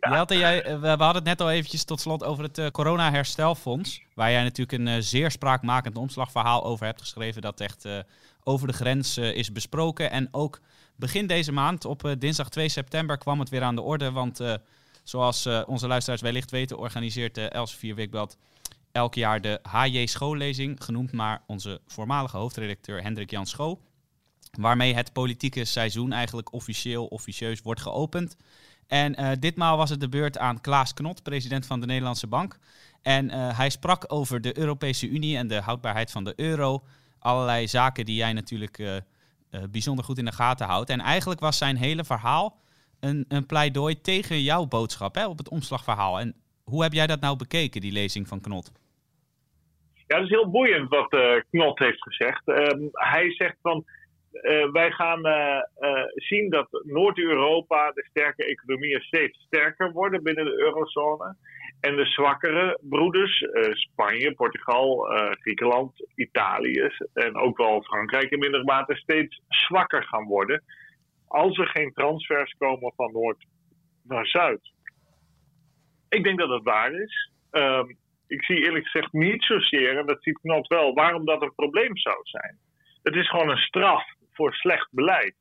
ja. 0.00 0.24
jij, 0.28 0.80
we, 0.80 0.86
hadden 0.88 1.14
het 1.14 1.24
net 1.24 1.40
al 1.40 1.50
eventjes 1.50 1.84
tot 1.84 2.00
slot 2.00 2.24
over 2.24 2.44
het 2.44 2.70
corona-herstelfonds. 2.70 4.02
Waar 4.14 4.30
jij 4.30 4.42
natuurlijk 4.42 4.78
een 4.78 5.02
zeer 5.02 5.30
spraakmakend 5.30 5.96
omslagverhaal 5.96 6.64
over 6.64 6.86
hebt 6.86 7.00
geschreven. 7.00 7.42
Dat 7.42 7.60
echt 7.60 7.88
over 8.44 8.66
de 8.66 8.72
grens 8.72 9.18
is 9.18 9.52
besproken. 9.52 10.10
En 10.10 10.28
ook 10.30 10.60
begin 10.96 11.26
deze 11.26 11.52
maand, 11.52 11.84
op 11.84 12.14
dinsdag 12.18 12.48
2 12.48 12.68
september, 12.68 13.18
kwam 13.18 13.40
het 13.40 13.48
weer 13.48 13.62
aan 13.62 13.74
de 13.74 13.82
orde. 13.82 14.12
Want 14.12 14.40
zoals 15.02 15.48
onze 15.66 15.86
luisteraars 15.86 16.22
wellicht 16.22 16.50
weten, 16.50 16.78
organiseert 16.78 17.38
Elsevier 17.38 17.94
Weekblad 17.94 18.36
elk 18.96 19.14
jaar 19.14 19.40
de 19.40 19.60
HJ 19.62 20.06
Schoollezing. 20.06 20.84
Genoemd 20.84 21.12
naar 21.12 21.42
onze 21.46 21.80
voormalige 21.86 22.36
hoofdredacteur 22.36 23.02
Hendrik 23.02 23.30
Jan 23.30 23.46
Schoo. 23.46 23.80
Waarmee 24.58 24.94
het 24.94 25.12
politieke 25.12 25.64
seizoen 25.64 26.12
eigenlijk 26.12 26.52
officieel, 26.52 27.06
officieus 27.06 27.62
wordt 27.62 27.80
geopend. 27.80 28.36
En 28.86 29.20
uh, 29.20 29.30
ditmaal 29.38 29.76
was 29.76 29.90
het 29.90 30.00
de 30.00 30.08
beurt 30.08 30.38
aan 30.38 30.60
Klaas 30.60 30.94
Knot, 30.94 31.22
president 31.22 31.66
van 31.66 31.80
de 31.80 31.86
Nederlandse 31.86 32.26
Bank. 32.26 32.58
En 33.02 33.24
uh, 33.24 33.56
hij 33.58 33.70
sprak 33.70 34.04
over 34.12 34.40
de 34.40 34.58
Europese 34.58 35.08
Unie 35.08 35.36
en 35.36 35.48
de 35.48 35.60
houdbaarheid 35.60 36.10
van 36.10 36.24
de 36.24 36.32
euro. 36.36 36.84
Allerlei 37.18 37.68
zaken 37.68 38.04
die 38.04 38.16
jij 38.16 38.32
natuurlijk 38.32 38.78
uh, 38.78 38.96
bijzonder 39.70 40.04
goed 40.04 40.18
in 40.18 40.24
de 40.24 40.32
gaten 40.32 40.66
houdt. 40.66 40.90
En 40.90 41.00
eigenlijk 41.00 41.40
was 41.40 41.58
zijn 41.58 41.76
hele 41.76 42.04
verhaal 42.04 42.58
een, 43.00 43.24
een 43.28 43.46
pleidooi 43.46 44.00
tegen 44.00 44.42
jouw 44.42 44.66
boodschap 44.66 45.14
hè, 45.14 45.26
op 45.26 45.38
het 45.38 45.48
omslagverhaal. 45.48 46.20
En 46.20 46.34
hoe 46.64 46.82
heb 46.82 46.92
jij 46.92 47.06
dat 47.06 47.20
nou 47.20 47.36
bekeken, 47.36 47.80
die 47.80 47.92
lezing 47.92 48.28
van 48.28 48.40
Knot? 48.40 48.72
Ja, 50.06 50.16
dat 50.16 50.24
is 50.24 50.30
heel 50.30 50.50
boeiend 50.50 50.88
wat 50.88 51.16
Knot 51.50 51.78
heeft 51.78 52.02
gezegd. 52.02 52.48
Ehm, 52.48 52.88
hij 52.92 53.32
zegt 53.32 53.56
van 53.62 53.84
uh, 54.42 54.72
wij 54.72 54.90
gaan 54.90 55.26
uh, 55.26 55.60
zien 56.14 56.50
dat 56.50 56.68
Noord-Europa, 56.84 57.90
de 57.92 58.06
sterke 58.10 58.44
economieën, 58.44 59.00
steeds 59.00 59.38
sterker 59.38 59.92
worden 59.92 60.22
binnen 60.22 60.44
de 60.44 60.58
eurozone. 60.58 61.36
En 61.80 61.96
de 61.96 62.04
zwakkere 62.04 62.78
broeders, 62.82 63.44
Spanje, 63.70 64.34
Portugal, 64.34 65.08
Griekenland, 65.40 65.92
Italië 66.14 66.90
en 67.12 67.36
ook 67.36 67.56
wel 67.56 67.82
Frankrijk 67.82 68.30
in 68.30 68.38
mindere 68.38 68.64
mate, 68.64 68.96
steeds 68.96 69.40
zwakker 69.48 70.04
gaan 70.04 70.24
worden. 70.24 70.62
Als 71.28 71.58
er 71.58 71.66
geen 71.66 71.92
transfers 71.92 72.54
komen 72.58 72.92
van 72.96 73.12
Noord 73.12 73.44
naar 74.02 74.26
zuid. 74.26 74.72
Ik 76.08 76.24
denk 76.24 76.38
dat 76.38 76.48
dat 76.48 76.62
waar 76.62 76.92
is. 76.92 77.30
Ehm, 77.50 77.86
ik 78.26 78.44
zie 78.44 78.64
eerlijk 78.64 78.84
gezegd 78.84 79.12
niet 79.12 79.44
zozeer, 79.44 79.98
en 79.98 80.06
dat 80.06 80.22
ziet 80.22 80.38
Knot 80.38 80.66
wel, 80.66 80.94
waarom 80.94 81.24
dat 81.24 81.42
een 81.42 81.54
probleem 81.54 81.96
zou 81.96 82.16
zijn. 82.22 82.58
Het 83.02 83.14
is 83.14 83.28
gewoon 83.28 83.48
een 83.48 83.56
straf 83.56 84.04
voor 84.32 84.54
slecht 84.54 84.88
beleid. 84.90 85.34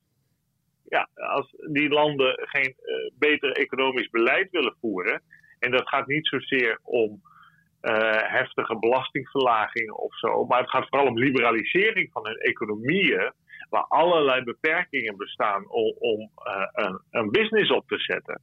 Ja, 0.89 1.09
als 1.13 1.55
die 1.71 1.89
landen 1.89 2.47
geen 2.47 2.75
uh, 2.77 3.11
beter 3.19 3.51
economisch 3.51 4.09
beleid 4.09 4.51
willen 4.51 4.75
voeren, 4.81 5.21
en 5.59 5.71
dat 5.71 5.89
gaat 5.89 6.07
niet 6.07 6.27
zozeer 6.27 6.79
om 6.83 7.21
uh, 7.81 8.21
heftige 8.21 8.79
belastingverlagingen 8.79 9.97
of 9.97 10.17
zo, 10.17 10.45
maar 10.45 10.59
het 10.59 10.69
gaat 10.69 10.87
vooral 10.89 11.07
om 11.07 11.17
liberalisering 11.17 12.11
van 12.11 12.25
hun 12.25 12.37
economieën, 12.37 13.33
waar 13.69 13.85
allerlei 13.87 14.43
beperkingen 14.43 15.17
bestaan 15.17 15.69
om, 15.69 15.95
om 15.99 16.19
uh, 16.19 16.67
een, 16.71 17.01
een, 17.11 17.31
business 17.31 17.71
op 17.71 17.87
te 17.87 17.99
zetten. 17.99 18.41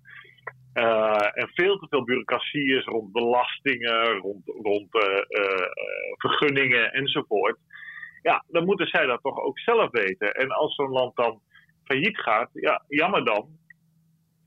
Uh, 0.75 1.29
en 1.33 1.49
veel 1.55 1.79
te 1.79 1.87
veel 1.89 2.05
bureaucratie 2.05 2.77
is 2.77 2.85
rond 2.85 3.12
belastingen, 3.12 4.16
rond, 4.16 4.43
rond 4.47 4.87
vergunningen 6.16 6.93
enzovoort. 6.93 7.59
Ja, 8.23 8.45
dan 8.49 8.64
moeten 8.64 8.87
zij 8.87 9.07
dat 9.07 9.23
toch 9.23 9.39
ook 9.39 9.59
zelf 9.59 9.91
weten. 9.91 10.35
En 10.35 10.51
als 10.51 10.75
zo'n 10.75 10.91
land 10.91 11.16
dan 11.16 11.41
failliet 11.85 12.18
gaat, 12.18 12.51
ja, 12.53 12.85
jammer 12.89 13.25
dan. 13.25 13.49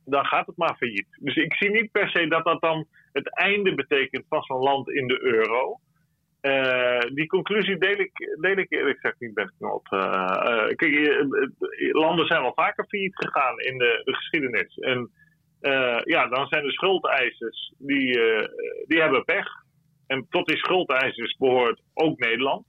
Dan 0.06 0.26
gaat 0.26 0.48
het 0.48 0.58
maar 0.58 0.76
failliet. 0.78 1.18
Dus 1.20 1.36
ik 1.36 1.56
zie 1.56 1.70
niet 1.70 1.92
per 1.92 2.10
se 2.10 2.28
dat 2.28 2.46
dat 2.46 2.62
dan 2.62 2.88
het 3.12 3.36
einde 3.36 3.76
betekent 3.76 4.26
van 4.30 4.44
zo'n 4.44 4.64
land 4.64 4.90
in 4.90 5.08
de 5.08 5.20
euro. 5.22 5.80
Uh, 6.42 7.00
die 7.14 7.28
conclusie 7.28 7.78
deel 7.78 7.98
ik, 7.98 8.38
deel 8.42 8.58
ik 8.58 8.72
eerlijk 8.72 9.00
gezegd 9.00 9.20
niet 9.20 9.36
met 9.36 9.52
Knot. 9.58 9.92
Uh, 9.92 10.00
uh, 10.00 10.76
kijk, 10.76 11.26
landen 11.92 12.26
zijn 12.26 12.42
wel 12.42 12.54
vaker 12.54 12.86
failliet 12.88 13.16
gegaan 13.16 13.60
in 13.60 13.78
de 13.78 14.02
geschiedenis. 14.04 14.78
En 14.78 15.12
ja, 16.04 16.28
dan 16.28 16.48
zijn 16.48 16.64
de 16.64 16.72
schuldeisers, 16.72 17.74
die, 17.78 18.20
die 18.88 19.02
hebben 19.02 19.26
pech. 19.26 19.48
En 20.08 20.28
tot 20.30 20.48
die 20.48 20.58
schuldeisers 20.58 21.38
behoort 21.38 21.82
ook 21.94 22.20
Nederland. 22.20 22.66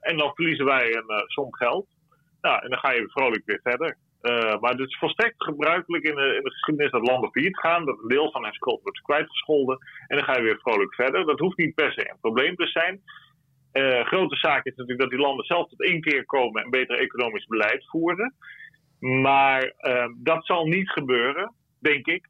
en 0.00 0.16
dan 0.16 0.34
verliezen 0.34 0.64
wij 0.64 0.94
een 0.94 1.24
som 1.26 1.54
geld. 1.54 1.86
Nou, 2.40 2.62
en 2.62 2.70
dan 2.70 2.78
ga 2.78 2.92
je 2.92 3.08
vrolijk 3.08 3.42
weer 3.44 3.60
verder. 3.62 3.96
Maar 4.60 4.70
het 4.70 4.80
is 4.80 4.98
volstrekt 4.98 5.44
gebruikelijk 5.44 6.04
in 6.04 6.14
de, 6.14 6.34
in 6.36 6.42
de, 6.42 6.50
geschiedenis 6.50 6.92
dat 6.92 7.06
landen 7.06 7.30
failliet 7.30 7.58
gaan, 7.58 7.84
dat 7.84 7.98
een 8.02 8.08
deel 8.08 8.30
van 8.30 8.42
hun 8.42 8.52
schuld 8.52 8.82
wordt 8.82 9.00
kwijtgescholden 9.00 9.78
en 10.06 10.16
dan 10.16 10.24
ga 10.24 10.36
je 10.36 10.42
weer 10.42 10.58
vrolijk 10.58 10.94
verder. 10.94 11.26
Dat 11.26 11.38
hoeft 11.38 11.56
niet 11.56 11.74
per 11.74 11.92
se 11.92 12.10
een 12.10 12.20
probleem 12.20 12.56
te 12.56 12.66
zijn. 12.66 13.00
Grote 14.04 14.36
zaak 14.36 14.64
is 14.64 14.74
natuurlijk 14.76 15.00
dat 15.00 15.10
die 15.10 15.18
landen 15.18 15.44
zelf 15.44 15.68
tot 15.68 15.82
één 15.82 16.00
keer 16.00 16.24
komen 16.24 16.62
en 16.62 16.70
beter 16.70 16.98
economisch 16.98 17.46
beleid 17.46 17.86
voeren. 17.88 18.34
Maar 18.98 19.72
dat 20.16 20.46
zal 20.46 20.66
niet 20.66 20.90
gebeuren, 20.90 21.54
denk 21.78 22.06
ik, 22.06 22.26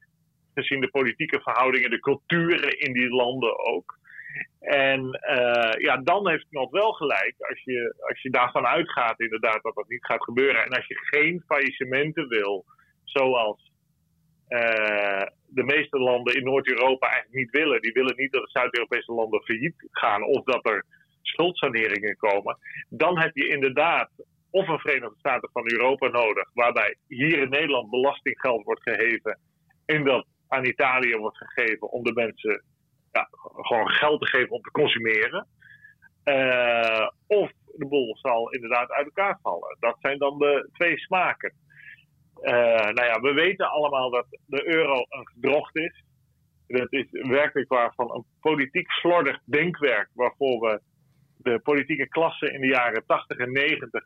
gezien 0.55 0.81
de 0.81 0.91
politieke 0.91 1.41
verhoudingen, 1.41 1.91
de 1.91 2.01
culturen 2.01 2.79
in 2.79 2.93
die 2.93 3.09
landen 3.09 3.59
ook. 3.59 3.99
En 4.61 5.01
uh, 5.05 5.83
ja, 5.83 5.97
dan 5.97 6.29
heeft 6.29 6.49
Knot 6.49 6.71
wel 6.71 6.93
gelijk 6.93 7.35
als 7.39 7.63
je, 7.65 7.95
als 8.09 8.23
je 8.23 8.31
daarvan 8.31 8.67
uitgaat 8.67 9.21
inderdaad 9.21 9.63
dat 9.63 9.75
dat 9.75 9.89
niet 9.89 10.05
gaat 10.05 10.23
gebeuren. 10.23 10.65
En 10.65 10.73
als 10.73 10.87
je 10.87 10.99
geen 10.99 11.43
faillissementen 11.47 12.29
wil, 12.29 12.65
zoals 13.05 13.73
uh, 14.49 15.27
de 15.47 15.63
meeste 15.63 15.99
landen 15.99 16.35
in 16.35 16.45
Noord-Europa 16.45 17.07
eigenlijk 17.07 17.39
niet 17.39 17.51
willen. 17.51 17.81
Die 17.83 17.93
willen 17.93 18.17
niet 18.17 18.33
dat 18.33 18.43
de 18.43 18.51
Zuid-Europese 18.51 19.13
landen 19.13 19.43
failliet 19.43 19.89
gaan 19.91 20.23
of 20.23 20.45
dat 20.45 20.67
er 20.67 20.85
schuldsaneringen 21.23 22.17
komen. 22.17 22.59
Dan 22.89 23.19
heb 23.19 23.37
je 23.37 23.49
inderdaad 23.49 24.11
of 24.57 24.69
een 24.69 24.79
Verenigde 24.79 25.19
Staten 25.19 25.49
van 25.53 25.71
Europa 25.71 26.09
nodig, 26.09 26.51
waarbij 26.55 26.97
hier 27.07 27.39
in 27.39 27.49
Nederland 27.49 27.91
belastinggeld 27.91 28.65
wordt 28.65 28.83
geheven 28.83 29.39
en 29.85 30.05
dat 30.05 30.27
aan 30.49 30.65
Italië 30.65 31.17
wordt 31.17 31.39
gegeven 31.39 31.91
om 31.91 32.03
de 32.03 32.13
mensen 32.13 32.65
ja, 33.13 33.29
gewoon 33.41 33.89
geld 33.89 34.21
te 34.21 34.27
geven 34.27 34.51
om 34.51 34.63
te 34.63 34.71
consumeren. 34.71 35.47
Uh, 36.25 37.09
of 37.27 37.51
de 37.77 37.87
boel 37.87 38.17
zal 38.17 38.51
inderdaad 38.51 38.91
uit 38.91 39.07
elkaar 39.07 39.39
vallen. 39.43 39.77
Dat 39.81 39.97
zijn 40.01 40.19
dan 40.19 40.39
de 40.39 40.69
twee 40.73 40.99
smaken. 40.99 41.53
Uh, 42.43 42.53
nou 42.97 43.05
ja, 43.05 43.21
we 43.21 43.33
weten 43.33 43.71
allemaal 43.71 44.11
dat 44.11 44.27
de 44.47 44.75
euro 44.75 45.05
een 45.09 45.29
gedrocht 45.29 45.77
is. 45.77 46.05
Dat 46.67 46.93
is 46.93 47.07
werkelijk 47.11 47.69
waar 47.69 47.93
van 47.95 48.15
een 48.15 48.25
politiek 48.41 48.91
slordig 48.91 49.39
denkwerk 49.45 50.09
waarvoor 50.13 50.61
we 50.61 50.81
de 51.37 51.61
politieke 51.61 52.09
klasse 52.09 52.53
in 52.53 52.61
de 52.61 52.67
jaren 52.67 53.07
80 53.07 53.39
en 53.39 53.53
90 53.53 54.05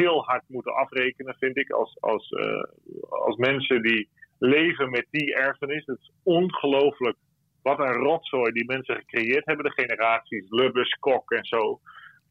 heel 0.00 0.24
hard 0.24 0.42
moeten 0.46 0.74
afrekenen, 0.74 1.36
vind 1.38 1.56
ik, 1.56 1.70
als, 1.70 1.96
als, 2.00 2.30
uh, 2.30 2.62
als 3.08 3.36
mensen 3.36 3.82
die 3.82 4.08
leven 4.38 4.90
met 4.90 5.06
die 5.10 5.34
erfenis. 5.34 5.86
Het 5.86 5.98
is 5.98 6.12
ongelooflijk 6.22 7.16
wat 7.62 7.78
een 7.78 7.92
rotzooi 7.92 8.52
die 8.52 8.64
mensen 8.66 8.96
gecreëerd 8.96 9.46
hebben, 9.46 9.64
de 9.64 9.82
generaties 9.82 10.50
Lubbers, 10.50 10.90
Kok 10.98 11.30
en 11.30 11.44
zo. 11.44 11.80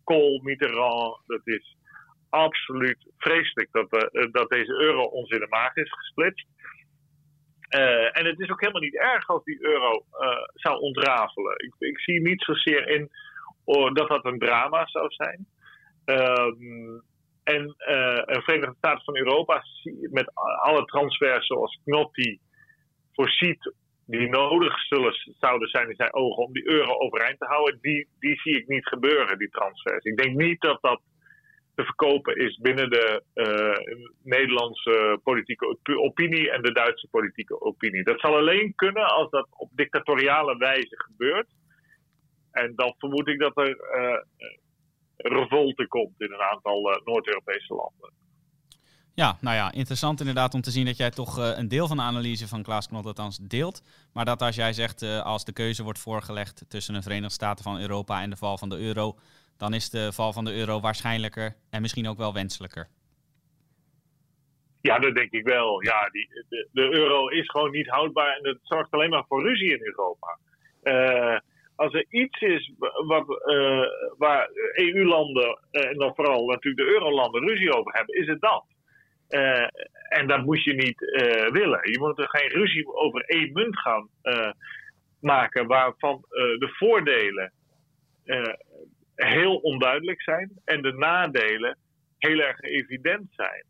Kool, 0.03 0.41
Mitterrand, 0.43 1.18
dat 1.26 1.41
is 1.43 1.78
absoluut 2.30 3.07
vreselijk 3.18 3.72
dat, 3.72 4.14
uh, 4.14 4.32
dat 4.32 4.49
deze 4.49 4.72
euro 4.72 5.03
ons 5.03 5.30
in 5.30 5.39
de 5.39 5.47
maag 5.49 5.76
is 5.76 5.91
gesplitst. 5.91 6.47
Uh, 7.76 8.18
en 8.18 8.26
het 8.26 8.39
is 8.39 8.49
ook 8.49 8.62
helemaal 8.62 8.82
niet 8.82 8.97
erg 8.97 9.28
als 9.28 9.43
die 9.43 9.66
euro 9.66 10.05
zou 10.53 10.80
ontrafelen. 10.80 11.55
Ik, 11.57 11.74
ik, 11.78 11.99
zie 11.99 12.22
niet 12.22 12.41
zozeer 12.41 12.88
in 12.88 13.09
oh, 13.64 13.93
dat 13.93 14.07
dat 14.07 14.26
een 14.26 14.39
drama 14.39 14.88
zou 14.88 15.09
zijn. 15.09 15.47
Um, 16.05 17.03
en 17.43 17.61
uh, 17.63 18.21
een 18.25 18.41
Verenigde 18.41 18.75
Staten 18.77 19.03
van 19.03 19.17
Europa 19.17 19.63
met 20.09 20.31
alle 20.35 20.85
transfers 20.85 21.47
zoals 21.47 21.79
Knotti 21.83 22.39
voorziet 23.13 23.73
die 24.05 24.29
nodig 24.29 24.79
zullen, 24.79 25.13
zouden 25.39 25.69
zijn 25.69 25.89
in 25.89 25.95
zijn 25.95 26.13
ogen 26.13 26.43
om 26.43 26.53
die 26.53 26.69
euro 26.69 26.93
overeind 26.99 27.39
te 27.39 27.45
houden, 27.45 27.77
die, 27.81 28.07
die 28.19 28.39
zie 28.41 28.57
ik 28.57 28.67
niet 28.67 28.87
gebeuren, 28.87 29.37
die 29.37 29.49
transfers. 29.49 30.03
Ik 30.03 30.17
denk 30.17 30.35
niet 30.35 30.61
dat 30.61 30.81
dat 30.81 31.01
te 31.75 31.83
verkopen 31.83 32.35
is 32.35 32.57
binnen 32.57 32.89
de 32.89 33.23
uh, 33.33 34.05
Nederlandse 34.23 35.19
politieke 35.23 35.77
opinie 35.85 36.51
en 36.51 36.61
de 36.61 36.71
Duitse 36.71 37.07
politieke 37.11 37.61
opinie. 37.61 38.03
Dat 38.03 38.19
zal 38.19 38.35
alleen 38.35 38.75
kunnen 38.75 39.05
als 39.05 39.29
dat 39.29 39.47
op 39.49 39.69
dictatoriale 39.71 40.57
wijze 40.57 41.03
gebeurt. 41.03 41.47
En 42.51 42.73
dan 42.75 42.95
vermoed 42.97 43.27
ik 43.27 43.39
dat 43.39 43.57
er 43.57 43.69
uh, 43.69 44.47
revolte 45.22 45.88
komt 45.88 46.22
in 46.22 46.32
een 46.32 46.41
aantal 46.41 46.91
uh, 46.91 47.05
Noord-Europese 47.05 47.74
landen. 47.74 48.13
Ja, 49.13 49.38
nou 49.41 49.55
ja, 49.55 49.72
interessant 49.72 50.19
inderdaad 50.19 50.53
om 50.53 50.61
te 50.61 50.72
zien 50.72 50.86
dat 50.86 50.97
jij 50.97 51.11
toch 51.11 51.38
uh, 51.39 51.57
een 51.57 51.67
deel 51.67 51.88
van 51.88 51.97
de 51.97 52.03
analyse 52.03 52.47
van 52.47 52.63
Klaas 52.63 52.88
Knot 52.88 53.05
althans 53.05 53.38
deelt. 53.38 53.84
Maar 54.13 54.26
dat 54.26 54.41
als 54.41 54.55
jij 54.55 54.74
zegt, 54.74 55.01
uh, 55.01 55.22
als 55.22 55.45
de 55.45 55.53
keuze 55.53 55.84
wordt 55.84 55.99
voorgelegd 55.99 56.65
tussen 56.67 56.93
de 56.93 57.01
Verenigde 57.01 57.34
Staten 57.34 57.63
van 57.63 57.80
Europa 57.80 58.22
en 58.22 58.30
de 58.30 58.36
val 58.36 58.57
van 58.57 58.69
de 58.69 58.78
euro, 58.78 59.15
dan 59.57 59.74
is 59.74 59.89
de 59.89 60.13
val 60.13 60.34
van 60.34 60.45
de 60.45 60.53
euro 60.53 60.80
waarschijnlijker 60.80 61.55
en 61.69 61.82
misschien 61.82 62.07
ook 62.07 62.17
wel 62.17 62.34
wenselijker. 62.34 62.89
Ja, 64.82 64.99
dat 64.99 65.15
denk 65.15 65.32
ik 65.32 65.43
wel. 65.43 65.84
Ja, 65.84 66.09
die, 66.09 66.28
de, 66.49 66.69
de 66.72 66.93
euro 66.93 67.28
is 67.28 67.49
gewoon 67.49 67.72
niet 67.72 67.88
houdbaar 67.88 68.36
en 68.38 68.43
dat 68.43 68.57
zorgt 68.61 68.91
alleen 68.91 69.09
maar 69.09 69.26
voor 69.28 69.43
ruzie 69.43 69.72
in 69.72 69.86
Europa. 69.86 70.39
Uh, 70.84 71.39
als 71.82 71.93
er 71.93 72.05
iets 72.09 72.41
is 72.41 72.71
wat, 73.05 73.25
uh, 73.29 73.86
waar 74.17 74.49
EU-landen 74.73 75.59
en 75.71 75.97
dan 75.97 76.15
vooral 76.15 76.45
natuurlijk 76.45 76.88
de 76.88 76.93
eurolanden 76.93 77.47
ruzie 77.47 77.73
over 77.73 77.93
hebben, 77.93 78.15
is 78.15 78.27
het 78.27 78.41
dat. 78.41 78.65
Uh, 79.29 79.67
en 80.09 80.27
dat 80.27 80.45
moet 80.45 80.63
je 80.63 80.73
niet 80.73 80.99
willen. 81.51 81.91
Je 81.91 81.99
moet 81.99 82.19
er 82.19 82.29
geen 82.29 82.49
ruzie 82.49 82.93
over 82.93 83.21
één 83.21 83.51
munt 83.53 83.79
gaan 83.79 84.09
maken, 85.19 85.67
waarvan 85.67 86.25
de 86.29 86.69
voordelen 86.71 87.53
heel 89.15 89.55
onduidelijk 89.55 90.21
zijn 90.21 90.51
en 90.65 90.82
de 90.82 90.93
nadelen 90.93 91.77
heel 92.17 92.39
erg 92.39 92.61
evident 92.61 93.27
zijn. 93.32 93.65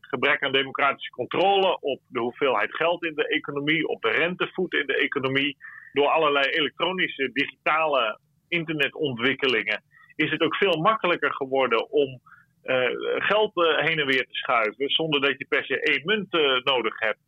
gebrek 0.00 0.42
aan 0.42 0.52
democratische 0.52 1.10
controle 1.10 1.80
op 1.80 2.00
de 2.08 2.20
hoeveelheid 2.20 2.74
geld 2.74 3.04
in 3.04 3.14
de 3.14 3.28
economie, 3.28 3.88
op 3.88 4.02
de 4.02 4.10
rentevoet 4.10 4.72
in 4.72 4.86
de 4.86 4.96
economie, 4.96 5.56
door 5.92 6.08
allerlei 6.08 6.44
elektronische, 6.44 7.30
digitale 7.32 8.18
internetontwikkelingen, 8.48 9.82
is 10.14 10.30
het 10.30 10.40
ook 10.40 10.56
veel 10.56 10.80
makkelijker 10.80 11.34
geworden 11.34 11.90
om 11.90 12.20
uh, 12.64 12.86
geld 13.18 13.56
uh, 13.56 13.78
heen 13.78 13.98
en 13.98 14.06
weer 14.06 14.26
te 14.26 14.34
schuiven 14.34 14.88
zonder 14.88 15.20
dat 15.20 15.38
je 15.38 15.46
per 15.48 15.64
se 15.64 15.80
één 15.80 16.02
munt 16.04 16.34
uh, 16.34 16.62
nodig 16.62 16.98
hebt. 16.98 17.24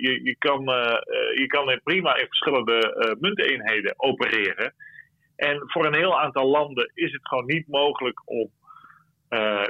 je, 0.00 0.20
je, 0.22 0.36
kan, 0.38 0.62
je 1.34 1.44
kan 1.46 1.80
prima 1.84 2.16
in 2.16 2.26
verschillende 2.26 3.16
munteenheden 3.20 3.94
opereren. 3.96 4.74
En 5.36 5.62
voor 5.66 5.86
een 5.86 5.94
heel 5.94 6.20
aantal 6.20 6.46
landen 6.46 6.90
is 6.94 7.12
het 7.12 7.28
gewoon 7.28 7.46
niet 7.46 7.68
mogelijk 7.68 8.22
om 8.24 8.50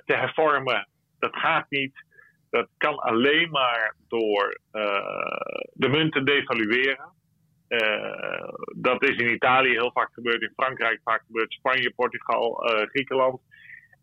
te 0.04 0.14
hervormen. 0.14 0.88
Dat 1.18 1.36
gaat 1.36 1.70
niet. 1.70 2.04
Dat 2.50 2.68
kan 2.76 2.98
alleen 2.98 3.50
maar 3.50 3.94
door 4.08 4.60
de 5.72 5.88
munten 5.88 6.24
devalueren. 6.24 7.12
Dat 8.76 9.02
is 9.02 9.16
in 9.16 9.32
Italië 9.32 9.70
heel 9.70 9.92
vaak 9.92 10.12
gebeurd, 10.12 10.42
in 10.42 10.52
Frankrijk 10.56 11.00
vaak 11.04 11.22
gebeurd, 11.26 11.52
Spanje, 11.52 11.90
Portugal, 11.90 12.54
Griekenland. 12.88 13.40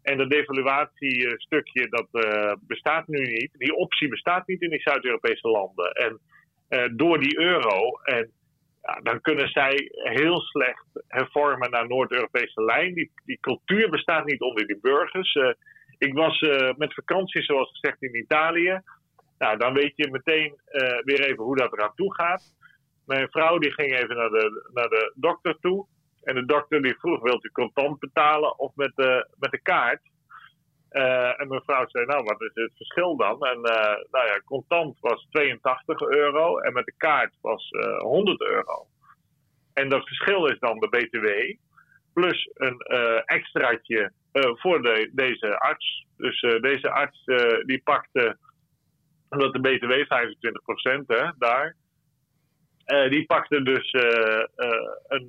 En 0.02 0.18
dat 0.18 0.30
devaluatiestukje, 0.30 1.90
dat 1.90 2.08
uh, 2.12 2.54
bestaat 2.62 3.08
nu 3.08 3.20
niet. 3.20 3.50
Die 3.58 3.76
optie 3.76 4.08
bestaat 4.08 4.48
niet 4.48 4.62
in 4.62 4.70
die 4.70 4.82
Zuid-Europese 4.82 5.48
landen. 5.48 5.92
En 5.92 6.20
door 6.96 7.20
die 7.20 7.40
euro. 7.40 7.92
En 8.04 8.32
ja, 8.82 9.00
dan 9.04 9.22
kunnen 9.22 9.50
zij 9.50 9.90
heel 9.94 10.40
slecht 10.40 10.86
hervormen 11.08 11.72
naar 11.72 11.88
Noord-Europese 11.88 12.64
lijn. 12.64 12.94
Die, 12.94 13.12
die 13.26 13.38
cultuur 13.40 13.90
bestaat 13.90 14.26
niet 14.26 14.42
onder 14.42 14.68
die 14.68 14.80
burgers. 14.82 15.38
ik 15.98 16.14
was 16.14 16.40
met 16.78 16.94
vakantie, 16.94 17.42
zoals 17.42 17.70
gezegd, 17.70 18.02
in 18.02 18.18
Italië. 18.18 18.82
Nou, 19.38 19.58
dan 19.58 19.74
weet 19.74 19.94
je 19.96 20.12
meteen 20.12 20.56
weer 21.04 21.22
even 21.22 21.44
hoe 21.44 21.58
dat 21.58 21.74
eraan 21.74 21.96
toe 21.96 22.14
gaat. 22.14 22.55
Mijn 23.06 23.30
vrouw 23.30 23.58
die 23.58 23.74
ging 23.74 23.94
even 23.94 24.16
naar 24.16 24.30
de, 24.30 24.70
naar 24.74 24.90
de 24.90 25.12
dokter 25.16 25.58
toe. 25.60 25.88
En 26.24 26.36
de 26.36 26.46
dokter 26.46 26.82
die 26.82 27.00
vroeg, 27.00 27.22
wilt 27.22 27.44
u 27.44 27.50
contant 27.52 28.00
betalen 28.00 28.60
of 28.60 28.76
met 28.76 28.92
de, 28.96 29.28
met 29.40 29.52
de 29.52 29.62
kaart? 29.62 30.02
Uh, 30.92 31.42
en 31.42 31.48
mevrouw 31.48 31.88
zei, 31.88 32.06
nou, 32.06 32.24
wat 32.24 32.42
is 32.42 32.52
het 32.54 32.72
verschil 32.76 33.16
dan? 33.16 33.46
En 33.46 33.58
uh, 33.58 33.96
nou 34.12 34.28
ja, 34.28 34.42
contant 34.46 34.98
was 35.00 35.28
82 35.32 36.02
euro 36.02 36.58
en 36.58 36.74
met 36.74 36.86
de 36.86 36.94
kaart 36.98 37.34
was 37.42 37.72
uh, 37.72 37.86
eh, 37.86 38.00
100 38.00 38.42
euro. 38.42 38.88
En 39.74 39.90
dat 39.90 40.08
verschil 40.08 40.46
is 40.46 40.60
dan 40.60 40.80
de 40.80 40.90
BTW, 40.90 41.58
plus 42.14 42.50
een 42.54 42.80
extraatje 43.26 44.12
voor 44.32 44.82
de, 44.82 45.10
deze 45.12 45.60
arts. 45.60 46.06
Dus 46.18 46.42
deze 46.62 46.90
arts 46.90 47.24
die 47.66 47.82
pakte, 47.84 48.38
omdat 49.30 49.54
de 49.54 49.60
BTW 49.60 49.92
25% 51.02 51.06
hè, 51.06 51.32
daar, 51.38 51.76
uh, 52.86 53.10
die 53.10 53.26
pakte 53.26 53.64
dus 53.64 53.94
uh, 53.94 54.04
uh, 54.56 54.90
een, 55.08 55.26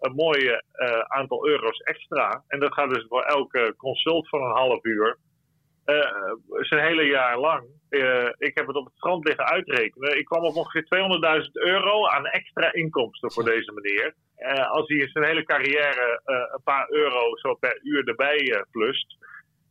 een 0.00 0.14
mooie 0.14 0.64
aantal 1.08 1.48
euro's 1.48 1.78
extra. 1.78 2.44
En 2.48 2.60
dat 2.60 2.74
gaat 2.74 2.90
dus 2.90 3.06
voor 3.08 3.22
elke 3.22 3.74
consult 3.76 4.28
van 4.28 4.42
een 4.42 4.56
half 4.56 4.84
uur. 4.84 5.18
zijn 6.60 6.86
hele 6.86 7.04
jaar 7.04 7.38
lang. 7.38 7.64
ik 8.38 8.54
heb 8.54 8.66
het 8.66 8.76
op 8.76 8.84
het 8.84 8.94
strand 8.96 9.24
liggen 9.24 9.44
uitrekenen. 9.44 10.18
Ik 10.18 10.24
kwam 10.24 10.44
op 10.44 10.54
ongeveer 10.54 10.84
200.000 11.44 11.50
euro 11.52 12.06
aan 12.06 12.26
extra 12.26 12.72
inkomsten 12.72 13.32
voor 13.32 13.44
deze 13.44 13.72
meneer. 13.72 14.14
als 14.68 14.88
hij 14.88 15.08
zijn 15.08 15.24
hele 15.24 15.44
carrière 15.44 16.20
een 16.24 16.62
paar 16.64 16.86
euro 16.90 17.36
zo 17.36 17.54
per 17.54 17.80
uur 17.82 18.08
erbij 18.08 18.64
plust. 18.70 19.16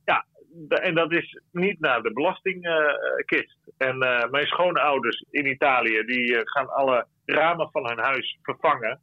Ja, 0.05 0.25
en 0.67 0.95
dat 0.95 1.11
is 1.11 1.41
niet 1.51 1.79
naar 1.79 2.01
de 2.01 2.13
belastingkist. 2.13 3.57
en 3.77 3.97
mijn 4.31 4.47
schoonouders 4.47 5.25
in 5.31 5.45
Italië, 5.45 6.03
die 6.05 6.41
gaan 6.43 6.69
alle 6.69 7.05
ramen 7.31 7.69
van 7.71 7.87
hun 7.87 7.99
huis 7.99 8.37
vervangen. 8.41 8.99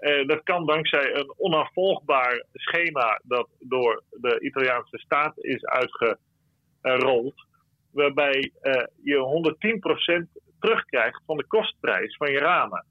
Uh, 0.00 0.26
dat 0.26 0.42
kan 0.42 0.66
dankzij 0.66 1.14
een 1.14 1.34
onafvolgbaar 1.36 2.44
schema 2.52 3.20
dat 3.22 3.48
door 3.58 4.02
de 4.10 4.40
Italiaanse 4.40 4.98
staat 4.98 5.38
is 5.38 5.64
uitgerold. 5.64 7.46
Waarbij 7.92 8.52
uh, 8.62 8.82
je 9.02 10.26
110% 10.38 10.42
terugkrijgt 10.58 11.22
van 11.26 11.36
de 11.36 11.46
kostprijs 11.46 12.16
van 12.16 12.30
je 12.30 12.38
ramen. 12.38 12.86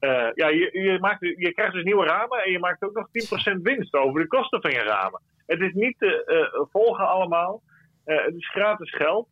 Uh, 0.00 0.28
ja, 0.34 0.48
je, 0.48 0.70
je, 0.72 0.98
maakt, 1.00 1.20
je 1.20 1.52
krijgt 1.54 1.72
dus 1.72 1.84
nieuwe 1.84 2.06
ramen 2.06 2.44
en 2.44 2.50
je 2.50 2.58
maakt 2.58 2.82
ook 2.82 2.94
nog 2.94 3.08
10% 3.56 3.62
winst 3.62 3.94
over 3.94 4.20
de 4.20 4.26
kosten 4.26 4.60
van 4.60 4.70
je 4.70 4.82
ramen. 4.82 5.22
Het 5.46 5.60
is 5.60 5.72
niet 5.72 5.98
te 5.98 6.66
volgen 6.70 7.08
allemaal. 7.08 7.62
het 8.04 8.34
is 8.34 8.50
gratis 8.50 8.94
geld. 8.94 9.28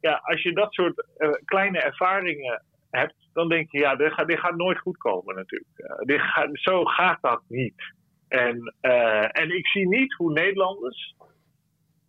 Ja, 0.00 0.20
als 0.24 0.42
je 0.42 0.52
dat 0.52 0.72
soort 0.72 1.06
kleine 1.44 1.80
ervaringen 1.80 2.62
hebt, 2.90 3.28
dan 3.32 3.48
denk 3.48 3.70
je, 3.70 3.78
ja, 3.78 3.96
dit 3.96 4.12
gaat, 4.12 4.26
dit 4.26 4.38
gaat 4.38 4.56
nooit 4.56 4.78
goed 4.78 4.96
komen 4.96 5.34
natuurlijk. 5.34 5.70
Uh, 5.76 6.06
dit 6.06 6.20
gaat, 6.20 6.48
zo 6.52 6.84
gaat 6.84 7.18
dat 7.20 7.42
niet. 7.48 7.94
En, 8.28 8.74
uh, 8.82 9.40
en 9.40 9.56
ik 9.56 9.66
zie 9.66 9.88
niet 9.88 10.14
hoe 10.14 10.32
Nederlanders 10.32 11.14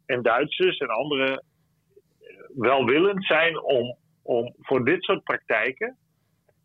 en 0.06 0.22
Duitsers 0.22 0.78
en 0.78 0.88
anderen 0.88 1.44
welwillend 2.56 3.26
zijn 3.26 3.62
om, 3.62 3.98
om 4.24 4.54
voor 4.58 4.86
dit 4.86 5.04
soort 5.04 5.24
praktijken, 5.24 5.98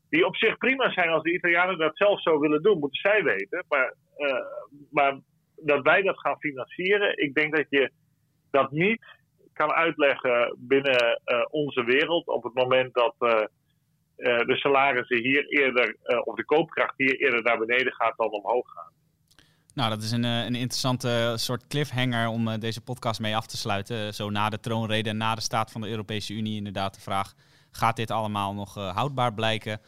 die 0.08 0.26
op 0.26 0.36
zich 0.36 0.56
prima 0.56 0.90
zijn 0.90 1.08
als 1.08 1.22
de 1.22 1.32
Italianen 1.32 1.78
dat 1.78 1.96
zelf 1.96 2.22
zo 2.22 2.38
willen 2.38 2.62
doen, 2.62 2.78
moeten 2.78 3.00
zij 3.00 3.22
weten. 3.22 3.64
Maar, 3.68 3.94
maar 4.90 5.20
dat 5.56 5.82
wij 5.82 6.02
dat 6.02 6.20
gaan 6.20 6.38
financieren, 6.38 7.18
ik 7.18 7.34
denk 7.34 7.56
dat 7.56 7.66
je 7.68 7.90
dat 8.50 8.70
niet 8.70 9.04
kan 9.52 9.72
uitleggen 9.72 10.56
binnen 10.58 11.20
onze 11.50 11.84
wereld 11.84 12.26
op 12.26 12.42
het 12.42 12.54
moment 12.54 12.94
dat 12.94 13.14
de 14.16 14.56
salarissen 14.56 15.22
hier 15.22 15.46
eerder, 15.46 15.96
uh, 16.06 16.20
of 16.24 16.34
de 16.34 16.44
koopkracht 16.44 16.94
hier 16.96 17.16
eerder 17.20 17.42
naar 17.42 17.58
beneden 17.58 17.92
gaat 17.92 18.16
dan 18.16 18.30
omhoog 18.30 18.72
gaan. 18.72 18.92
Nou, 19.74 19.90
dat 19.90 20.02
is 20.02 20.10
een, 20.10 20.24
eh, 20.24 20.44
een 20.44 20.54
interessante 20.54 21.32
soort 21.36 21.66
cliffhanger 21.66 22.28
om 22.28 22.58
deze 22.58 22.80
podcast 22.80 23.20
mee 23.20 23.36
af 23.36 23.46
te 23.46 23.56
sluiten. 23.56 24.14
Zo 24.14 24.30
na 24.30 24.48
de 24.48 24.60
troonrede 24.60 25.08
en 25.08 25.16
na 25.16 25.34
de 25.34 25.40
staat 25.40 25.70
van 25.70 25.80
de 25.80 25.88
Europese 25.88 26.34
Unie 26.34 26.56
inderdaad 26.56 26.94
de 26.94 27.00
vraag... 27.00 27.34
gaat 27.70 27.96
dit 27.96 28.10
allemaal 28.10 28.54
nog 28.54 28.74
houdbaar 28.74 29.34
blijken? 29.34 29.80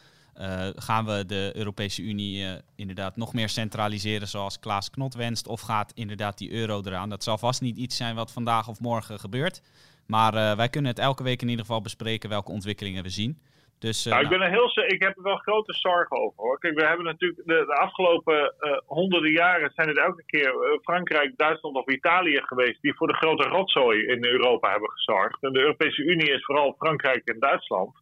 gaan 0.75 1.05
we 1.05 1.25
de 1.25 1.51
Europese 1.55 2.01
Unie 2.01 2.61
inderdaad 2.75 3.15
nog 3.15 3.33
meer 3.33 3.49
centraliseren 3.49 4.27
zoals 4.27 4.59
Klaas 4.59 4.89
Knot 4.89 5.13
wenst? 5.13 5.47
Of 5.47 5.61
gaat 5.61 5.91
inderdaad 5.95 6.37
die 6.37 6.51
euro 6.51 6.81
eraan? 6.85 7.09
Dat 7.09 7.23
zal 7.23 7.37
vast 7.37 7.61
niet 7.61 7.77
iets 7.77 7.97
zijn 7.97 8.15
wat 8.15 8.31
vandaag 8.31 8.67
of 8.67 8.79
morgen 8.79 9.19
gebeurt. 9.19 9.61
Maar 10.05 10.57
wij 10.57 10.69
kunnen 10.69 10.91
het 10.91 10.99
elke 10.99 11.23
week 11.23 11.41
in 11.41 11.49
ieder 11.49 11.65
geval 11.65 11.81
bespreken 11.81 12.29
welke 12.29 12.51
ontwikkelingen 12.51 13.03
we 13.03 13.09
zien. 13.09 13.39
Dus, 13.79 14.05
uh, 14.05 14.13
nou, 14.13 14.23
ik, 14.23 14.29
ben 14.29 14.41
er 14.41 14.49
heel, 14.49 14.71
ik 14.87 15.01
heb 15.01 15.17
er 15.17 15.23
wel 15.23 15.35
grote 15.35 15.73
zorgen 15.73 16.17
over 16.17 16.43
hoor. 16.43 16.59
Kijk, 16.59 16.79
we 16.79 16.85
hebben 16.85 17.05
natuurlijk 17.05 17.41
de, 17.45 17.63
de 17.67 17.75
afgelopen 17.75 18.53
uh, 18.59 18.77
honderden 18.85 19.31
jaren 19.31 19.71
zijn 19.75 19.87
het 19.87 19.97
elke 19.97 20.23
keer 20.25 20.53
uh, 20.53 20.79
Frankrijk, 20.81 21.37
Duitsland 21.37 21.75
of 21.75 21.87
Italië 21.87 22.41
geweest 22.43 22.81
die 22.81 22.95
voor 22.95 23.07
de 23.07 23.15
grote 23.15 23.43
rotzooi 23.43 24.05
in 24.05 24.25
Europa 24.25 24.71
hebben 24.71 24.91
gezorgd. 24.91 25.43
En 25.43 25.53
de 25.53 25.59
Europese 25.59 26.03
Unie 26.03 26.31
is 26.31 26.45
vooral 26.45 26.75
Frankrijk 26.77 27.27
en 27.27 27.39
Duitsland. 27.39 27.95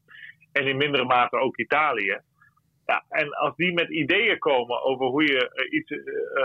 En 0.52 0.68
in 0.68 0.78
mindere 0.78 1.06
mate 1.06 1.40
ook 1.40 1.58
Italië. 1.58 2.20
Ja, 2.86 3.04
en 3.10 3.34
als 3.34 3.56
die 3.56 3.74
met 3.74 3.90
ideeën 3.90 4.40
komen 4.40 4.82
over 4.82 5.06
hoe 5.06 5.24
je 5.24 5.68
iets, 5.70 5.90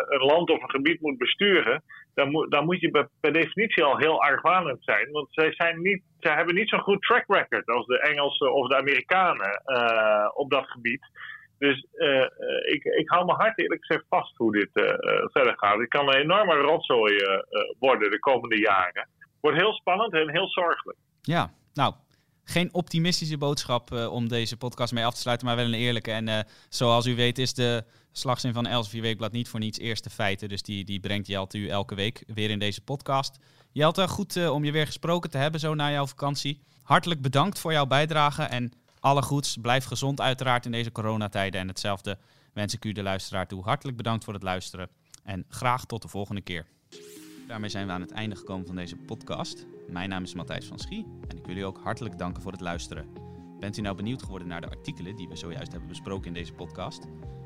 een 0.09 0.27
land 0.27 0.51
of 0.51 0.63
een 0.63 0.71
gebied 0.71 1.01
moet 1.01 1.19
besturen, 1.19 1.83
dan, 2.15 2.31
moet, 2.31 2.51
dan 2.51 2.65
moet 2.65 2.81
je 2.81 3.09
per 3.21 3.33
definitie 3.33 3.85
al 3.85 3.99
heel 3.99 4.23
argwanend 4.23 4.85
zijn. 4.85 5.11
Want 5.11 5.29
zij, 5.31 5.53
zijn 5.53 5.81
niet, 5.81 6.03
zij 6.19 6.35
hebben 6.35 6.55
niet 6.55 6.69
zo'n 6.69 6.81
goed 6.81 7.03
track 7.03 7.25
record 7.27 7.67
als 7.67 7.87
de 7.87 8.01
Engelsen 8.01 8.55
of 8.55 8.69
de 8.69 8.77
Amerikanen 8.77 9.63
op 10.35 10.51
dat 10.51 10.71
gebied. 10.71 11.07
Dus 11.59 11.87
ik, 12.65 12.85
ik 12.85 13.09
hou 13.09 13.25
me 13.25 13.33
hard 13.33 13.59
eerlijk 13.59 13.85
gezegd 13.85 14.07
vast 14.09 14.37
hoe 14.37 14.53
dit 14.53 14.71
verder 15.33 15.55
gaat. 15.57 15.79
Het 15.79 15.89
kan 15.89 16.09
een 16.09 16.21
enorme 16.21 16.55
rotzooi 16.55 17.17
worden 17.79 18.11
de 18.11 18.19
komende 18.19 18.59
jaren. 18.59 19.09
Wordt 19.41 19.59
heel 19.59 19.73
spannend 19.73 20.13
en 20.13 20.31
heel 20.31 20.49
zorgelijk. 20.49 20.99
Ja, 21.23 21.51
nou, 21.75 21.95
geen 22.51 22.75
optimistische 22.75 23.39
boodschap 23.39 23.93
uh, 23.93 24.13
om 24.13 24.29
deze 24.29 24.57
podcast 24.57 24.93
mee 24.93 25.05
af 25.05 25.15
te 25.15 25.21
sluiten, 25.21 25.47
maar 25.47 25.57
wel 25.57 25.65
een 25.65 25.75
eerlijke. 25.75 26.11
En 26.11 26.29
uh, 26.29 26.39
zoals 26.69 27.07
u 27.07 27.15
weet 27.15 27.39
is 27.39 27.55
de 27.55 27.85
slagzin 28.13 28.53
van 28.53 28.67
Elsevier 28.67 29.03
Weekblad 29.03 29.33
niet 29.33 29.49
voor 29.49 29.61
niets 29.61 29.79
eerste 29.79 30.11
feiten. 30.11 30.49
Dus 30.49 30.63
die, 30.63 30.85
die 30.85 31.01
brengt 31.01 31.27
Jelte 31.27 31.59
u 31.59 31.69
elke 31.69 31.95
week 31.95 32.25
weer 32.27 32.51
in 32.51 32.59
deze 32.59 32.81
podcast. 32.81 33.39
Jelte, 33.73 34.09
goed 34.09 34.37
uh, 34.37 34.53
om 34.53 34.65
je 34.65 34.73
weer 34.73 34.87
gesproken 34.87 35.31
te 35.31 35.39
hebben 35.39 35.61
zo 35.61 35.75
na 35.75 35.91
jouw 35.91 36.07
vakantie. 36.07 36.61
Hartelijk 36.83 37.23
bedankt 37.23 37.59
voor 37.59 37.73
jouw 37.73 37.87
bijdrage 37.87 38.43
en 38.43 38.73
alle 39.01 39.23
goeds. 39.23 39.57
Blijf 39.57 39.85
gezond 39.85 40.21
uiteraard 40.21 40.65
in 40.65 40.73
deze 40.73 40.93
coronatijden. 40.93 41.61
En 41.61 41.69
hetzelfde 41.69 42.19
wens 42.53 42.75
ik 42.75 42.85
u 42.85 42.93
de 42.93 43.03
luisteraar 43.03 43.47
toe. 43.47 43.63
Hartelijk 43.63 43.97
bedankt 43.97 44.25
voor 44.25 44.35
het 44.35 44.43
luisteren 44.43 44.89
en 45.25 45.45
graag 45.49 45.85
tot 45.85 46.03
de 46.03 46.09
volgende 46.09 46.41
keer. 46.41 46.67
Daarmee 47.51 47.71
zijn 47.71 47.87
we 47.87 47.93
aan 47.93 48.01
het 48.01 48.11
einde 48.11 48.37
gekomen 48.37 48.67
van 48.67 48.77
deze 48.77 48.97
podcast. 48.97 49.67
Mijn 49.89 50.09
naam 50.09 50.23
is 50.23 50.35
Matthijs 50.35 50.67
van 50.67 50.79
Schie 50.79 51.07
en 51.29 51.37
ik 51.37 51.47
wil 51.47 51.57
u 51.57 51.61
ook 51.61 51.79
hartelijk 51.79 52.19
danken 52.19 52.43
voor 52.43 52.53
het 52.53 52.61
luisteren. 52.61 53.07
Bent 53.61 53.77
u 53.77 53.81
nou 53.81 53.97
benieuwd 53.97 54.23
geworden 54.23 54.49
naar 54.49 54.61
de 54.61 54.69
artikelen 54.69 55.17
die 55.17 55.29
we 55.29 55.37
zojuist 55.37 55.71
hebben 55.71 55.89
besproken 55.89 56.27
in 56.27 56.33
deze 56.33 56.53
podcast? 56.53 57.03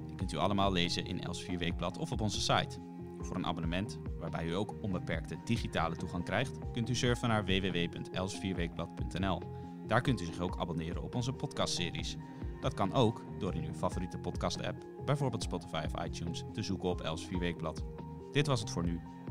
Die 0.06 0.16
kunt 0.16 0.32
u 0.32 0.36
allemaal 0.36 0.72
lezen 0.72 1.04
in 1.04 1.20
Els 1.22 1.46
Weekblad 1.46 1.98
of 1.98 2.12
op 2.12 2.20
onze 2.20 2.40
site. 2.40 2.78
Voor 3.18 3.36
een 3.36 3.46
abonnement, 3.46 3.98
waarbij 4.18 4.46
u 4.46 4.54
ook 4.54 4.74
onbeperkte 4.80 5.36
digitale 5.44 5.96
toegang 5.96 6.24
krijgt, 6.24 6.58
kunt 6.72 6.88
u 6.88 6.94
surfen 6.94 7.28
naar 7.28 7.44
www.elsvierweekblad.nl. 7.44 9.42
Daar 9.86 10.00
kunt 10.00 10.20
u 10.20 10.24
zich 10.24 10.40
ook 10.40 10.58
abonneren 10.58 11.02
op 11.02 11.14
onze 11.14 11.32
podcastseries. 11.32 12.16
Dat 12.60 12.74
kan 12.74 12.92
ook 12.92 13.24
door 13.38 13.54
in 13.54 13.64
uw 13.64 13.74
favoriete 13.74 14.18
podcast-app, 14.18 14.86
bijvoorbeeld 15.04 15.42
Spotify 15.42 15.84
of 15.92 16.04
iTunes, 16.04 16.44
te 16.52 16.62
zoeken 16.62 16.88
op 16.88 17.00
Els 17.00 17.28
Weekblad. 17.28 17.84
Dit 18.32 18.46
was 18.46 18.60
het 18.60 18.70
voor 18.70 18.84
nu. 18.84 19.00